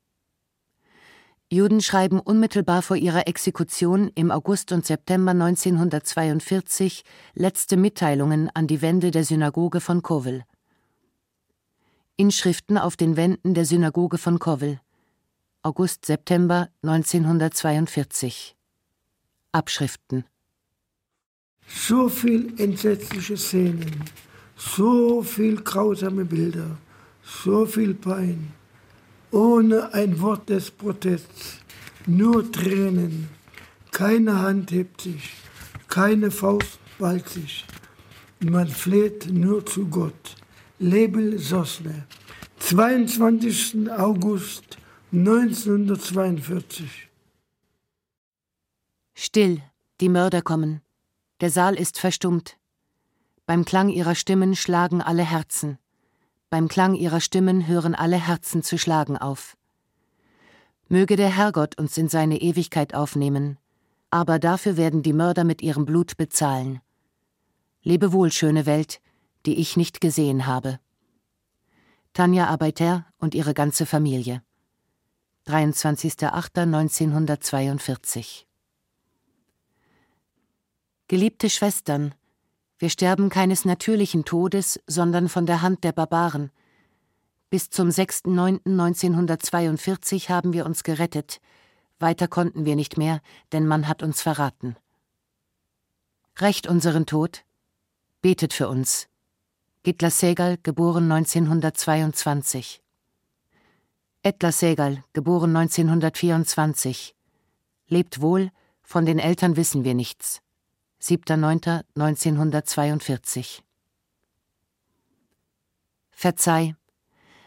Juden 1.53 1.81
schreiben 1.81 2.19
unmittelbar 2.19 2.83
vor 2.83 2.97
ihrer 2.97 3.29
Exekution 3.29 4.11
im 4.17 4.33
August 4.33 4.73
und 4.73 4.85
September 4.85 5.31
1942 5.31 7.05
letzte 7.35 7.77
Mitteilungen 7.77 8.51
an 8.53 8.67
die 8.67 8.83
Wände 8.83 9.13
der 9.13 9.23
Synagoge 9.23 9.81
von 9.81 10.03
Kowel. 10.03 10.43
Inschriften 12.17 12.77
auf 12.77 12.97
den 12.97 13.17
Wänden 13.17 13.55
der 13.55 13.67
Synagoge 13.67 14.19
von 14.19 14.41
Kowel. 14.41 14.81
August, 15.63 16.05
September 16.05 16.71
1942. 16.83 18.57
Abschriften. 19.53 20.25
So 21.69 22.09
viel 22.09 22.53
entsetzliche 22.61 23.37
Szenen, 23.37 24.03
so 24.57 25.23
viel 25.23 25.63
grausame 25.63 26.25
Bilder, 26.25 26.79
so 27.25 27.67
viel 27.67 27.95
Pein 27.95 28.53
ohne 29.35 29.93
ein 29.93 30.21
Wort 30.21 30.49
des 30.49 30.71
Protests, 30.71 31.59
nur 32.07 32.51
Tränen. 32.53 33.29
Keine 33.91 34.39
Hand 34.41 34.71
hebt 34.71 35.01
sich, 35.01 35.35
keine 35.89 36.31
Faust 36.31 36.79
ballt 36.99 37.29
sich. 37.29 37.65
Man 38.39 38.69
fleht 38.69 39.29
nur 39.31 39.67
zu 39.67 39.89
Gott. 39.89 40.37
Lebel 40.79 41.39
Sosne, 41.39 42.07
22. 42.61 43.91
August 43.91 44.79
1942. 45.13 47.09
Still, 49.15 49.63
die 50.01 50.09
Mörder 50.09 50.43
kommen. 50.43 50.81
Der 51.41 51.51
Saal 51.51 51.75
ist 51.75 51.99
verstummt. 51.99 52.57
Beim 53.47 53.65
Klang 53.65 53.89
ihrer 53.89 54.15
Stimmen 54.15 54.55
schlagen 54.57 55.03
alle 55.03 55.25
Herzen. 55.25 55.79
Beim 56.55 56.69
Klang 56.69 56.95
ihrer 56.95 57.21
Stimmen 57.21 57.67
hören 57.67 57.97
alle 57.97 58.17
Herzen 58.17 58.63
zu 58.63 58.79
schlagen 58.79 59.17
auf. 59.17 59.57
Möge 60.87 61.17
der 61.17 61.37
Herrgott 61.37 61.77
uns 61.81 61.99
in 61.99 62.09
seine 62.09 62.41
Ewigkeit 62.41 62.95
aufnehmen, 62.95 63.59
aber 64.11 64.39
dafür 64.39 64.77
werden 64.77 65.03
die 65.03 65.15
Mörder 65.15 65.43
mit 65.43 65.63
ihrem 65.63 65.85
Blut 65.85 66.17
bezahlen. 66.17 66.81
Lebe 67.83 68.13
wohl, 68.13 68.31
schöne 68.31 68.67
Welt, 68.67 69.01
die 69.47 69.59
ich 69.59 69.77
nicht 69.77 70.01
gesehen 70.01 70.47
habe. 70.47 70.79
Tanja 72.13 72.47
Arbeiter 72.47 73.05
und 73.19 73.35
ihre 73.35 73.53
ganze 73.53 73.85
Familie. 73.85 74.41
23.08.1942 75.49 78.45
Geliebte 81.09 81.51
Schwestern, 81.51 82.15
wir 82.79 82.91
sterben 82.91 83.29
keines 83.29 83.65
natürlichen 83.65 84.25
Todes, 84.25 84.81
sondern 84.87 85.29
von 85.29 85.47
der 85.47 85.63
Hand 85.63 85.85
der 85.85 85.93
Barbaren. 85.93 86.51
Bis 87.51 87.71
zum 87.71 87.89
6.9.1942 87.89 90.29
haben 90.29 90.53
wir 90.53 90.67
uns 90.67 90.83
gerettet. 90.83 91.41
Weiter 91.99 92.29
konnten 92.29 92.65
wir 92.65 92.77
nicht 92.77 92.99
mehr, 92.99 93.21
denn 93.53 93.67
man 93.67 93.87
hat 93.87 94.03
uns 94.03 94.21
verraten. 94.21 94.77
Recht 96.39 96.67
unseren 96.67 97.07
Tod. 97.07 97.45
Betet 98.21 98.53
für 98.53 98.69
uns. 98.69 99.07
Gitla 99.85 100.11
Segal, 100.11 100.59
geboren 100.63 101.11
1922. 101.13 102.83
Etla 104.23 104.51
Segal, 104.51 105.05
geboren 105.13 105.55
1924. 105.55 107.15
Lebt 107.87 108.23
wohl, 108.23 108.51
von 108.83 109.05
den 109.05 109.19
Eltern 109.19 109.57
wissen 109.57 109.85
wir 109.85 109.95
nichts. 109.95 110.41
7.9.1942 111.05 113.61
Verzeih. 116.11 116.75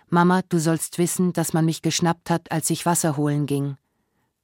Mama, 0.09 0.41
du 0.47 0.59
sollst 0.59 0.99
wissen, 0.99 1.33
dass 1.33 1.53
man 1.53 1.65
mich 1.65 1.81
geschnappt 1.81 2.29
hat, 2.29 2.51
als 2.51 2.69
ich 2.69 2.85
Wasser 2.85 3.17
holen 3.17 3.47
ging. 3.47 3.77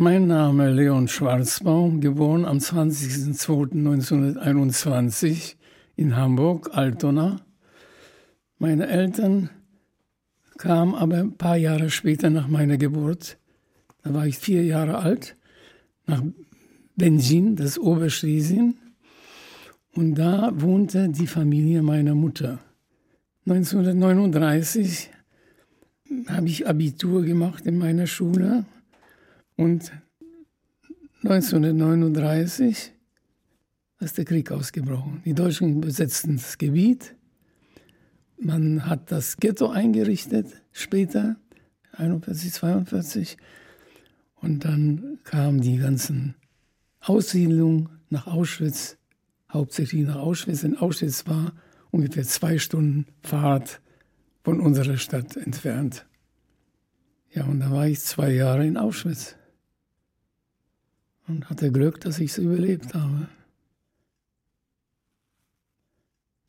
Mein 0.00 0.28
Name 0.28 0.70
Leon 0.70 1.08
Schwarzbaum, 1.08 2.00
geboren 2.00 2.44
am 2.44 2.58
20.02.1921 2.58 5.56
in 5.96 6.14
Hamburg, 6.14 6.70
Altona. 6.72 7.40
Meine 8.58 8.86
Eltern 8.86 9.50
kamen 10.56 10.94
aber 10.94 11.16
ein 11.16 11.36
paar 11.36 11.56
Jahre 11.56 11.90
später 11.90 12.30
nach 12.30 12.46
meiner 12.46 12.78
Geburt, 12.78 13.38
da 14.04 14.14
war 14.14 14.24
ich 14.24 14.38
vier 14.38 14.62
Jahre 14.62 14.98
alt, 14.98 15.34
nach 16.06 16.22
Benzin, 16.94 17.56
das 17.56 17.76
Oberschlesien. 17.76 18.78
Und 19.96 20.14
da 20.14 20.52
wohnte 20.54 21.08
die 21.08 21.26
Familie 21.26 21.82
meiner 21.82 22.14
Mutter. 22.14 22.60
1939 23.46 25.10
habe 26.28 26.46
ich 26.46 26.68
Abitur 26.68 27.24
gemacht 27.24 27.66
in 27.66 27.78
meiner 27.78 28.06
Schule 28.06 28.64
und 29.58 29.92
1939 31.24 32.92
ist 33.98 34.16
der 34.16 34.24
Krieg 34.24 34.52
ausgebrochen. 34.52 35.20
Die 35.24 35.34
Deutschen 35.34 35.80
besetzten 35.80 36.36
das 36.36 36.58
Gebiet. 36.58 37.16
Man 38.40 38.86
hat 38.86 39.10
das 39.10 39.36
Ghetto 39.36 39.68
eingerichtet, 39.68 40.62
später, 40.70 41.36
41, 41.92 42.52
42. 42.52 43.36
Und 44.36 44.64
dann 44.64 45.18
kamen 45.24 45.60
die 45.60 45.78
ganzen 45.78 46.36
Aussiedlungen 47.00 47.88
nach 48.10 48.28
Auschwitz, 48.28 48.96
hauptsächlich 49.52 50.06
nach 50.06 50.16
Auschwitz. 50.16 50.62
In 50.62 50.76
Auschwitz 50.76 51.26
war 51.26 51.52
ungefähr 51.90 52.22
zwei 52.22 52.58
Stunden 52.58 53.06
Fahrt 53.22 53.80
von 54.44 54.60
unserer 54.60 54.98
Stadt 54.98 55.36
entfernt. 55.36 56.06
Ja, 57.32 57.44
und 57.44 57.58
da 57.58 57.72
war 57.72 57.88
ich 57.88 57.98
zwei 58.00 58.30
Jahre 58.30 58.64
in 58.64 58.76
Auschwitz 58.76 59.37
und 61.28 61.48
hatte 61.50 61.70
Glück, 61.70 62.00
dass 62.00 62.18
ich 62.18 62.30
es 62.32 62.38
überlebt 62.38 62.94
habe. 62.94 63.28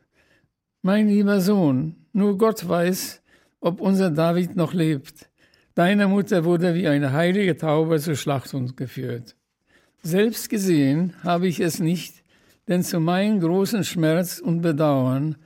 Mein 0.84 1.06
lieber 1.06 1.40
Sohn, 1.40 1.94
nur 2.12 2.36
Gott 2.36 2.68
weiß, 2.68 3.22
ob 3.60 3.80
unser 3.80 4.10
David 4.10 4.56
noch 4.56 4.74
lebt. 4.74 5.30
Deine 5.76 6.08
Mutter 6.08 6.44
wurde 6.44 6.74
wie 6.74 6.88
eine 6.88 7.12
heilige 7.12 7.56
Taube 7.56 8.00
zur 8.00 8.16
Schlachtung 8.16 8.74
geführt. 8.74 9.36
Selbst 10.02 10.48
gesehen 10.50 11.14
habe 11.22 11.46
ich 11.46 11.60
es 11.60 11.78
nicht, 11.78 12.24
denn 12.66 12.82
zu 12.82 12.98
meinem 12.98 13.38
großen 13.38 13.84
Schmerz 13.84 14.40
und 14.40 14.60
Bedauern 14.60 15.36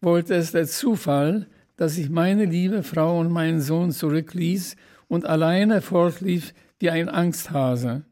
wollte 0.00 0.36
es 0.36 0.52
der 0.52 0.68
Zufall, 0.68 1.48
dass 1.76 1.98
ich 1.98 2.08
meine 2.08 2.44
liebe 2.44 2.84
Frau 2.84 3.18
und 3.18 3.32
meinen 3.32 3.60
Sohn 3.60 3.90
zurückließ 3.90 4.76
und 5.08 5.26
alleine 5.26 5.82
fortlief 5.82 6.54
wie 6.78 6.90
ein 6.90 7.08
Angsthase. 7.08 8.04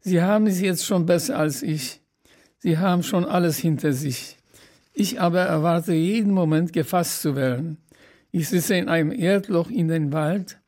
Sie 0.00 0.20
haben 0.20 0.48
es 0.48 0.60
jetzt 0.60 0.84
schon 0.84 1.06
besser 1.06 1.38
als 1.38 1.62
ich. 1.62 2.02
Sie 2.58 2.76
haben 2.76 3.02
schon 3.02 3.24
alles 3.24 3.56
hinter 3.56 3.94
sich. 3.94 4.36
Ich 4.96 5.20
aber 5.20 5.40
erwarte 5.40 5.92
jeden 5.92 6.32
Moment 6.32 6.72
gefasst 6.72 7.20
zu 7.20 7.34
werden. 7.34 7.78
Ich 8.30 8.48
sitze 8.48 8.76
in 8.76 8.88
einem 8.88 9.10
Erdloch 9.10 9.68
in 9.68 9.88
den 9.88 10.12
Wald, 10.12 10.60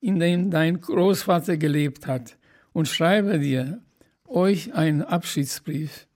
in 0.00 0.20
dem 0.20 0.50
dein 0.50 0.82
Großvater 0.82 1.56
gelebt 1.56 2.06
hat, 2.06 2.36
und 2.74 2.88
schreibe 2.88 3.38
dir, 3.38 3.80
euch 4.26 4.74
einen 4.74 5.00
Abschiedsbrief. 5.00 6.06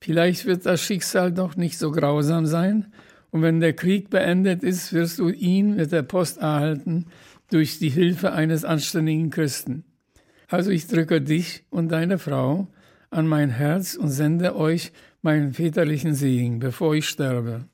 Vielleicht 0.00 0.46
wird 0.46 0.64
das 0.64 0.80
Schicksal 0.80 1.30
doch 1.32 1.56
nicht 1.56 1.78
so 1.78 1.90
grausam 1.90 2.46
sein, 2.46 2.92
und 3.30 3.42
wenn 3.42 3.60
der 3.60 3.74
Krieg 3.74 4.08
beendet 4.08 4.62
ist, 4.62 4.94
wirst 4.94 5.18
du 5.18 5.28
ihn 5.28 5.76
mit 5.76 5.92
der 5.92 6.02
Post 6.02 6.38
erhalten 6.38 7.06
durch 7.50 7.78
die 7.78 7.90
Hilfe 7.90 8.32
eines 8.32 8.64
anständigen 8.64 9.28
Christen. 9.28 9.84
Also 10.48 10.70
ich 10.70 10.86
drücke 10.86 11.20
dich 11.20 11.64
und 11.68 11.92
deine 11.92 12.18
Frau 12.18 12.68
an 13.10 13.26
mein 13.26 13.50
Herz 13.50 13.94
und 13.94 14.08
sende 14.08 14.56
euch 14.56 14.92
meinen 15.22 15.52
väterlichen 15.52 16.14
Segen, 16.14 16.58
bevor 16.58 16.94
ich 16.94 17.08
sterbe. 17.08 17.68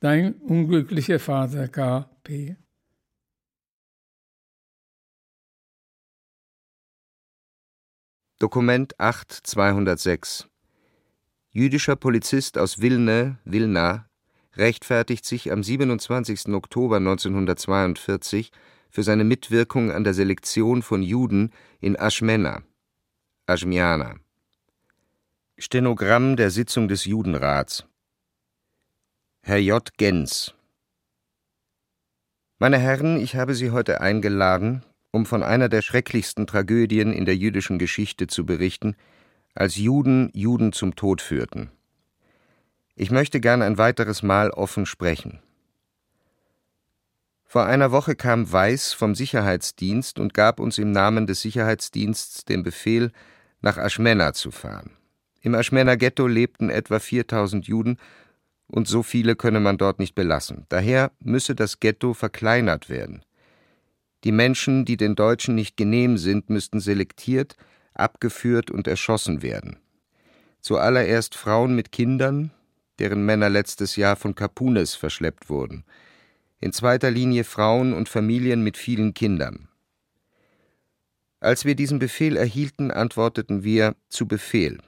Dein 0.00 0.34
unglücklicher 0.34 1.18
Vater 1.18 1.68
K.P. 1.68 2.56
Dokument 8.38 9.00
8 9.00 9.32
206 9.32 10.48
Jüdischer 11.50 11.96
Polizist 11.96 12.58
aus 12.58 12.82
Wilne, 12.82 13.38
Wilna, 13.46 14.10
rechtfertigt 14.56 15.24
sich 15.24 15.50
am 15.50 15.62
27. 15.62 16.48
Oktober 16.48 16.96
1942 16.96 18.52
für 18.90 19.02
seine 19.02 19.24
Mitwirkung 19.24 19.90
an 19.90 20.04
der 20.04 20.12
Selektion 20.12 20.82
von 20.82 21.02
Juden 21.02 21.50
in 21.80 21.98
Aschmena, 21.98 22.62
Aschmiana. 23.46 24.16
Stenogramm 25.58 26.36
der 26.36 26.50
Sitzung 26.50 26.86
des 26.86 27.06
Judenrats. 27.06 27.86
Herr 29.40 29.56
J. 29.56 29.96
Gens. 29.96 30.54
Meine 32.58 32.76
Herren, 32.76 33.18
ich 33.18 33.36
habe 33.36 33.54
Sie 33.54 33.70
heute 33.70 34.02
eingeladen, 34.02 34.84
um 35.12 35.24
von 35.24 35.42
einer 35.42 35.70
der 35.70 35.80
schrecklichsten 35.80 36.46
Tragödien 36.46 37.10
in 37.10 37.24
der 37.24 37.36
jüdischen 37.36 37.78
Geschichte 37.78 38.26
zu 38.26 38.44
berichten, 38.44 38.96
als 39.54 39.76
Juden 39.76 40.28
Juden 40.34 40.74
zum 40.74 40.94
Tod 40.94 41.22
führten. 41.22 41.70
Ich 42.94 43.10
möchte 43.10 43.40
gern 43.40 43.62
ein 43.62 43.78
weiteres 43.78 44.22
Mal 44.22 44.50
offen 44.50 44.84
sprechen. 44.84 45.40
Vor 47.46 47.64
einer 47.64 47.92
Woche 47.92 48.14
kam 48.14 48.52
Weiß 48.52 48.92
vom 48.92 49.14
Sicherheitsdienst 49.14 50.18
und 50.18 50.34
gab 50.34 50.60
uns 50.60 50.76
im 50.76 50.90
Namen 50.92 51.26
des 51.26 51.40
Sicherheitsdienstes 51.40 52.44
den 52.44 52.62
Befehl, 52.62 53.10
nach 53.62 53.78
Aschmena 53.78 54.34
zu 54.34 54.50
fahren. 54.50 54.90
Im 55.46 55.54
Aschmener 55.54 55.96
Ghetto 55.96 56.26
lebten 56.26 56.70
etwa 56.70 56.98
4000 56.98 57.68
Juden 57.68 57.98
und 58.66 58.88
so 58.88 59.04
viele 59.04 59.36
könne 59.36 59.60
man 59.60 59.78
dort 59.78 60.00
nicht 60.00 60.16
belassen. 60.16 60.66
Daher 60.70 61.12
müsse 61.20 61.54
das 61.54 61.78
Ghetto 61.78 62.14
verkleinert 62.14 62.90
werden. 62.90 63.24
Die 64.24 64.32
Menschen, 64.32 64.84
die 64.84 64.96
den 64.96 65.14
Deutschen 65.14 65.54
nicht 65.54 65.76
genehm 65.76 66.18
sind, 66.18 66.50
müssten 66.50 66.80
selektiert, 66.80 67.56
abgeführt 67.94 68.72
und 68.72 68.88
erschossen 68.88 69.40
werden. 69.40 69.76
Zuallererst 70.62 71.36
Frauen 71.36 71.76
mit 71.76 71.92
Kindern, 71.92 72.50
deren 72.98 73.24
Männer 73.24 73.48
letztes 73.48 73.94
Jahr 73.94 74.16
von 74.16 74.34
Kapunes 74.34 74.96
verschleppt 74.96 75.48
wurden. 75.48 75.84
In 76.58 76.72
zweiter 76.72 77.12
Linie 77.12 77.44
Frauen 77.44 77.92
und 77.92 78.08
Familien 78.08 78.64
mit 78.64 78.76
vielen 78.76 79.14
Kindern. 79.14 79.68
Als 81.38 81.64
wir 81.64 81.76
diesen 81.76 82.00
Befehl 82.00 82.36
erhielten, 82.36 82.90
antworteten 82.90 83.62
wir 83.62 83.94
zu 84.08 84.26
Befehl. 84.26 84.80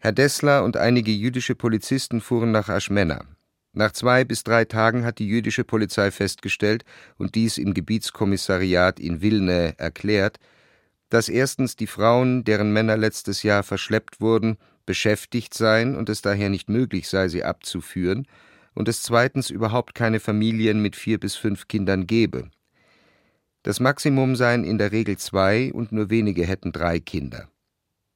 Herr 0.00 0.12
Dessler 0.12 0.62
und 0.62 0.76
einige 0.76 1.10
jüdische 1.10 1.56
Polizisten 1.56 2.20
fuhren 2.20 2.52
nach 2.52 2.68
Aschmena. 2.68 3.24
Nach 3.72 3.90
zwei 3.90 4.24
bis 4.24 4.44
drei 4.44 4.64
Tagen 4.64 5.04
hat 5.04 5.18
die 5.18 5.26
jüdische 5.26 5.64
Polizei 5.64 6.12
festgestellt 6.12 6.84
und 7.16 7.34
dies 7.34 7.58
im 7.58 7.74
Gebietskommissariat 7.74 9.00
in 9.00 9.22
Wilne 9.22 9.74
erklärt, 9.76 10.38
dass 11.10 11.28
erstens 11.28 11.74
die 11.74 11.88
Frauen, 11.88 12.44
deren 12.44 12.72
Männer 12.72 12.96
letztes 12.96 13.42
Jahr 13.42 13.64
verschleppt 13.64 14.20
wurden, 14.20 14.56
beschäftigt 14.86 15.52
seien 15.52 15.96
und 15.96 16.08
es 16.08 16.22
daher 16.22 16.48
nicht 16.48 16.68
möglich 16.68 17.08
sei, 17.08 17.28
sie 17.28 17.42
abzuführen, 17.42 18.28
und 18.74 18.86
es 18.86 19.02
zweitens 19.02 19.50
überhaupt 19.50 19.96
keine 19.96 20.20
Familien 20.20 20.80
mit 20.80 20.94
vier 20.94 21.18
bis 21.18 21.34
fünf 21.34 21.66
Kindern 21.66 22.06
gebe. 22.06 22.50
Das 23.64 23.80
Maximum 23.80 24.36
seien 24.36 24.62
in 24.62 24.78
der 24.78 24.92
Regel 24.92 25.18
zwei 25.18 25.72
und 25.72 25.90
nur 25.90 26.08
wenige 26.08 26.46
hätten 26.46 26.70
drei 26.70 27.00
Kinder. 27.00 27.48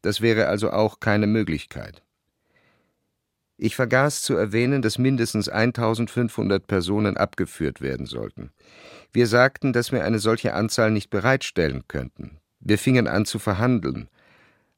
Das 0.02 0.20
wäre 0.20 0.46
also 0.48 0.70
auch 0.70 1.00
keine 1.00 1.26
Möglichkeit. 1.26 2.02
Ich 3.56 3.76
vergaß 3.76 4.22
zu 4.22 4.34
erwähnen, 4.34 4.82
dass 4.82 4.98
mindestens 4.98 5.48
1500 5.48 6.66
Personen 6.66 7.16
abgeführt 7.16 7.80
werden 7.80 8.06
sollten. 8.06 8.50
Wir 9.12 9.28
sagten, 9.28 9.72
dass 9.72 9.92
wir 9.92 10.04
eine 10.04 10.18
solche 10.18 10.54
Anzahl 10.54 10.90
nicht 10.90 11.10
bereitstellen 11.10 11.84
könnten. 11.86 12.38
Wir 12.58 12.78
fingen 12.78 13.06
an 13.06 13.24
zu 13.24 13.38
verhandeln. 13.38 14.08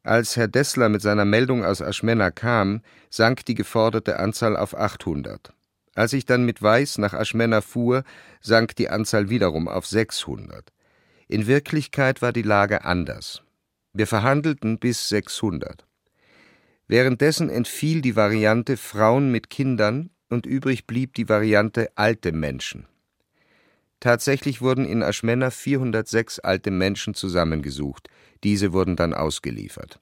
Als 0.03 0.37
Herr 0.37 0.49
Dessler 0.49 0.91
mit 0.91 1.01
seiner 1.01 1.25
Meldung 1.25 1.65
aus 1.65 1.81
Aschmena 1.81 2.31
kam, 2.31 2.83
sank 3.09 3.47
die 3.47 3.55
geforderte 3.55 4.19
Anzahl 4.19 4.55
auf 4.55 4.77
800. 4.77 5.55
Als 5.95 6.13
ich 6.13 6.27
dann 6.27 6.45
mit 6.45 6.61
Weiß 6.61 6.99
nach 6.99 7.15
Aschmena 7.15 7.63
fuhr, 7.63 8.05
sank 8.43 8.77
die 8.77 8.91
Anzahl 8.91 9.31
wiederum 9.31 9.69
auf 9.69 9.87
600. 9.87 10.73
In 11.29 11.47
Wirklichkeit 11.47 12.21
war 12.21 12.33
die 12.33 12.43
Lage 12.43 12.85
anders. 12.85 13.43
Wir 13.97 14.09
verhandelten 14.09 14.81
bis 14.81 15.09
600. 15.09 15.87
Währenddessen 16.89 17.49
entfiel 17.49 18.03
die 18.03 18.17
Variante 18.17 18.77
Frauen 18.77 19.31
mit 19.31 19.51
Kindern 19.51 20.11
und 20.29 20.47
übrig 20.47 20.89
blieb 20.89 21.15
die 21.15 21.29
Variante 21.29 21.91
alte 21.95 22.33
Menschen. 22.33 22.87
Tatsächlich 24.01 24.61
wurden 24.61 24.85
in 24.85 25.05
Aschmena 25.05 25.51
406 25.51 26.41
alte 26.41 26.73
Menschen 26.73 27.15
zusammengesucht, 27.15 28.09
diese 28.43 28.73
wurden 28.73 28.97
dann 28.97 29.15
ausgeliefert. 29.15 30.01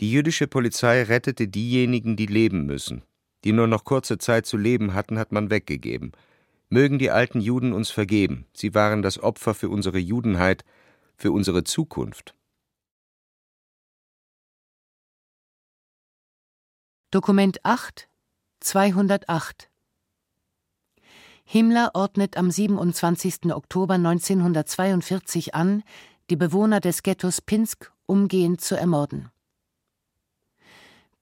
Die 0.00 0.10
jüdische 0.10 0.48
Polizei 0.48 1.04
rettete 1.04 1.46
diejenigen, 1.46 2.16
die 2.16 2.26
leben 2.26 2.66
müssen. 2.66 3.02
Die 3.44 3.52
nur 3.52 3.68
noch 3.68 3.84
kurze 3.84 4.18
Zeit 4.18 4.44
zu 4.44 4.56
leben 4.56 4.92
hatten, 4.92 5.20
hat 5.20 5.30
man 5.30 5.50
weggegeben. 5.50 6.10
Mögen 6.68 6.98
die 6.98 7.12
alten 7.12 7.40
Juden 7.40 7.72
uns 7.72 7.90
vergeben, 7.90 8.46
sie 8.52 8.74
waren 8.74 9.02
das 9.02 9.22
Opfer 9.22 9.54
für 9.54 9.68
unsere 9.68 9.98
Judenheit, 9.98 10.64
für 11.16 11.32
unsere 11.32 11.64
Zukunft. 11.64 12.34
Dokument 17.10 17.64
8 17.64 18.08
208 18.60 19.70
Himmler 21.44 21.90
ordnet 21.94 22.36
am 22.36 22.50
27. 22.50 23.52
Oktober 23.52 23.94
1942 23.94 25.54
an, 25.54 25.82
die 26.30 26.36
Bewohner 26.36 26.80
des 26.80 27.02
Ghettos 27.02 27.40
Pinsk 27.42 27.92
umgehend 28.06 28.62
zu 28.62 28.74
ermorden. 28.76 29.30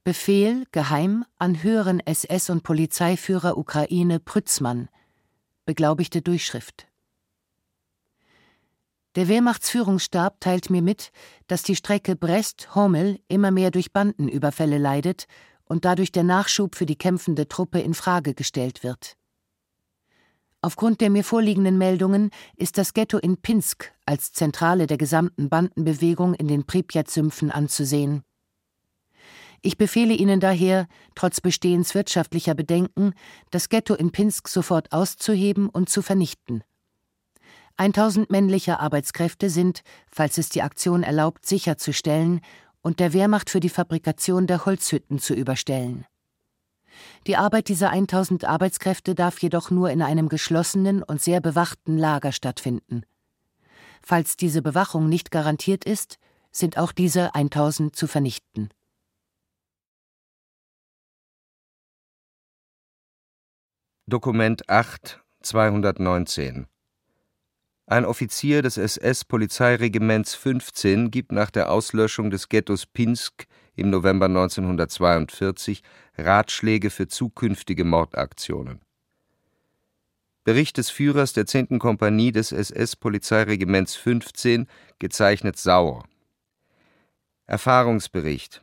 Befehl 0.05 0.64
geheim 0.72 1.24
an 1.38 1.62
höheren 1.62 2.01
SS- 2.01 2.51
und 2.51 2.62
Polizeiführer 2.62 3.59
Ukraine 3.59 4.20
Prützmann. 4.20 4.88
Beglaubigte 5.64 6.22
Durchschrift. 6.22 6.86
Der 9.15 9.29
Wehrmachtsführungsstab 9.29 10.41
teilt 10.41 10.71
mir 10.71 10.81
mit, 10.81 11.11
dass 11.47 11.63
die 11.63 11.77
Strecke 11.77 12.17
Brest-Homel 12.17 13.21
immer 13.29 13.51
mehr 13.51 13.71
durch 13.71 13.93
Bandenüberfälle 13.93 14.79
leidet 14.79 15.27
und 15.65 15.85
dadurch 15.85 16.13
der 16.13 16.23
Nachschub 16.23 16.75
für 16.75 16.87
die 16.87 16.97
kämpfende 16.97 17.47
Truppe 17.47 17.81
in 17.81 17.93
Frage 17.93 18.35
gestellt 18.35 18.83
wird. 18.83 19.17
Aufgrund 20.63 21.01
der 21.01 21.11
mir 21.11 21.25
vorliegenden 21.25 21.77
Meldungen 21.77 22.31
ist 22.57 22.79
das 22.79 22.95
Ghetto 22.95 23.19
in 23.19 23.37
Pinsk 23.37 23.93
als 24.07 24.33
Zentrale 24.33 24.87
der 24.87 24.97
gesamten 24.97 25.51
Bandenbewegung 25.51 26.35
in 26.35 26.49
den 26.49 26.65
Pripyat-Sümpfen 26.65 27.51
anzusehen. 27.51 28.23
Ich 29.61 29.77
befehle 29.77 30.15
Ihnen 30.15 30.41
daher, 30.41 30.87
trotz 31.15 31.41
Bestehens 31.41 31.95
wirtschaftlicher 31.95 32.55
Bedenken, 32.55 33.13
das 33.51 33.69
Ghetto 33.69 33.95
in 33.95 34.11
Pinsk 34.11 34.49
sofort 34.49 34.93
auszuheben 34.93 35.69
und 35.69 35.89
zu 35.89 36.01
vernichten. 36.01 36.65
1000 37.77 38.31
männliche 38.31 38.81
Arbeitskräfte 38.81 39.51
sind, 39.51 39.83
falls 40.11 40.39
es 40.39 40.49
die 40.49 40.62
Aktion 40.62 41.03
erlaubt, 41.03 41.47
sicherzustellen 41.47 42.41
und 42.83 43.01
der 43.01 43.12
Wehrmacht 43.12 43.51
für 43.51 43.61
die 43.61 43.68
Fabrikation 43.68 44.47
der 44.47 44.66
Holzhütten 44.66 45.18
zu 45.18 45.35
überstellen. 45.35 46.05
Die 47.27 47.37
Arbeit 47.37 47.68
dieser 47.68 47.91
1000 47.91 48.45
Arbeitskräfte 48.45 49.14
darf 49.14 49.41
jedoch 49.41 49.70
nur 49.70 49.91
in 49.91 50.03
einem 50.03 50.29
geschlossenen 50.29 51.03
und 51.03 51.23
sehr 51.23 51.41
bewachten 51.41 51.97
Lager 51.97 52.33
stattfinden. 52.33 53.03
Falls 54.03 54.37
diese 54.37 54.62
Bewachung 54.62 55.09
nicht 55.09 55.31
garantiert 55.31 55.85
ist, 55.85 56.18
sind 56.51 56.77
auch 56.77 56.93
diese 56.93 57.35
1000 57.35 57.95
zu 57.97 58.07
vernichten. 58.07 58.68
Dokument 64.07 64.68
8 64.68 65.23
219 65.43 66.66
Ein 67.87 68.05
Offizier 68.05 68.62
des 68.62 68.76
SS-Polizeiregiments 68.76 70.35
15 70.35 71.11
gibt 71.11 71.33
nach 71.33 71.51
der 71.51 71.70
Auslöschung 71.70 72.30
des 72.30 72.49
Ghettos 72.49 72.87
Pinsk 72.87 73.47
im 73.74 73.91
November 73.91 74.26
1942 74.26 75.83
Ratschläge 76.16 76.91
für 76.91 77.09
zukünftige 77.09 77.85
Mordaktionen. 77.85 78.80
Bericht 80.45 80.76
des 80.76 80.91
Führers 80.91 81.33
der 81.33 81.47
10. 81.47 81.78
Kompanie 81.78 82.33
des 82.33 82.53
SS-Polizeiregiments 82.53 83.95
15, 83.97 84.66
gezeichnet 84.99 85.59
Sauer. 85.59 86.05
Erfahrungsbericht 87.47 88.62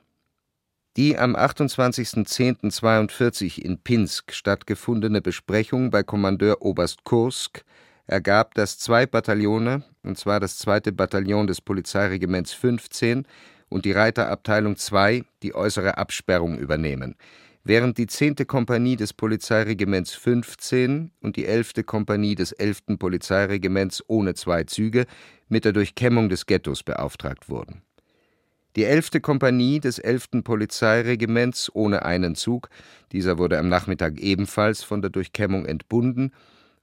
die 0.97 1.17
am 1.17 1.36
28.10.42 1.36 3.61
in 3.61 3.80
Pinsk 3.80 4.34
stattgefundene 4.34 5.22
Besprechung 5.22 5.91
bei 5.91 6.01
Kommandeur 6.03 6.61
Oberst 6.61 7.05
Kursk 7.05 7.63
ergab, 8.10 8.53
dass 8.55 8.78
zwei 8.78 9.05
Bataillone, 9.05 9.84
und 10.03 10.18
zwar 10.18 10.39
das 10.39 10.57
zweite 10.57 10.91
Bataillon 10.91 11.47
des 11.47 11.62
Polizeiregiments 11.62 12.53
15 12.53 13.26
und 13.70 13.86
die 13.86 13.91
Reiterabteilung 13.91 14.76
2, 14.76 15.24
die 15.43 15.55
äußere 15.55 15.97
Absperrung 15.97 16.57
übernehmen, 16.57 17.16
während 17.64 17.97
die 17.97 18.07
10. 18.07 18.36
Kompanie 18.47 18.95
des 18.95 19.14
Polizeiregiments 19.14 20.14
15 20.16 21.12
und 21.22 21.36
die 21.36 21.45
11. 21.45 21.86
Kompanie 21.86 22.36
des 22.36 22.51
11. 22.51 22.97
Polizeiregiments 22.97 24.03
ohne 24.07 24.34
zwei 24.34 24.64
Züge 24.64 25.05
mit 25.47 25.66
der 25.66 25.74
Durchkämmung 25.74 26.30
des 26.30 26.45
Ghettos 26.45 26.84
beauftragt 26.84 27.49
wurden 27.49 27.84
die 28.76 28.86
11. 28.86 29.22
Kompanie 29.22 29.80
des 29.80 29.99
11. 29.99 30.43
Polizeiregiments 30.43 31.70
ohne 31.74 32.05
einen 32.05 32.36
Zug, 32.36 32.70
dieser 33.12 33.38
wurde 33.38 33.57
am 33.57 33.68
Nachmittag 33.68 34.20
ebenfalls 34.20 34.84
von 34.84 35.01
der 35.01 35.10
Durchkämmung 35.10 35.66
entbunden, 35.66 36.32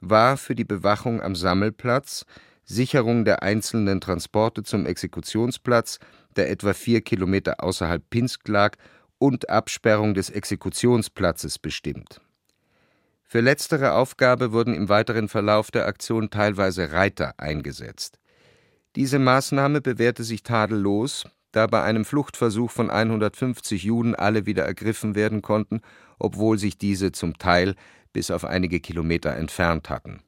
war 0.01 0.36
für 0.36 0.55
die 0.55 0.64
Bewachung 0.64 1.22
am 1.22 1.34
Sammelplatz, 1.34 2.24
Sicherung 2.64 3.24
der 3.24 3.42
einzelnen 3.42 4.01
Transporte 4.01 4.62
zum 4.62 4.86
Exekutionsplatz, 4.86 5.99
der 6.34 6.51
etwa 6.51 6.74
vier 6.74 7.01
Kilometer 7.01 7.62
außerhalb 7.62 8.09
Pinsk 8.11 8.49
lag, 8.49 8.76
und 9.18 9.49
Absperrung 9.49 10.14
des 10.14 10.30
Exekutionsplatzes 10.30 11.59
bestimmt. 11.59 12.20
Für 13.24 13.40
letztere 13.40 13.94
Aufgabe 13.94 14.53
wurden 14.53 14.74
im 14.74 14.88
weiteren 14.88 15.28
Verlauf 15.28 15.70
der 15.70 15.86
Aktion 15.86 16.30
teilweise 16.30 16.92
Reiter 16.92 17.34
eingesetzt. 17.38 18.18
Diese 18.94 19.18
Maßnahme 19.18 19.80
bewährte 19.80 20.22
sich 20.22 20.42
tadellos, 20.42 21.24
da 21.53 21.66
bei 21.66 21.82
einem 21.82 22.05
Fluchtversuch 22.05 22.70
von 22.70 22.90
150 22.90 23.82
Juden 23.82 24.14
alle 24.14 24.47
wieder 24.47 24.64
ergriffen 24.64 25.14
werden 25.14 25.42
konnten, 25.42 25.80
obwohl 26.18 26.59
sich 26.59 26.78
diese 26.78 27.12
zum 27.12 27.38
Teil 27.38 27.74
bis 28.17 28.31
auf 28.31 28.47
einige 28.47 28.81
Kilometer 28.81 29.37
entfernt 29.37 29.91
hatten. 29.91 30.23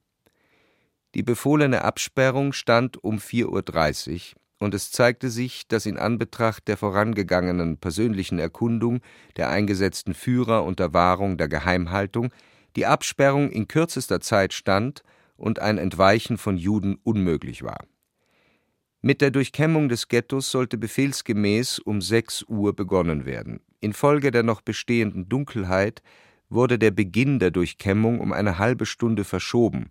Die 1.14 1.22
befohlene 1.22 1.86
Absperrung 1.86 2.53
stand 2.53 3.03
um 3.03 3.16
4.30 3.16 4.34
Uhr, 4.34 4.41
und 4.59 4.74
es 4.74 4.91
zeigte 4.91 5.30
sich, 5.30 5.66
dass 5.68 5.86
in 5.86 5.97
Anbetracht 5.97 6.68
der 6.68 6.76
vorangegangenen 6.76 7.78
persönlichen 7.78 8.39
Erkundung 8.39 9.01
der 9.39 9.49
eingesetzten 9.49 10.12
Führer 10.12 10.64
unter 10.64 10.93
Wahrung 10.93 11.39
der 11.39 11.49
Geheimhaltung 11.49 12.30
die 12.76 12.84
Absperrung 12.84 13.51
in 13.51 13.68
kürzester 13.68 14.20
Zeit 14.20 14.53
stand 14.53 15.03
und 15.39 15.59
ein 15.59 15.78
Entweichen 15.78 16.36
von 16.36 16.59
Juden 16.59 16.99
unmöglich 17.05 17.62
war 17.62 17.86
mit 19.01 19.20
der 19.20 19.30
Durchkämmung 19.30 19.89
des 19.89 20.09
Ghettos 20.09 20.51
sollte 20.51 20.76
befehlsgemäß 20.76 21.78
um 21.78 22.01
6 22.01 22.47
Uhr 22.49 22.74
begonnen 22.74 23.26
werden. 23.26 23.61
Infolge 23.80 24.32
der 24.32 24.43
noch 24.43 24.61
bestehenden 24.61 25.28
Dunkelheit 25.28 26.03
wurde 26.49 26.78
der 26.78 26.90
Beginn 26.90 27.38
der 27.38 27.51
Durchkämmung 27.51 28.20
um 28.20 28.32
eine 28.32 28.59
halbe 28.59 28.86
Stunde 28.86 29.24
verschoben. 29.24 29.90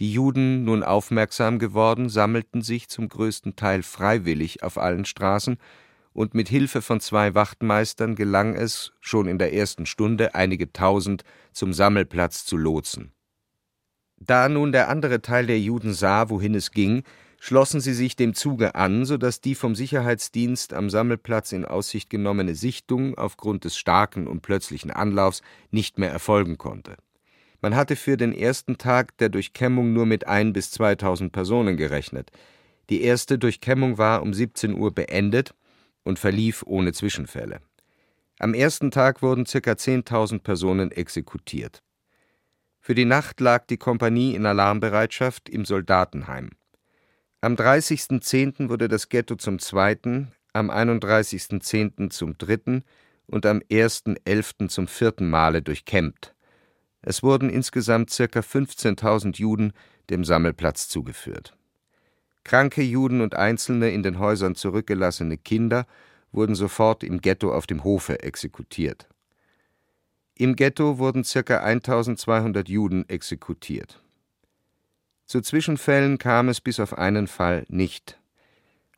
Die 0.00 0.12
Juden, 0.12 0.64
nun 0.64 0.82
aufmerksam 0.82 1.58
geworden, 1.58 2.08
sammelten 2.08 2.62
sich 2.62 2.88
zum 2.88 3.08
größten 3.08 3.56
Teil 3.56 3.82
freiwillig 3.82 4.62
auf 4.62 4.78
allen 4.78 5.04
Straßen, 5.04 5.58
und 6.14 6.34
mit 6.34 6.48
Hilfe 6.48 6.82
von 6.82 7.00
zwei 7.00 7.34
Wachtmeistern 7.34 8.14
gelang 8.14 8.54
es, 8.54 8.92
schon 9.00 9.26
in 9.26 9.38
der 9.38 9.54
ersten 9.54 9.86
Stunde 9.86 10.34
einige 10.34 10.72
tausend 10.72 11.24
zum 11.52 11.72
Sammelplatz 11.72 12.44
zu 12.44 12.56
lotsen. 12.56 13.12
Da 14.18 14.48
nun 14.48 14.72
der 14.72 14.88
andere 14.88 15.22
Teil 15.22 15.46
der 15.46 15.58
Juden 15.58 15.94
sah, 15.94 16.28
wohin 16.28 16.54
es 16.54 16.70
ging, 16.70 17.02
schlossen 17.44 17.80
sie 17.80 17.92
sich 17.92 18.14
dem 18.14 18.34
Zuge 18.34 18.76
an, 18.76 19.04
so 19.04 19.16
dass 19.16 19.40
die 19.40 19.56
vom 19.56 19.74
Sicherheitsdienst 19.74 20.72
am 20.72 20.88
Sammelplatz 20.88 21.50
in 21.50 21.64
Aussicht 21.64 22.08
genommene 22.08 22.54
Sichtung 22.54 23.18
aufgrund 23.18 23.64
des 23.64 23.76
starken 23.76 24.28
und 24.28 24.42
plötzlichen 24.42 24.92
Anlaufs 24.92 25.42
nicht 25.72 25.98
mehr 25.98 26.12
erfolgen 26.12 26.56
konnte. 26.56 26.94
Man 27.60 27.74
hatte 27.74 27.96
für 27.96 28.16
den 28.16 28.32
ersten 28.32 28.78
Tag 28.78 29.18
der 29.18 29.28
Durchkämmung 29.28 29.92
nur 29.92 30.06
mit 30.06 30.28
ein 30.28 30.52
bis 30.52 30.70
2000 30.70 31.32
Personen 31.32 31.76
gerechnet. 31.76 32.30
Die 32.90 33.02
erste 33.02 33.40
Durchkämmung 33.40 33.98
war 33.98 34.22
um 34.22 34.32
17 34.32 34.74
Uhr 34.74 34.94
beendet 34.94 35.52
und 36.04 36.20
verlief 36.20 36.62
ohne 36.64 36.92
Zwischenfälle. 36.92 37.60
Am 38.38 38.54
ersten 38.54 38.92
Tag 38.92 39.20
wurden 39.20 39.46
ca. 39.46 39.58
10.000 39.58 40.42
Personen 40.44 40.92
exekutiert. 40.92 41.82
Für 42.78 42.94
die 42.94 43.04
Nacht 43.04 43.40
lag 43.40 43.66
die 43.66 43.78
Kompanie 43.78 44.36
in 44.36 44.46
Alarmbereitschaft 44.46 45.48
im 45.48 45.64
Soldatenheim. 45.64 46.50
Am 47.44 47.56
30.10. 47.56 48.68
wurde 48.68 48.86
das 48.86 49.08
Ghetto 49.08 49.34
zum 49.34 49.58
zweiten, 49.58 50.30
am 50.52 50.70
31.10. 50.70 52.10
zum 52.10 52.38
dritten 52.38 52.84
und 53.26 53.46
am 53.46 53.58
1.11. 53.68 54.68
zum 54.68 54.86
vierten 54.86 55.28
Male 55.28 55.60
durchkämmt. 55.60 56.36
Es 57.00 57.24
wurden 57.24 57.50
insgesamt 57.50 58.10
ca. 58.10 58.38
15.000 58.38 59.38
Juden 59.38 59.72
dem 60.08 60.24
Sammelplatz 60.24 60.86
zugeführt. 60.86 61.56
Kranke 62.44 62.82
Juden 62.82 63.20
und 63.20 63.34
einzelne 63.34 63.90
in 63.90 64.04
den 64.04 64.20
Häusern 64.20 64.54
zurückgelassene 64.54 65.36
Kinder 65.36 65.88
wurden 66.30 66.54
sofort 66.54 67.02
im 67.02 67.20
Ghetto 67.20 67.52
auf 67.52 67.66
dem 67.66 67.82
Hofe 67.82 68.22
exekutiert. 68.22 69.08
Im 70.38 70.54
Ghetto 70.54 70.98
wurden 70.98 71.24
ca. 71.24 71.58
1200 71.58 72.68
Juden 72.68 73.08
exekutiert 73.08 74.00
zu 75.26 75.40
Zwischenfällen 75.40 76.18
kam 76.18 76.48
es 76.48 76.60
bis 76.60 76.80
auf 76.80 76.96
einen 76.96 77.26
Fall 77.26 77.64
nicht. 77.68 78.20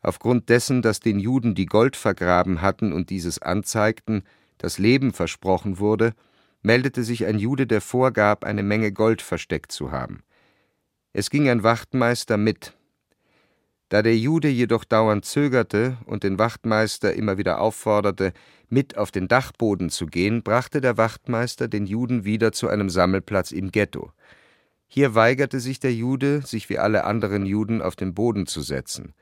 Aufgrund 0.00 0.48
dessen, 0.50 0.82
dass 0.82 1.00
den 1.00 1.18
Juden, 1.18 1.54
die 1.54 1.66
Gold 1.66 1.96
vergraben 1.96 2.60
hatten 2.60 2.92
und 2.92 3.10
dieses 3.10 3.40
anzeigten, 3.40 4.22
das 4.58 4.78
Leben 4.78 5.12
versprochen 5.12 5.78
wurde, 5.78 6.14
meldete 6.62 7.04
sich 7.04 7.26
ein 7.26 7.38
Jude, 7.38 7.66
der 7.66 7.80
vorgab, 7.80 8.44
eine 8.44 8.62
Menge 8.62 8.92
Gold 8.92 9.22
versteckt 9.22 9.72
zu 9.72 9.92
haben. 9.92 10.22
Es 11.12 11.30
ging 11.30 11.48
ein 11.48 11.62
Wachtmeister 11.62 12.36
mit. 12.36 12.74
Da 13.88 14.02
der 14.02 14.16
Jude 14.16 14.48
jedoch 14.48 14.84
dauernd 14.84 15.24
zögerte 15.24 15.98
und 16.06 16.24
den 16.24 16.38
Wachtmeister 16.38 17.14
immer 17.14 17.38
wieder 17.38 17.60
aufforderte, 17.60 18.32
mit 18.68 18.96
auf 18.96 19.10
den 19.10 19.28
Dachboden 19.28 19.90
zu 19.90 20.06
gehen, 20.06 20.42
brachte 20.42 20.80
der 20.80 20.96
Wachtmeister 20.96 21.68
den 21.68 21.86
Juden 21.86 22.24
wieder 22.24 22.52
zu 22.52 22.68
einem 22.68 22.90
Sammelplatz 22.90 23.52
im 23.52 23.70
Ghetto. 23.70 24.12
Hier 24.94 25.16
weigerte 25.16 25.58
sich 25.58 25.80
der 25.80 25.92
Jude, 25.92 26.42
sich 26.42 26.68
wie 26.68 26.78
alle 26.78 27.02
anderen 27.02 27.46
Juden 27.46 27.82
auf 27.82 27.96
den 27.96 28.14
Boden 28.14 28.46
zu 28.46 28.60
setzen. 28.60 29.12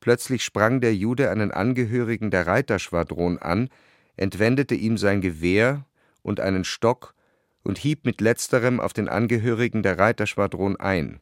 Plötzlich 0.00 0.42
sprang 0.42 0.80
der 0.80 0.94
Jude 0.94 1.28
einen 1.30 1.50
Angehörigen 1.50 2.30
der 2.30 2.46
Reiterschwadron 2.46 3.36
an, 3.36 3.68
entwendete 4.16 4.74
ihm 4.74 4.96
sein 4.96 5.20
Gewehr 5.20 5.84
und 6.22 6.40
einen 6.40 6.64
Stock 6.64 7.14
und 7.62 7.76
hieb 7.76 8.06
mit 8.06 8.22
letzterem 8.22 8.80
auf 8.80 8.94
den 8.94 9.10
Angehörigen 9.10 9.82
der 9.82 9.98
Reiterschwadron 9.98 10.76
ein. 10.76 11.20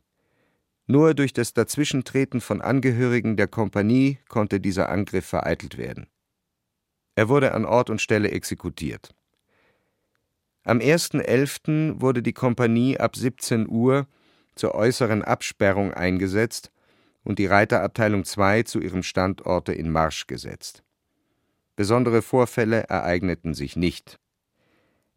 Nur 0.87 1.15
durch 1.15 1.33
das 1.33 1.53
Dazwischentreten 1.53 2.41
von 2.41 2.61
Angehörigen 2.61 3.37
der 3.37 3.49
Kompanie 3.49 4.21
konnte 4.29 4.61
dieser 4.61 4.89
Angriff 4.89 5.27
vereitelt 5.27 5.79
werden. 5.79 6.07
Er 7.17 7.29
wurde 7.29 7.55
an 7.55 7.65
Ort 7.65 7.91
und 7.91 8.01
Stelle 8.01 8.31
exekutiert 8.31 9.17
am 10.67 10.79
1.11. 10.79 12.01
wurde 12.01 12.23
die 12.23 12.33
Kompanie 12.33 12.99
ab 12.99 13.14
17 13.14 13.69
Uhr 13.69 14.09
zur 14.57 14.75
äußeren 14.75 15.23
Absperrung 15.23 15.95
eingesetzt 15.95 16.73
und 17.23 17.39
die 17.39 17.47
Reiterabteilung 17.47 18.25
II 18.25 18.64
zu 18.64 18.81
ihrem 18.81 19.05
Standorte 19.05 19.73
in 19.73 19.91
Marsch 19.91 20.27
gesetzt. 20.27 20.83
Besondere 21.77 22.21
Vorfälle 22.21 22.89
ereigneten 22.89 23.55
sich 23.55 23.77
nicht. 23.77 24.19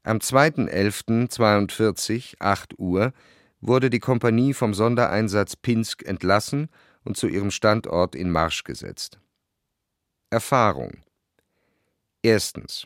Am 0.04 0.20
2.11.42, 0.20 2.36
8 2.40 2.78
Uhr, 2.78 3.12
wurde 3.60 3.90
die 3.90 4.00
Kompanie 4.00 4.54
vom 4.54 4.76
Sondereinsatz 4.76 5.56
Pinsk 5.56 6.06
entlassen 6.06 6.70
und 7.04 7.18
zu 7.18 7.28
ihrem 7.28 7.50
Standort 7.52 8.16
in 8.16 8.30
Marsch 8.30 8.64
gesetzt. 8.64 9.20
Erfahrung 10.30 11.00
Erstens. 12.22 12.86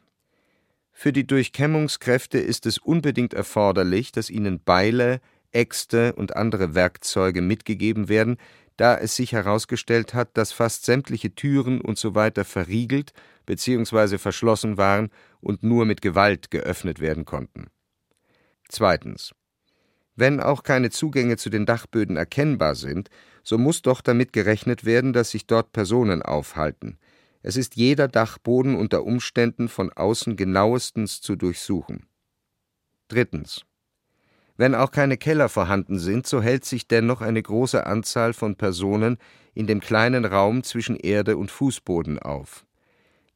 Für 0.96 1.12
die 1.12 1.28
Durchkämmungskräfte 1.28 2.38
ist 2.38 2.66
es 2.66 2.78
unbedingt 2.78 3.34
erforderlich, 3.34 4.12
dass 4.12 4.30
ihnen 4.30 4.64
Beile, 4.64 5.20
Äxte 5.52 6.14
und 6.14 6.36
andere 6.36 6.76
Werkzeuge 6.76 7.42
mitgegeben 7.42 8.08
werden, 8.08 8.38
da 8.78 8.98
es 8.98 9.16
sich 9.16 9.34
herausgestellt 9.34 10.14
hat, 10.14 10.38
dass 10.38 10.52
fast 10.52 10.86
sämtliche 10.86 11.36
Türen 11.36 11.82
usw. 11.84 12.32
So 12.36 12.44
verriegelt 12.44 13.14
bzw. 13.46 14.18
verschlossen 14.18 14.78
waren 14.78 15.10
und 15.42 15.64
nur 15.64 15.86
mit 15.86 16.02
Gewalt 16.02 16.52
geöffnet 16.52 17.00
werden 17.00 17.26
konnten. 17.26 17.68
Zweitens. 18.70 19.34
Wenn 20.16 20.40
auch 20.40 20.62
keine 20.62 20.92
Zugänge 20.92 21.38
zu 21.38 21.50
den 21.50 21.66
Dachböden 21.66 22.18
erkennbar 22.18 22.76
sind, 22.76 23.10
so 23.44 23.58
muss 23.58 23.82
doch 23.82 24.00
damit 24.02 24.32
gerechnet 24.32 24.86
werden, 24.86 25.12
dass 25.12 25.32
sich 25.32 25.48
dort 25.48 25.72
Personen 25.72 26.22
aufhalten. 26.22 27.00
Es 27.44 27.58
ist 27.58 27.76
jeder 27.76 28.08
Dachboden 28.08 28.76
unter 28.76 29.04
Umständen 29.04 29.68
von 29.68 29.92
außen 29.92 30.38
genauestens 30.38 31.20
zu 31.20 31.36
durchsuchen. 31.36 32.08
Drittens. 33.10 33.66
Wenn 34.56 34.76
auch 34.76 34.92
keine 34.92 35.18
Keller 35.18 35.50
vorhanden 35.50 36.00
sind, 36.00 36.26
so 36.26 36.42
hält 36.42 36.64
sich 36.64 36.88
dennoch 36.88 37.22
eine 37.22 37.42
große 37.42 37.86
Anzahl 37.86 38.34
von 38.34 38.56
Personen 38.56 39.18
in 39.54 39.68
dem 39.68 39.82
kleinen 39.82 40.24
Raum 40.24 40.64
zwischen 40.64 40.96
Erde 40.96 41.36
und 41.36 41.52
Fußboden 41.52 42.18
auf. 42.20 42.66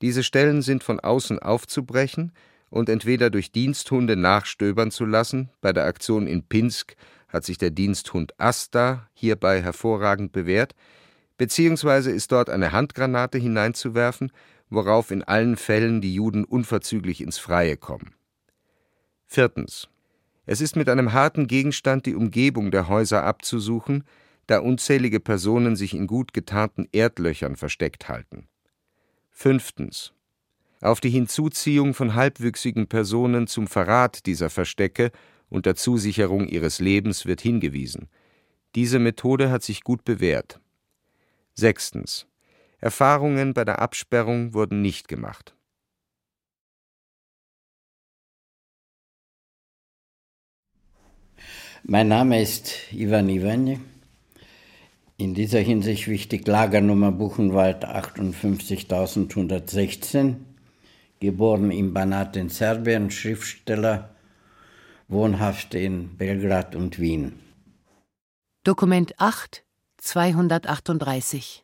Diese 0.01 0.23
Stellen 0.23 0.61
sind 0.61 0.83
von 0.83 1.01
außen 1.01 1.39
aufzubrechen 1.39 2.31
und 2.69 2.87
entweder 2.87 3.29
durch 3.29 3.51
Diensthunde 3.51 4.15
nachstöbern 4.15 4.89
zu 4.89 5.05
lassen, 5.05 5.49
bei 5.59 5.73
der 5.73 5.85
Aktion 5.85 6.27
in 6.27 6.43
Pinsk 6.43 6.95
hat 7.27 7.43
sich 7.43 7.57
der 7.57 7.71
Diensthund 7.71 8.39
Asta 8.39 9.09
hierbei 9.13 9.61
hervorragend 9.61 10.31
bewährt, 10.31 10.75
beziehungsweise 11.37 12.11
ist 12.11 12.31
dort 12.31 12.49
eine 12.49 12.71
Handgranate 12.71 13.37
hineinzuwerfen, 13.37 14.31
worauf 14.69 15.11
in 15.11 15.23
allen 15.23 15.55
Fällen 15.55 16.01
die 16.01 16.13
Juden 16.13 16.43
unverzüglich 16.43 17.21
ins 17.21 17.37
Freie 17.37 17.77
kommen. 17.77 18.15
Viertens. 19.25 19.87
Es 20.45 20.61
ist 20.61 20.75
mit 20.75 20.89
einem 20.89 21.13
harten 21.13 21.47
Gegenstand 21.47 22.05
die 22.05 22.15
Umgebung 22.15 22.71
der 22.71 22.87
Häuser 22.87 23.23
abzusuchen, 23.23 24.03
da 24.47 24.59
unzählige 24.59 25.19
Personen 25.19 25.75
sich 25.75 25.93
in 25.93 26.07
gut 26.07 26.33
getarnten 26.33 26.87
Erdlöchern 26.93 27.57
versteckt 27.57 28.07
halten. 28.07 28.47
Fünftens. 29.29 30.13
Auf 30.79 31.01
die 31.01 31.09
Hinzuziehung 31.09 31.93
von 31.93 32.15
halbwüchsigen 32.15 32.87
Personen 32.87 33.47
zum 33.47 33.67
Verrat 33.67 34.25
dieser 34.25 34.49
Verstecke 34.49 35.11
und 35.49 35.65
der 35.65 35.75
Zusicherung 35.75 36.47
ihres 36.47 36.79
Lebens 36.79 37.25
wird 37.25 37.41
hingewiesen. 37.41 38.07
Diese 38.75 38.99
Methode 38.99 39.49
hat 39.49 39.63
sich 39.63 39.83
gut 39.83 40.05
bewährt. 40.05 40.61
Sechstens. 41.59 42.27
Erfahrungen 42.79 43.55
bei 43.55 43.65
der 43.65 43.79
Absperrung 43.79 44.53
wurden 44.53 44.83
nicht 44.83 45.07
gemacht. 45.07 45.55
Mein 51.83 52.09
Name 52.09 52.39
ist 52.41 52.93
Ivan 52.93 53.29
Ivanje. 53.29 53.79
In 55.17 55.33
dieser 55.33 55.59
Hinsicht 55.59 56.07
wichtig 56.07 56.47
Lagernummer 56.47 57.11
Buchenwald 57.11 57.83
58116, 57.83 60.45
geboren 61.19 61.71
in 61.71 61.91
Banat 61.91 62.35
in 62.35 62.49
Serbien, 62.49 63.09
Schriftsteller, 63.09 64.15
wohnhaft 65.07 65.73
in 65.73 66.17
Belgrad 66.17 66.75
und 66.75 66.99
Wien. 66.99 67.39
Dokument 68.63 69.19
8 69.19 69.63
238 69.99 71.63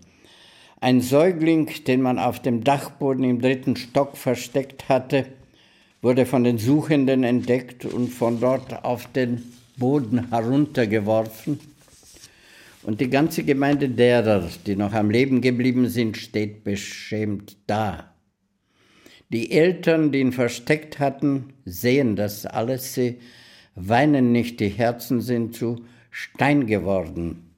Ein 0.79 1.01
Säugling, 1.01 1.71
den 1.87 2.03
man 2.03 2.19
auf 2.19 2.39
dem 2.39 2.63
Dachboden 2.63 3.23
im 3.23 3.41
dritten 3.41 3.75
Stock 3.75 4.15
versteckt 4.15 4.87
hatte, 4.87 5.25
wurde 6.03 6.27
von 6.27 6.43
den 6.43 6.59
Suchenden 6.59 7.23
entdeckt 7.23 7.83
und 7.85 8.09
von 8.09 8.39
dort 8.39 8.85
auf 8.85 9.11
den 9.11 9.43
Boden 9.75 10.29
heruntergeworfen. 10.29 11.59
Und 12.83 13.01
die 13.01 13.09
ganze 13.09 13.43
Gemeinde 13.43 13.89
derer, 13.89 14.49
die 14.65 14.75
noch 14.75 14.93
am 14.93 15.09
Leben 15.09 15.41
geblieben 15.41 15.87
sind, 15.89 16.17
steht 16.17 16.63
beschämt 16.63 17.57
da. 17.67 18.15
Die 19.29 19.51
Eltern, 19.51 20.11
die 20.11 20.19
ihn 20.19 20.31
versteckt 20.31 20.99
hatten, 20.99 21.53
sehen 21.65 22.15
das 22.15 22.45
alles, 22.45 22.93
sie 22.93 23.19
weinen 23.75 24.31
nicht, 24.31 24.59
die 24.59 24.69
Herzen 24.69 25.21
sind 25.21 25.55
zu 25.55 25.85
Stein 26.09 26.65
geworden. 26.67 27.53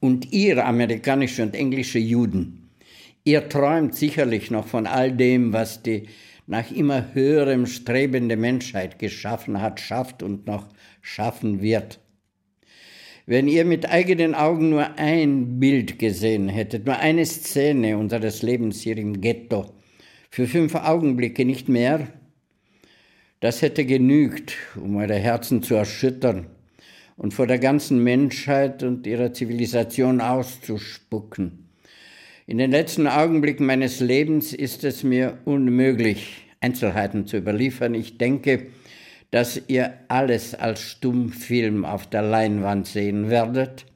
Und 0.00 0.32
ihr 0.32 0.66
amerikanische 0.66 1.42
und 1.42 1.54
englische 1.54 1.98
Juden, 1.98 2.70
ihr 3.24 3.48
träumt 3.48 3.94
sicherlich 3.94 4.50
noch 4.50 4.66
von 4.66 4.86
all 4.86 5.12
dem, 5.12 5.52
was 5.52 5.82
die 5.82 6.08
nach 6.46 6.70
immer 6.70 7.14
höherem 7.14 7.66
strebende 7.66 8.36
Menschheit 8.36 8.98
geschaffen 8.98 9.60
hat, 9.60 9.80
schafft 9.80 10.22
und 10.22 10.46
noch 10.46 10.68
schaffen 11.00 11.60
wird. 11.60 12.00
Wenn 13.28 13.48
ihr 13.48 13.64
mit 13.64 13.90
eigenen 13.90 14.36
Augen 14.36 14.70
nur 14.70 14.98
ein 14.98 15.58
Bild 15.58 15.98
gesehen 15.98 16.48
hättet, 16.48 16.86
nur 16.86 16.96
eine 16.98 17.26
Szene 17.26 17.98
unseres 17.98 18.42
Lebens 18.42 18.82
hier 18.82 18.96
im 18.96 19.20
Ghetto, 19.20 19.66
für 20.30 20.46
fünf 20.46 20.76
Augenblicke 20.76 21.44
nicht 21.44 21.68
mehr, 21.68 22.06
das 23.40 23.62
hätte 23.62 23.84
genügt, 23.84 24.54
um 24.76 24.94
eure 24.94 25.16
Herzen 25.16 25.64
zu 25.64 25.74
erschüttern 25.74 26.46
und 27.16 27.34
vor 27.34 27.48
der 27.48 27.58
ganzen 27.58 28.00
Menschheit 28.04 28.84
und 28.84 29.08
ihrer 29.08 29.32
Zivilisation 29.32 30.20
auszuspucken. 30.20 31.68
In 32.46 32.58
den 32.58 32.70
letzten 32.70 33.08
Augenblicken 33.08 33.66
meines 33.66 33.98
Lebens 33.98 34.52
ist 34.52 34.84
es 34.84 35.02
mir 35.02 35.38
unmöglich, 35.44 36.46
Einzelheiten 36.60 37.26
zu 37.26 37.38
überliefern. 37.38 37.94
Ich 37.94 38.18
denke, 38.18 38.68
dass 39.30 39.60
ihr 39.68 39.94
alles 40.08 40.54
als 40.54 40.80
Stummfilm 40.80 41.84
auf 41.84 42.06
der 42.06 42.22
Leinwand 42.22 42.86
sehen 42.86 43.28
werdet. 43.28 43.86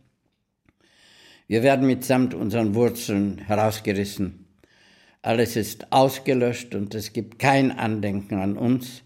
Wir 1.46 1.62
werden 1.62 1.86
mitsamt 1.86 2.34
unseren 2.34 2.74
Wurzeln 2.74 3.38
herausgerissen. 3.38 4.46
Alles 5.22 5.56
ist 5.56 5.92
ausgelöscht 5.92 6.74
und 6.74 6.94
es 6.94 7.12
gibt 7.12 7.38
kein 7.38 7.72
Andenken 7.72 8.38
an 8.38 8.56
uns. 8.56 9.02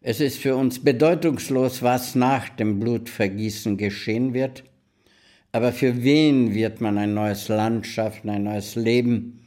Es 0.00 0.20
ist 0.20 0.38
für 0.38 0.56
uns 0.56 0.82
bedeutungslos, 0.82 1.82
was 1.82 2.14
nach 2.14 2.48
dem 2.48 2.80
Blutvergießen 2.80 3.76
geschehen 3.76 4.32
wird. 4.32 4.64
Aber 5.52 5.72
für 5.72 6.02
wen 6.02 6.54
wird 6.54 6.80
man 6.80 6.98
ein 6.98 7.14
neues 7.14 7.48
Land 7.48 7.86
schaffen, 7.86 8.30
ein 8.30 8.44
neues 8.44 8.74
Leben 8.74 9.46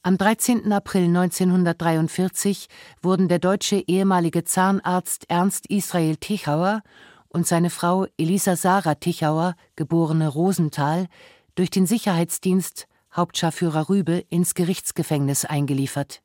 Am 0.02 0.18
13. 0.18 0.70
April 0.70 1.04
1943 1.04 2.68
wurden 3.00 3.28
der 3.28 3.38
deutsche 3.38 3.76
ehemalige 3.76 4.44
Zahnarzt 4.44 5.30
Ernst 5.30 5.64
Israel 5.68 6.16
Tichauer 6.16 6.82
und 7.28 7.46
seine 7.46 7.70
Frau 7.70 8.06
Elisa 8.18 8.54
Sarah 8.54 8.96
Tichauer, 8.96 9.54
geborene 9.74 10.28
Rosenthal, 10.28 11.06
durch 11.54 11.70
den 11.70 11.86
Sicherheitsdienst 11.86 12.86
Hauptscharführer 13.16 13.88
Rübe 13.88 14.22
ins 14.28 14.52
Gerichtsgefängnis 14.52 15.46
eingeliefert. 15.46 16.20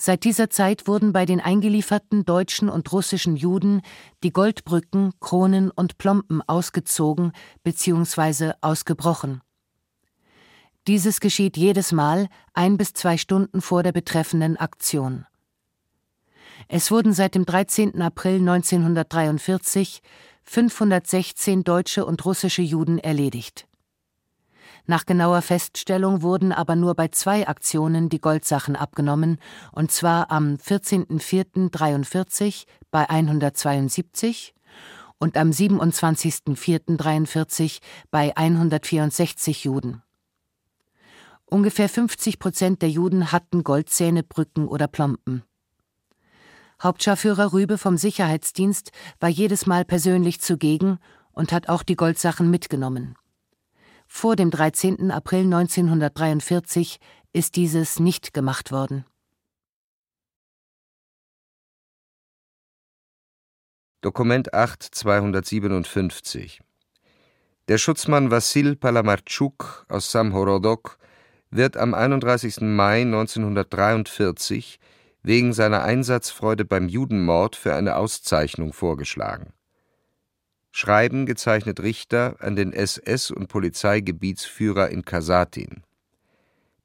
Seit 0.00 0.22
dieser 0.22 0.48
Zeit 0.48 0.86
wurden 0.86 1.12
bei 1.12 1.26
den 1.26 1.40
eingelieferten 1.40 2.24
deutschen 2.24 2.68
und 2.68 2.92
russischen 2.92 3.36
Juden 3.36 3.82
die 4.22 4.32
Goldbrücken, 4.32 5.12
Kronen 5.18 5.72
und 5.72 5.98
Plomben 5.98 6.40
ausgezogen 6.42 7.32
bzw. 7.64 8.52
ausgebrochen. 8.60 9.42
Dieses 10.86 11.18
geschieht 11.18 11.56
jedes 11.56 11.90
Mal 11.90 12.28
ein 12.54 12.76
bis 12.76 12.94
zwei 12.94 13.18
Stunden 13.18 13.60
vor 13.60 13.82
der 13.82 13.92
betreffenden 13.92 14.56
Aktion. 14.56 15.26
Es 16.68 16.90
wurden 16.90 17.12
seit 17.12 17.34
dem 17.34 17.44
13. 17.44 18.00
April 18.00 18.36
1943 18.36 20.00
516 20.44 21.64
deutsche 21.64 22.06
und 22.06 22.24
russische 22.24 22.62
Juden 22.62 22.98
erledigt. 22.98 23.67
Nach 24.90 25.04
genauer 25.04 25.42
Feststellung 25.42 26.22
wurden 26.22 26.50
aber 26.50 26.74
nur 26.74 26.94
bei 26.94 27.08
zwei 27.08 27.46
Aktionen 27.46 28.08
die 28.08 28.22
Goldsachen 28.22 28.74
abgenommen, 28.74 29.36
und 29.70 29.92
zwar 29.92 30.30
am 30.30 30.54
14.04.43 30.54 32.64
bei 32.90 33.10
172 33.10 34.54
und 35.18 35.36
am 35.36 35.50
27.04.43 35.50 37.80
bei 38.10 38.34
164 38.34 39.64
Juden. 39.64 40.02
Ungefähr 41.44 41.90
50 41.90 42.38
Prozent 42.38 42.80
der 42.80 42.88
Juden 42.88 43.30
hatten 43.30 43.64
Goldzähne, 43.64 44.22
Brücken 44.22 44.68
oder 44.68 44.88
Plomben. 44.88 45.42
Hauptscharführer 46.82 47.52
Rübe 47.52 47.76
vom 47.76 47.98
Sicherheitsdienst 47.98 48.92
war 49.20 49.28
jedes 49.28 49.66
Mal 49.66 49.84
persönlich 49.84 50.40
zugegen 50.40 50.98
und 51.32 51.52
hat 51.52 51.68
auch 51.68 51.82
die 51.82 51.96
Goldsachen 51.96 52.50
mitgenommen. 52.50 53.18
Vor 54.10 54.34
dem 54.34 54.50
13. 54.50 55.12
April 55.12 55.44
1943 55.44 56.98
ist 57.32 57.54
dieses 57.54 58.00
nicht 58.00 58.34
gemacht 58.34 58.72
worden. 58.72 59.04
Dokument 64.00 64.54
8 64.54 64.82
257 64.82 66.60
Der 67.68 67.78
Schutzmann 67.78 68.30
Wassil 68.30 68.74
Palamarczuk 68.76 69.86
aus 69.88 70.10
Samhorodok 70.10 70.98
wird 71.50 71.76
am 71.76 71.94
31. 71.94 72.62
Mai 72.62 73.02
1943 73.02 74.80
wegen 75.22 75.52
seiner 75.52 75.82
Einsatzfreude 75.82 76.64
beim 76.64 76.88
Judenmord 76.88 77.56
für 77.56 77.74
eine 77.74 77.96
Auszeichnung 77.96 78.72
vorgeschlagen. 78.72 79.52
Schreiben 80.70 81.26
gezeichnet 81.26 81.80
Richter 81.80 82.36
an 82.40 82.56
den 82.56 82.72
SS- 82.72 83.30
und 83.30 83.48
Polizeigebietsführer 83.48 84.90
in 84.90 85.04
Kasatin. 85.04 85.82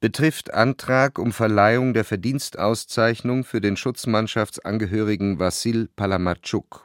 Betrifft 0.00 0.52
Antrag 0.52 1.18
um 1.18 1.32
Verleihung 1.32 1.94
der 1.94 2.04
Verdienstauszeichnung 2.04 3.44
für 3.44 3.60
den 3.60 3.76
Schutzmannschaftsangehörigen 3.76 5.38
Wassil 5.38 5.88
Palamatschuk. 5.96 6.84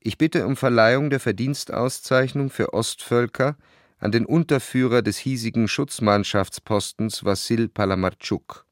Ich 0.00 0.18
bitte 0.18 0.46
um 0.46 0.56
Verleihung 0.56 1.10
der 1.10 1.20
Verdienstauszeichnung 1.20 2.50
für 2.50 2.74
Ostvölker 2.74 3.56
an 3.98 4.10
den 4.10 4.26
Unterführer 4.26 5.02
des 5.02 5.18
hiesigen 5.18 5.68
Schutzmannschaftspostens 5.68 7.24
Wassil 7.24 7.68
Palamatschuk. 7.68 8.66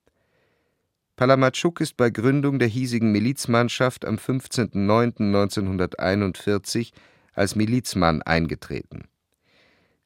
Palamatschuk 1.20 1.80
ist 1.82 1.98
bei 1.98 2.09
Gründung 2.09 2.59
der 2.59 2.68
hiesigen 2.68 3.12
Milizmannschaft 3.12 4.06
am 4.06 4.14
15.09.1941 4.14 6.92
als 7.34 7.56
Milizmann 7.56 8.22
eingetreten. 8.22 9.02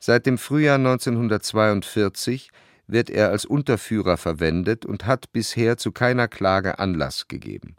Seit 0.00 0.26
dem 0.26 0.38
Frühjahr 0.38 0.74
1942 0.74 2.50
wird 2.88 3.10
er 3.10 3.30
als 3.30 3.44
Unterführer 3.44 4.16
verwendet 4.16 4.84
und 4.84 5.06
hat 5.06 5.30
bisher 5.30 5.76
zu 5.76 5.92
keiner 5.92 6.26
Klage 6.26 6.80
Anlass 6.80 7.28
gegeben. 7.28 7.76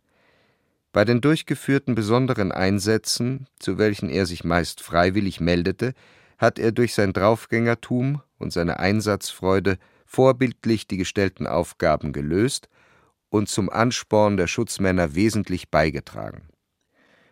Bei 0.93 1.03
den 1.03 1.19
durchgeführten 1.19 1.93
besonderen 1.93 2.53
Einsätzen, 2.53 3.47
zu 3.59 3.77
welchen 3.77 4.07
er 4.07 4.25
sich 4.25 4.45
meist 4.45 4.81
freiwillig 4.81 5.41
meldete, 5.41 5.93
hat 6.37 6.57
er 6.57 6.71
durch 6.71 6.93
sein 6.93 7.11
Draufgängertum 7.11 8.21
und 8.37 8.53
seine 8.53 8.79
Einsatzfreude 8.79 9.77
vorbildlich 10.05 10.87
die 10.87 10.95
gestellten 10.95 11.47
Aufgaben 11.47 12.13
gelöst 12.13 12.69
und 13.29 13.49
zum 13.49 13.69
Ansporn 13.69 14.37
der 14.37 14.47
Schutzmänner 14.47 15.15
wesentlich 15.15 15.69
beigetragen. 15.69 16.49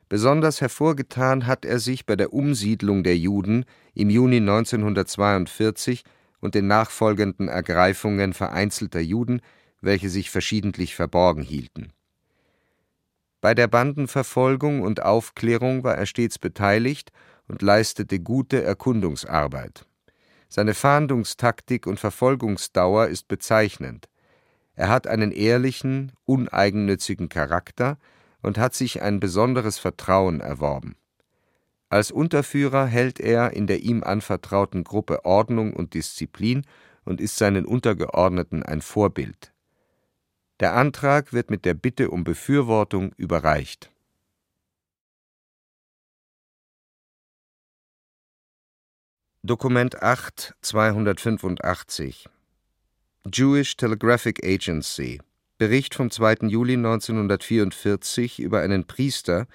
Besonders 0.10 0.62
hervorgetan 0.62 1.48
hat 1.48 1.66
er 1.66 1.80
sich 1.80 2.06
bei 2.06 2.16
der 2.16 2.34
Umsiedlung 2.34 3.04
der 3.04 3.18
Juden 3.18 3.66
im 3.94 4.10
Juni 4.10 4.38
1942 4.38 6.04
und 6.40 6.56
den 6.56 6.68
nachfolgenden 6.68 7.48
Ergreifungen 7.48 8.34
vereinzelter 8.34 9.00
Juden, 9.00 9.42
welche 9.82 10.10
sich 10.10 10.30
verschiedentlich 10.30 10.94
verborgen 10.96 11.42
hielten. 11.42 11.94
Bei 13.42 13.54
der 13.54 13.68
Bandenverfolgung 13.68 14.82
und 14.82 15.02
Aufklärung 15.02 15.84
war 15.84 15.96
er 15.96 16.06
stets 16.06 16.40
beteiligt 16.40 17.12
und 17.48 17.62
leistete 17.62 18.20
gute 18.20 18.64
Erkundungsarbeit. 18.64 19.86
Seine 20.48 20.74
Fahndungstaktik 20.74 21.88
und 21.88 22.00
Verfolgungsdauer 22.00 23.08
ist 23.08 23.28
bezeichnend. 23.28 24.08
Er 24.76 24.90
hat 24.90 25.08
einen 25.08 25.32
ehrlichen, 25.32 26.12
uneigennützigen 26.26 27.30
Charakter 27.30 27.98
und 28.42 28.58
hat 28.58 28.74
sich 28.74 29.02
ein 29.02 29.20
besonderes 29.20 29.78
Vertrauen 29.78 30.42
erworben. 30.42 30.96
Als 31.90 32.12
Unterführer 32.12 32.88
hält 32.88 33.20
er 33.20 33.54
in 33.54 33.68
der 33.68 33.82
ihm 33.82 34.04
anvertrauten 34.04 34.84
Gruppe 34.84 35.26
Ordnung 35.26 35.74
und 35.74 35.94
Disziplin 35.94 36.66
und 37.06 37.22
ist 37.22 37.38
seinen 37.38 37.66
Untergeordneten 37.66 38.64
ein 38.64 38.82
Vorbild. 38.82 39.54
Der 40.60 40.74
Antrag 40.74 41.34
wird 41.34 41.52
mit 41.52 41.66
der 41.66 41.74
Bitte 41.76 42.10
um 42.10 42.24
Befürwortung 42.24 43.12
überreicht. 43.18 43.92
Dokument 49.44 50.02
8 50.02 50.56
285 50.62 52.30
Jewish 53.32 53.78
Telegraphic 53.78 54.44
Agency 54.44 55.22
Bericht 55.58 55.96
vom 55.96 56.12
2. 56.12 56.50
Juli 56.50 56.74
1944 56.74 58.42
über 58.42 58.60
einen 58.60 58.86
Priester, 58.86 59.48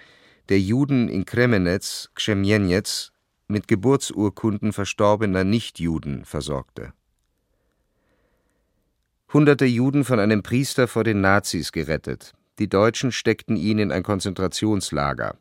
der 0.49 0.59
Juden 0.59 1.09
in 1.09 1.27
Kremenetz, 1.27 2.09
Kschemjenetz, 2.15 3.12
mit 3.47 3.69
Geburtsurkunden 3.69 4.73
verstorbener 4.73 5.45
Nichtjuden 5.45 6.24
versorgte. 6.24 6.95
Hunderte 9.35 9.66
Juden 9.66 10.05
von 10.05 10.19
einem 10.19 10.43
Priester 10.43 10.89
vor 10.89 11.05
den 11.05 11.20
Nazis 11.20 11.70
gerettet. 11.70 12.32
Die 12.59 12.70
Deutschen 12.70 13.12
steckten 13.12 13.57
ihn 13.57 13.78
in 13.78 13.93
ein 13.93 14.03
Konzentrationslager. 14.03 15.36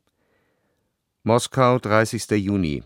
Moskau, 1.24 1.80
30. 1.80 2.30
Juni. 2.32 2.84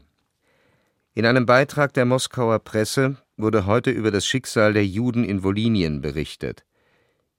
In 1.16 1.26
einem 1.26 1.48
Beitrag 1.48 1.94
der 1.96 2.06
Moskauer 2.06 2.60
Presse 2.60 3.18
wurde 3.42 3.66
heute 3.66 3.92
über 3.92 4.12
das 4.12 4.26
Schicksal 4.26 4.74
der 4.74 4.86
Juden 4.86 5.24
in 5.24 5.44
Wolinien 5.44 6.02
berichtet. 6.02 6.66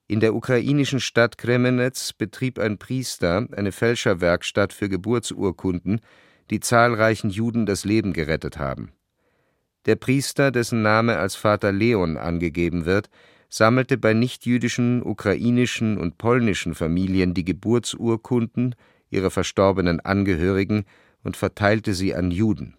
In 0.06 0.20
der 0.20 0.34
ukrainischen 0.34 1.00
Stadt 1.00 1.38
Kremenetz 1.38 2.12
betrieb 2.12 2.58
ein 2.58 2.78
Priester 2.78 3.46
eine 3.56 3.72
Fälscherwerkstatt 3.72 4.72
für 4.72 4.88
Geburtsurkunden, 4.88 6.00
die 6.50 6.60
zahlreichen 6.60 7.30
Juden 7.30 7.66
das 7.66 7.84
Leben 7.84 8.12
gerettet 8.12 8.58
haben. 8.58 8.92
Der 9.86 9.96
Priester, 9.96 10.50
dessen 10.50 10.82
Name 10.82 11.16
als 11.16 11.34
Vater 11.34 11.72
Leon 11.72 12.16
angegeben 12.16 12.84
wird, 12.84 13.08
sammelte 13.48 13.98
bei 13.98 14.14
nichtjüdischen 14.14 15.02
ukrainischen 15.02 15.98
und 15.98 16.18
polnischen 16.18 16.74
Familien 16.74 17.34
die 17.34 17.44
Geburtsurkunden 17.44 18.74
ihrer 19.10 19.30
verstorbenen 19.30 20.00
Angehörigen 20.00 20.84
und 21.22 21.36
verteilte 21.36 21.94
sie 21.94 22.14
an 22.14 22.30
Juden. 22.30 22.76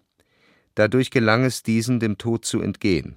Dadurch 0.74 1.10
gelang 1.10 1.44
es 1.44 1.62
diesen, 1.62 2.00
dem 2.00 2.18
Tod 2.18 2.44
zu 2.44 2.60
entgehen. 2.60 3.16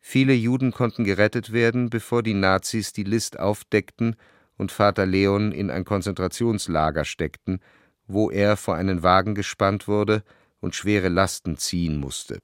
Viele 0.00 0.32
Juden 0.32 0.72
konnten 0.72 1.04
gerettet 1.04 1.52
werden, 1.52 1.90
bevor 1.90 2.22
die 2.22 2.34
Nazis 2.34 2.92
die 2.92 3.04
List 3.04 3.38
aufdeckten 3.38 4.16
und 4.56 4.72
Vater 4.72 5.06
Leon 5.06 5.52
in 5.52 5.70
ein 5.70 5.84
Konzentrationslager 5.84 7.04
steckten, 7.04 7.60
wo 8.06 8.30
er 8.30 8.56
vor 8.56 8.74
einen 8.74 9.02
Wagen 9.02 9.34
gespannt 9.34 9.86
wurde 9.86 10.24
und 10.60 10.74
schwere 10.74 11.08
Lasten 11.08 11.56
ziehen 11.56 11.98
musste. 11.98 12.38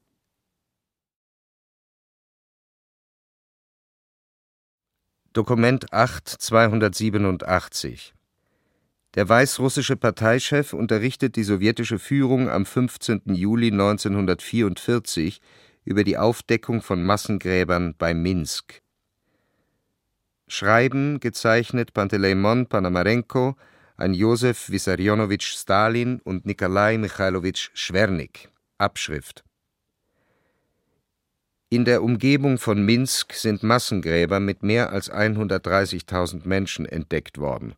Dokument 5.33 5.93
8 5.93 6.27
287 6.27 8.16
Der 9.17 9.27
weißrussische 9.27 9.97
Parteichef 9.97 10.75
unterrichtet 10.75 11.37
die 11.37 11.43
sowjetische 11.43 11.99
Führung 11.99 12.51
am 12.51 12.67
15. 12.67 13.23
Juli 13.35 13.73
1944 13.73 15.41
über 15.85 16.05
die 16.05 16.19
Aufdeckung 16.19 16.83
von 16.83 17.03
Massengräbern 17.03 17.95
bei 17.97 18.13
Minsk. 18.13 18.83
Schreiben 20.49 21.19
gezeichnet 21.19 21.95
Panteleimon 21.95 22.67
Panamarenko 22.67 23.57
an 23.97 24.13
Josef 24.13 24.71
Wissarionowitsch 24.71 25.57
Stalin 25.57 26.21
und 26.21 26.45
Nikolai 26.45 26.99
Michailowitsch 26.99 27.71
Schwernik. 27.73 28.51
Abschrift 28.79 29.43
in 31.69 31.85
der 31.85 32.05
Umgebung 32.05 32.59
von 32.59 32.85
Minsk 32.85 33.33
sind 33.33 33.65
Massengräber 33.65 34.39
mit 34.39 34.63
mehr 34.63 34.91
als 34.91 35.11
130.000 35.11 36.47
Menschen 36.47 36.87
entdeckt 36.87 37.39
worden. 37.39 37.75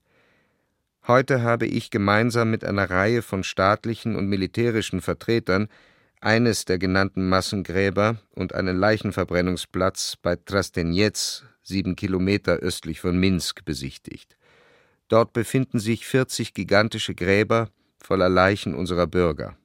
Heute 1.09 1.41
habe 1.41 1.65
ich 1.65 1.91
gemeinsam 1.91 2.51
mit 2.51 2.65
einer 2.65 2.91
Reihe 2.91 3.23
von 3.23 3.43
staatlichen 3.43 4.15
und 4.15 4.29
militärischen 4.29 5.01
Vertretern 5.01 5.69
eines 6.21 6.67
der 6.67 6.79
genannten 6.79 7.31
Massengräber 7.31 8.19
und 8.35 8.55
einen 8.55 8.77
Leichenverbrennungsplatz 8.77 10.17
bei 10.21 10.37
Trastenetz, 10.37 11.45
sieben 11.63 11.97
Kilometer 11.97 12.57
östlich 12.57 13.01
von 13.01 13.19
Minsk, 13.19 13.65
besichtigt. 13.65 14.37
Dort 15.09 15.33
befinden 15.33 15.79
sich 15.79 16.07
40 16.07 16.53
gigantische 16.53 17.15
Gräber 17.15 17.71
voller 18.03 18.29
Leichen 18.29 18.75
unserer 18.75 19.07
Bürger. 19.07 19.57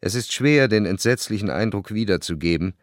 Es 0.00 0.14
ist 0.14 0.32
schwer, 0.32 0.68
den 0.68 0.86
entsetzlichen 0.86 1.50
Eindruck 1.50 1.92
wiederzugeben, 1.92 2.74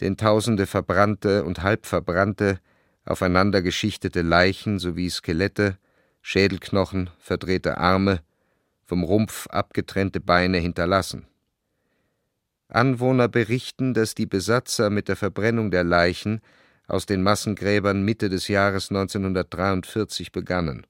den 0.00 0.16
tausende 0.16 0.68
verbrannte 0.68 1.42
und 1.42 1.64
halbverbrannte, 1.64 2.60
aufeinander 3.04 3.60
geschichtete 3.60 4.22
Leichen 4.22 4.78
sowie 4.78 5.10
Skelette, 5.10 5.76
Schädelknochen, 6.22 7.10
verdrehte 7.18 7.78
Arme, 7.78 8.20
vom 8.84 9.04
Rumpf 9.04 9.46
abgetrennte 9.48 10.20
Beine 10.20 10.58
hinterlassen. 10.58 11.26
Anwohner 12.68 13.28
berichten, 13.28 13.94
dass 13.94 14.14
die 14.14 14.26
Besatzer 14.26 14.90
mit 14.90 15.08
der 15.08 15.16
Verbrennung 15.16 15.70
der 15.70 15.84
Leichen 15.84 16.40
aus 16.86 17.06
den 17.06 17.22
Massengräbern 17.22 18.02
Mitte 18.02 18.28
des 18.28 18.48
Jahres 18.48 18.90
1943 18.90 20.32
begannen. 20.32 20.86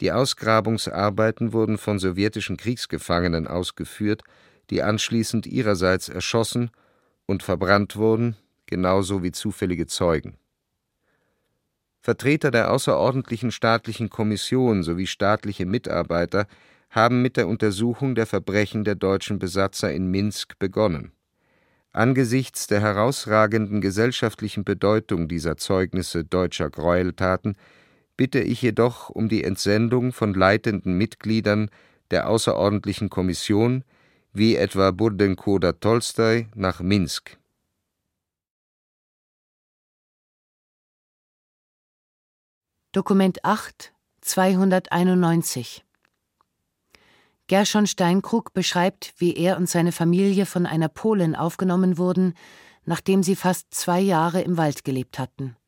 Die 0.00 0.12
Ausgrabungsarbeiten 0.12 1.52
wurden 1.52 1.78
von 1.78 1.98
sowjetischen 1.98 2.56
Kriegsgefangenen 2.56 3.46
ausgeführt, 3.46 4.22
die 4.70 4.82
anschließend 4.82 5.46
ihrerseits 5.46 6.08
erschossen 6.08 6.70
und 7.26 7.42
verbrannt 7.42 7.96
wurden, 7.96 8.36
genauso 8.66 9.22
wie 9.22 9.32
zufällige 9.32 9.86
Zeugen. 9.86 10.36
Vertreter 12.06 12.52
der 12.52 12.70
außerordentlichen 12.70 13.50
staatlichen 13.50 14.10
Kommission 14.10 14.84
sowie 14.84 15.08
staatliche 15.08 15.66
Mitarbeiter 15.66 16.46
haben 16.88 17.20
mit 17.20 17.36
der 17.36 17.48
Untersuchung 17.48 18.14
der 18.14 18.26
Verbrechen 18.26 18.84
der 18.84 18.94
deutschen 18.94 19.40
Besatzer 19.40 19.92
in 19.92 20.06
Minsk 20.06 20.56
begonnen. 20.60 21.10
Angesichts 21.90 22.68
der 22.68 22.80
herausragenden 22.80 23.80
gesellschaftlichen 23.80 24.62
Bedeutung 24.62 25.26
dieser 25.26 25.56
Zeugnisse 25.56 26.22
deutscher 26.22 26.70
Gräueltaten 26.70 27.56
bitte 28.16 28.38
ich 28.38 28.62
jedoch 28.62 29.10
um 29.10 29.28
die 29.28 29.42
Entsendung 29.42 30.12
von 30.12 30.32
leitenden 30.32 30.96
Mitgliedern 30.96 31.70
der 32.12 32.28
außerordentlichen 32.28 33.10
Kommission 33.10 33.82
wie 34.32 34.54
etwa 34.54 34.92
Burdenkoda 34.92 35.72
Tolstoi 35.72 36.46
nach 36.54 36.78
Minsk. 36.78 37.36
Dokument 42.96 43.44
8 43.44 43.92
291 44.22 45.84
Gershon 47.46 47.86
Steinkrug 47.86 48.54
beschreibt, 48.54 49.12
wie 49.18 49.36
er 49.36 49.58
und 49.58 49.68
seine 49.68 49.92
Familie 49.92 50.46
von 50.46 50.64
einer 50.64 50.88
Polin 50.88 51.36
aufgenommen 51.36 51.98
wurden, 51.98 52.32
nachdem 52.86 53.22
sie 53.22 53.36
fast 53.36 53.66
zwei 53.74 54.00
Jahre 54.00 54.40
im 54.40 54.56
Wald 54.56 54.82
gelebt 54.82 55.18
hatten. 55.18 55.58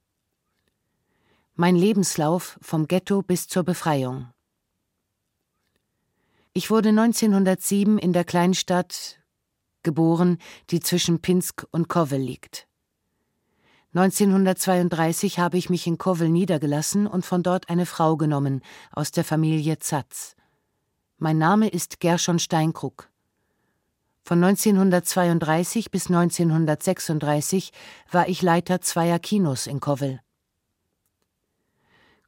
Mein 1.55 1.76
Lebenslauf 1.76 2.59
vom 2.62 2.88
Ghetto 2.88 3.20
bis 3.20 3.46
zur 3.46 3.62
Befreiung. 3.62 4.32
Ich 6.55 6.70
wurde 6.70 6.88
1907 6.88 7.98
in 7.98 8.14
der 8.14 8.24
Kleinstadt 8.24 9.20
geboren, 9.82 10.38
die 10.70 10.80
zwischen 10.80 11.20
Pinsk 11.20 11.66
und 11.72 11.88
Kovel 11.90 12.22
liegt. 12.22 12.68
1932 13.94 15.39
habe 15.39 15.56
ich 15.56 15.70
mich 15.70 15.86
in 15.86 15.97
Kovel 15.97 16.28
niedergelassen 16.28 17.06
und 17.06 17.24
von 17.24 17.43
dort 17.43 17.70
eine 17.70 17.86
Frau 17.86 18.19
genommen 18.19 18.60
aus 18.93 19.12
der 19.12 19.24
Familie 19.24 19.78
Zatz. 19.78 20.36
Mein 21.16 21.39
Name 21.39 21.69
ist 21.69 21.98
Gershon 21.98 22.39
Steinkrug. 22.39 23.09
Von 24.24 24.44
1932 24.44 25.90
bis 25.90 26.09
1936 26.09 27.73
war 28.10 28.28
ich 28.28 28.43
Leiter 28.43 28.82
zweier 28.82 29.19
Kinos 29.19 29.66
in 29.66 29.81
Kovel. 29.81 30.20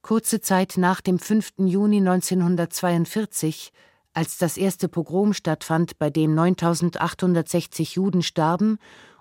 Kurze 0.01 0.41
Zeit 0.41 0.79
nach 0.79 1.03
dem 1.03 1.19
5. 1.19 1.53
Juni 1.59 1.99
1942, 1.99 3.71
als 4.15 4.39
das 4.39 4.57
erste 4.57 4.89
Pogrom 4.89 5.35
stattfand, 5.35 5.99
bei 5.99 6.09
dem 6.09 6.35
9860 6.35 7.97
Juden 7.97 8.23
starben 8.23 8.79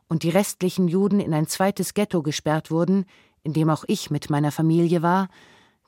und 0.10 0.23
die 0.23 0.30
restlichen 0.30 0.90
Juden 0.90 1.22
in 1.22 1.34
ein 1.34 1.48
zweites 1.48 1.94
Ghetto 1.94 2.22
gesperrt 2.22 2.72
wurden, 2.72 3.06
in 3.44 3.53
dem 3.53 3.69
auch 3.69 3.86
ich 3.88 4.11
mit 4.11 4.30
meiner 4.30 4.52
Familie 4.52 5.02
war, 5.02 5.30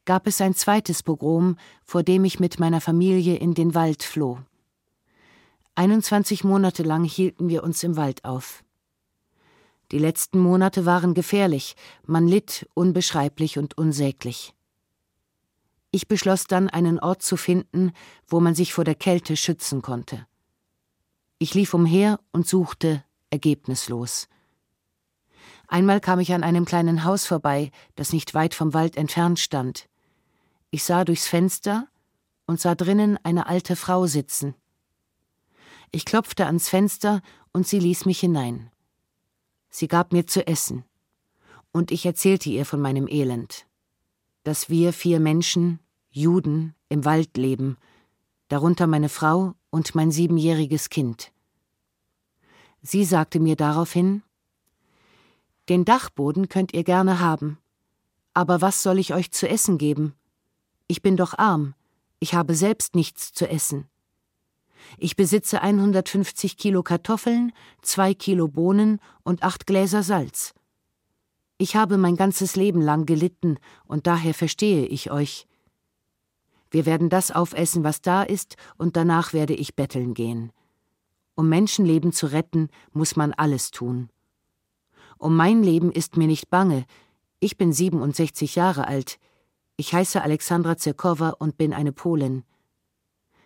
gab 0.05 0.27
es 0.27 0.39
ein 0.39 0.55
zweites 0.55 1.03
Pogrom, 1.03 1.57
vor 1.83 2.03
dem 2.03 2.23
ich 2.23 2.39
mit 2.39 2.59
meiner 2.59 2.79
Familie 2.79 3.35
in 3.35 3.53
den 3.53 3.75
Wald 3.75 4.03
floh. 4.03 4.39
21 5.75 6.43
Monate 6.43 6.83
lang 6.83 7.03
hielten 7.03 7.49
wir 7.49 7.63
uns 7.63 7.83
im 7.83 7.97
Wald 7.97 8.23
auf. 8.23 8.63
Die 9.91 9.99
letzten 9.99 10.39
Monate 10.39 10.85
waren 10.85 11.13
gefährlich, 11.13 11.75
man 12.05 12.27
litt 12.27 12.69
unbeschreiblich 12.73 13.57
und 13.57 13.77
unsäglich. 13.77 14.53
Ich 15.91 16.07
beschloss 16.07 16.45
dann, 16.45 16.69
einen 16.69 16.99
Ort 16.99 17.21
zu 17.21 17.35
finden, 17.35 17.91
wo 18.27 18.39
man 18.39 18.55
sich 18.55 18.73
vor 18.73 18.85
der 18.85 18.95
Kälte 18.95 19.35
schützen 19.35 19.81
konnte. 19.81 20.25
Ich 21.39 21.53
lief 21.53 21.73
umher 21.73 22.19
und 22.31 22.47
suchte 22.47 23.03
ergebnislos. 23.31 24.27
Einmal 25.67 26.01
kam 26.01 26.19
ich 26.19 26.33
an 26.33 26.43
einem 26.43 26.65
kleinen 26.65 27.03
Haus 27.03 27.25
vorbei, 27.25 27.71
das 27.95 28.13
nicht 28.13 28.33
weit 28.33 28.53
vom 28.53 28.73
Wald 28.73 28.97
entfernt 28.97 29.39
stand. 29.39 29.87
Ich 30.69 30.83
sah 30.83 31.05
durchs 31.05 31.27
Fenster 31.27 31.87
und 32.45 32.59
sah 32.59 32.75
drinnen 32.75 33.17
eine 33.23 33.47
alte 33.47 33.75
Frau 33.75 34.05
sitzen. 34.05 34.53
Ich 35.91 36.05
klopfte 36.05 36.45
ans 36.45 36.69
Fenster 36.69 37.21
und 37.53 37.67
sie 37.67 37.79
ließ 37.79 38.05
mich 38.05 38.19
hinein. 38.19 38.69
Sie 39.69 39.87
gab 39.87 40.11
mir 40.11 40.27
zu 40.27 40.45
essen, 40.45 40.83
und 41.71 41.91
ich 41.91 42.05
erzählte 42.05 42.49
ihr 42.49 42.65
von 42.65 42.81
meinem 42.81 43.07
Elend, 43.07 43.65
dass 44.43 44.69
wir 44.69 44.91
vier 44.91 45.19
Menschen, 45.19 45.79
Juden, 46.09 46.75
im 46.89 47.05
Wald 47.05 47.37
leben, 47.37 47.77
darunter 48.49 48.87
meine 48.87 49.07
Frau 49.07 49.53
und 49.69 49.95
mein 49.95 50.11
siebenjähriges 50.11 50.89
Kind. 50.89 51.30
Sie 52.81 53.05
sagte 53.05 53.39
mir 53.39 53.55
daraufhin 53.55 54.23
Den 55.69 55.85
Dachboden 55.85 56.49
könnt 56.49 56.73
ihr 56.73 56.83
gerne 56.83 57.19
haben, 57.19 57.59
Aber 58.33 58.61
was 58.61 58.81
soll 58.81 58.97
ich 58.97 59.13
euch 59.13 59.31
zu 59.31 59.47
essen 59.47 59.77
geben? 59.77 60.15
Ich 60.87 61.01
bin 61.01 61.15
doch 61.15 61.37
arm, 61.37 61.75
ich 62.19 62.33
habe 62.33 62.55
selbst 62.55 62.95
nichts 62.95 63.33
zu 63.33 63.47
essen. 63.47 63.87
Ich 64.97 65.15
besitze 65.15 65.61
150 65.61 66.57
Kilo 66.57 66.81
Kartoffeln, 66.81 67.53
zwei 67.81 68.13
Kilo 68.13 68.47
Bohnen 68.47 68.99
und 69.23 69.43
acht 69.43 69.67
Gläser 69.67 70.03
Salz. 70.03 70.53
Ich 71.57 71.75
habe 71.75 71.97
mein 71.97 72.15
ganzes 72.15 72.55
Leben 72.55 72.81
lang 72.81 73.05
gelitten, 73.05 73.57
und 73.85 74.07
daher 74.07 74.33
verstehe 74.33 74.87
ich 74.87 75.11
euch. 75.11 75.47
Wir 76.71 76.87
werden 76.87 77.09
das 77.09 77.29
aufessen, 77.29 77.83
was 77.83 78.01
da 78.01 78.23
ist, 78.23 78.55
und 78.77 78.95
danach 78.95 79.33
werde 79.33 79.53
ich 79.53 79.75
betteln 79.75 80.15
gehen. 80.15 80.51
Um 81.41 81.49
Menschenleben 81.49 82.11
zu 82.11 82.27
retten, 82.27 82.69
muss 82.93 83.15
man 83.15 83.33
alles 83.33 83.71
tun. 83.71 84.11
Um 85.17 85.35
mein 85.35 85.63
Leben 85.63 85.91
ist 85.91 86.15
mir 86.15 86.27
nicht 86.27 86.51
bange. 86.51 86.85
Ich 87.39 87.57
bin 87.57 87.73
67 87.73 88.53
Jahre 88.53 88.87
alt. 88.87 89.17
Ich 89.75 89.91
heiße 89.91 90.21
Alexandra 90.21 90.77
Zirkowa 90.77 91.29
und 91.29 91.57
bin 91.57 91.73
eine 91.73 91.93
Polin. 91.93 92.43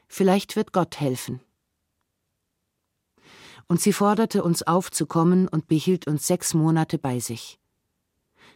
Vielleicht 0.10 0.58
wird 0.58 0.74
Gott 0.74 1.00
helfen. 1.00 1.40
Und 3.70 3.80
sie 3.80 3.94
forderte 3.94 4.44
uns 4.44 4.62
auf 4.64 4.92
zu 4.92 5.06
kommen 5.06 5.48
und 5.48 5.70
behielt 5.70 6.06
uns 6.06 6.28
sechs 6.28 6.54
Monate 6.54 6.98
bei 6.98 7.22
sich. 7.22 7.62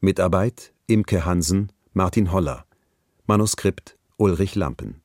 Mitarbeit 0.00 0.74
Imke 0.86 1.24
Hansen, 1.24 1.72
Martin 1.94 2.32
Holler. 2.32 2.66
Manuskript 3.26 3.96
Ulrich 4.18 4.56
Lampen. 4.56 5.00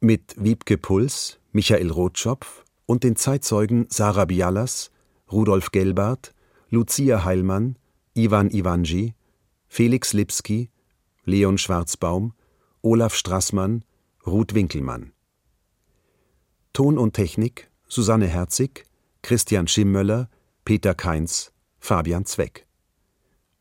Mit 0.00 0.34
Wiebke 0.38 0.78
Puls, 0.78 1.38
Michael 1.52 1.90
Rotschopf 1.90 2.65
und 2.86 3.04
den 3.04 3.16
Zeitzeugen 3.16 3.86
Sarah 3.90 4.24
Bialas, 4.24 4.90
Rudolf 5.30 5.72
Gelbart, 5.72 6.34
Lucia 6.70 7.24
Heilmann, 7.24 7.76
Ivan 8.14 8.50
Ivanji, 8.50 9.14
Felix 9.68 10.12
Lipski, 10.12 10.70
Leon 11.24 11.58
Schwarzbaum, 11.58 12.32
Olaf 12.82 13.14
Straßmann, 13.14 13.84
Ruth 14.26 14.54
Winkelmann. 14.54 15.12
Ton 16.72 16.98
und 16.98 17.14
Technik 17.14 17.70
Susanne 17.88 18.26
Herzig, 18.26 18.84
Christian 19.22 19.68
Schimmöller, 19.68 20.28
Peter 20.64 20.94
Kainz, 20.94 21.52
Fabian 21.78 22.26
Zweck. 22.26 22.66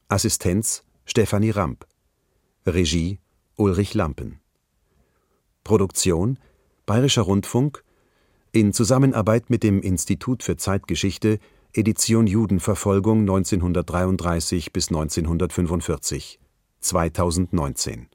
Assistenz 0.08 0.84
Stefanie 1.06 1.52
Ramp. 1.52 1.86
Regie 2.66 3.20
Ulrich 3.56 3.94
Lampen. 3.94 4.40
Produktion 5.64 6.40
Bayerischer 6.86 7.22
Rundfunk 7.22 7.84
in 8.56 8.72
Zusammenarbeit 8.72 9.50
mit 9.50 9.64
dem 9.64 9.82
Institut 9.82 10.42
für 10.42 10.56
Zeitgeschichte 10.56 11.40
Edition 11.74 12.26
Judenverfolgung 12.26 13.20
1933 13.20 14.72
bis 14.72 14.88
1945 14.88 16.40
2019 16.80 18.08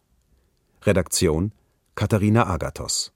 Redaktion 0.82 1.52
Katharina 1.94 2.46
Agathos 2.46 3.12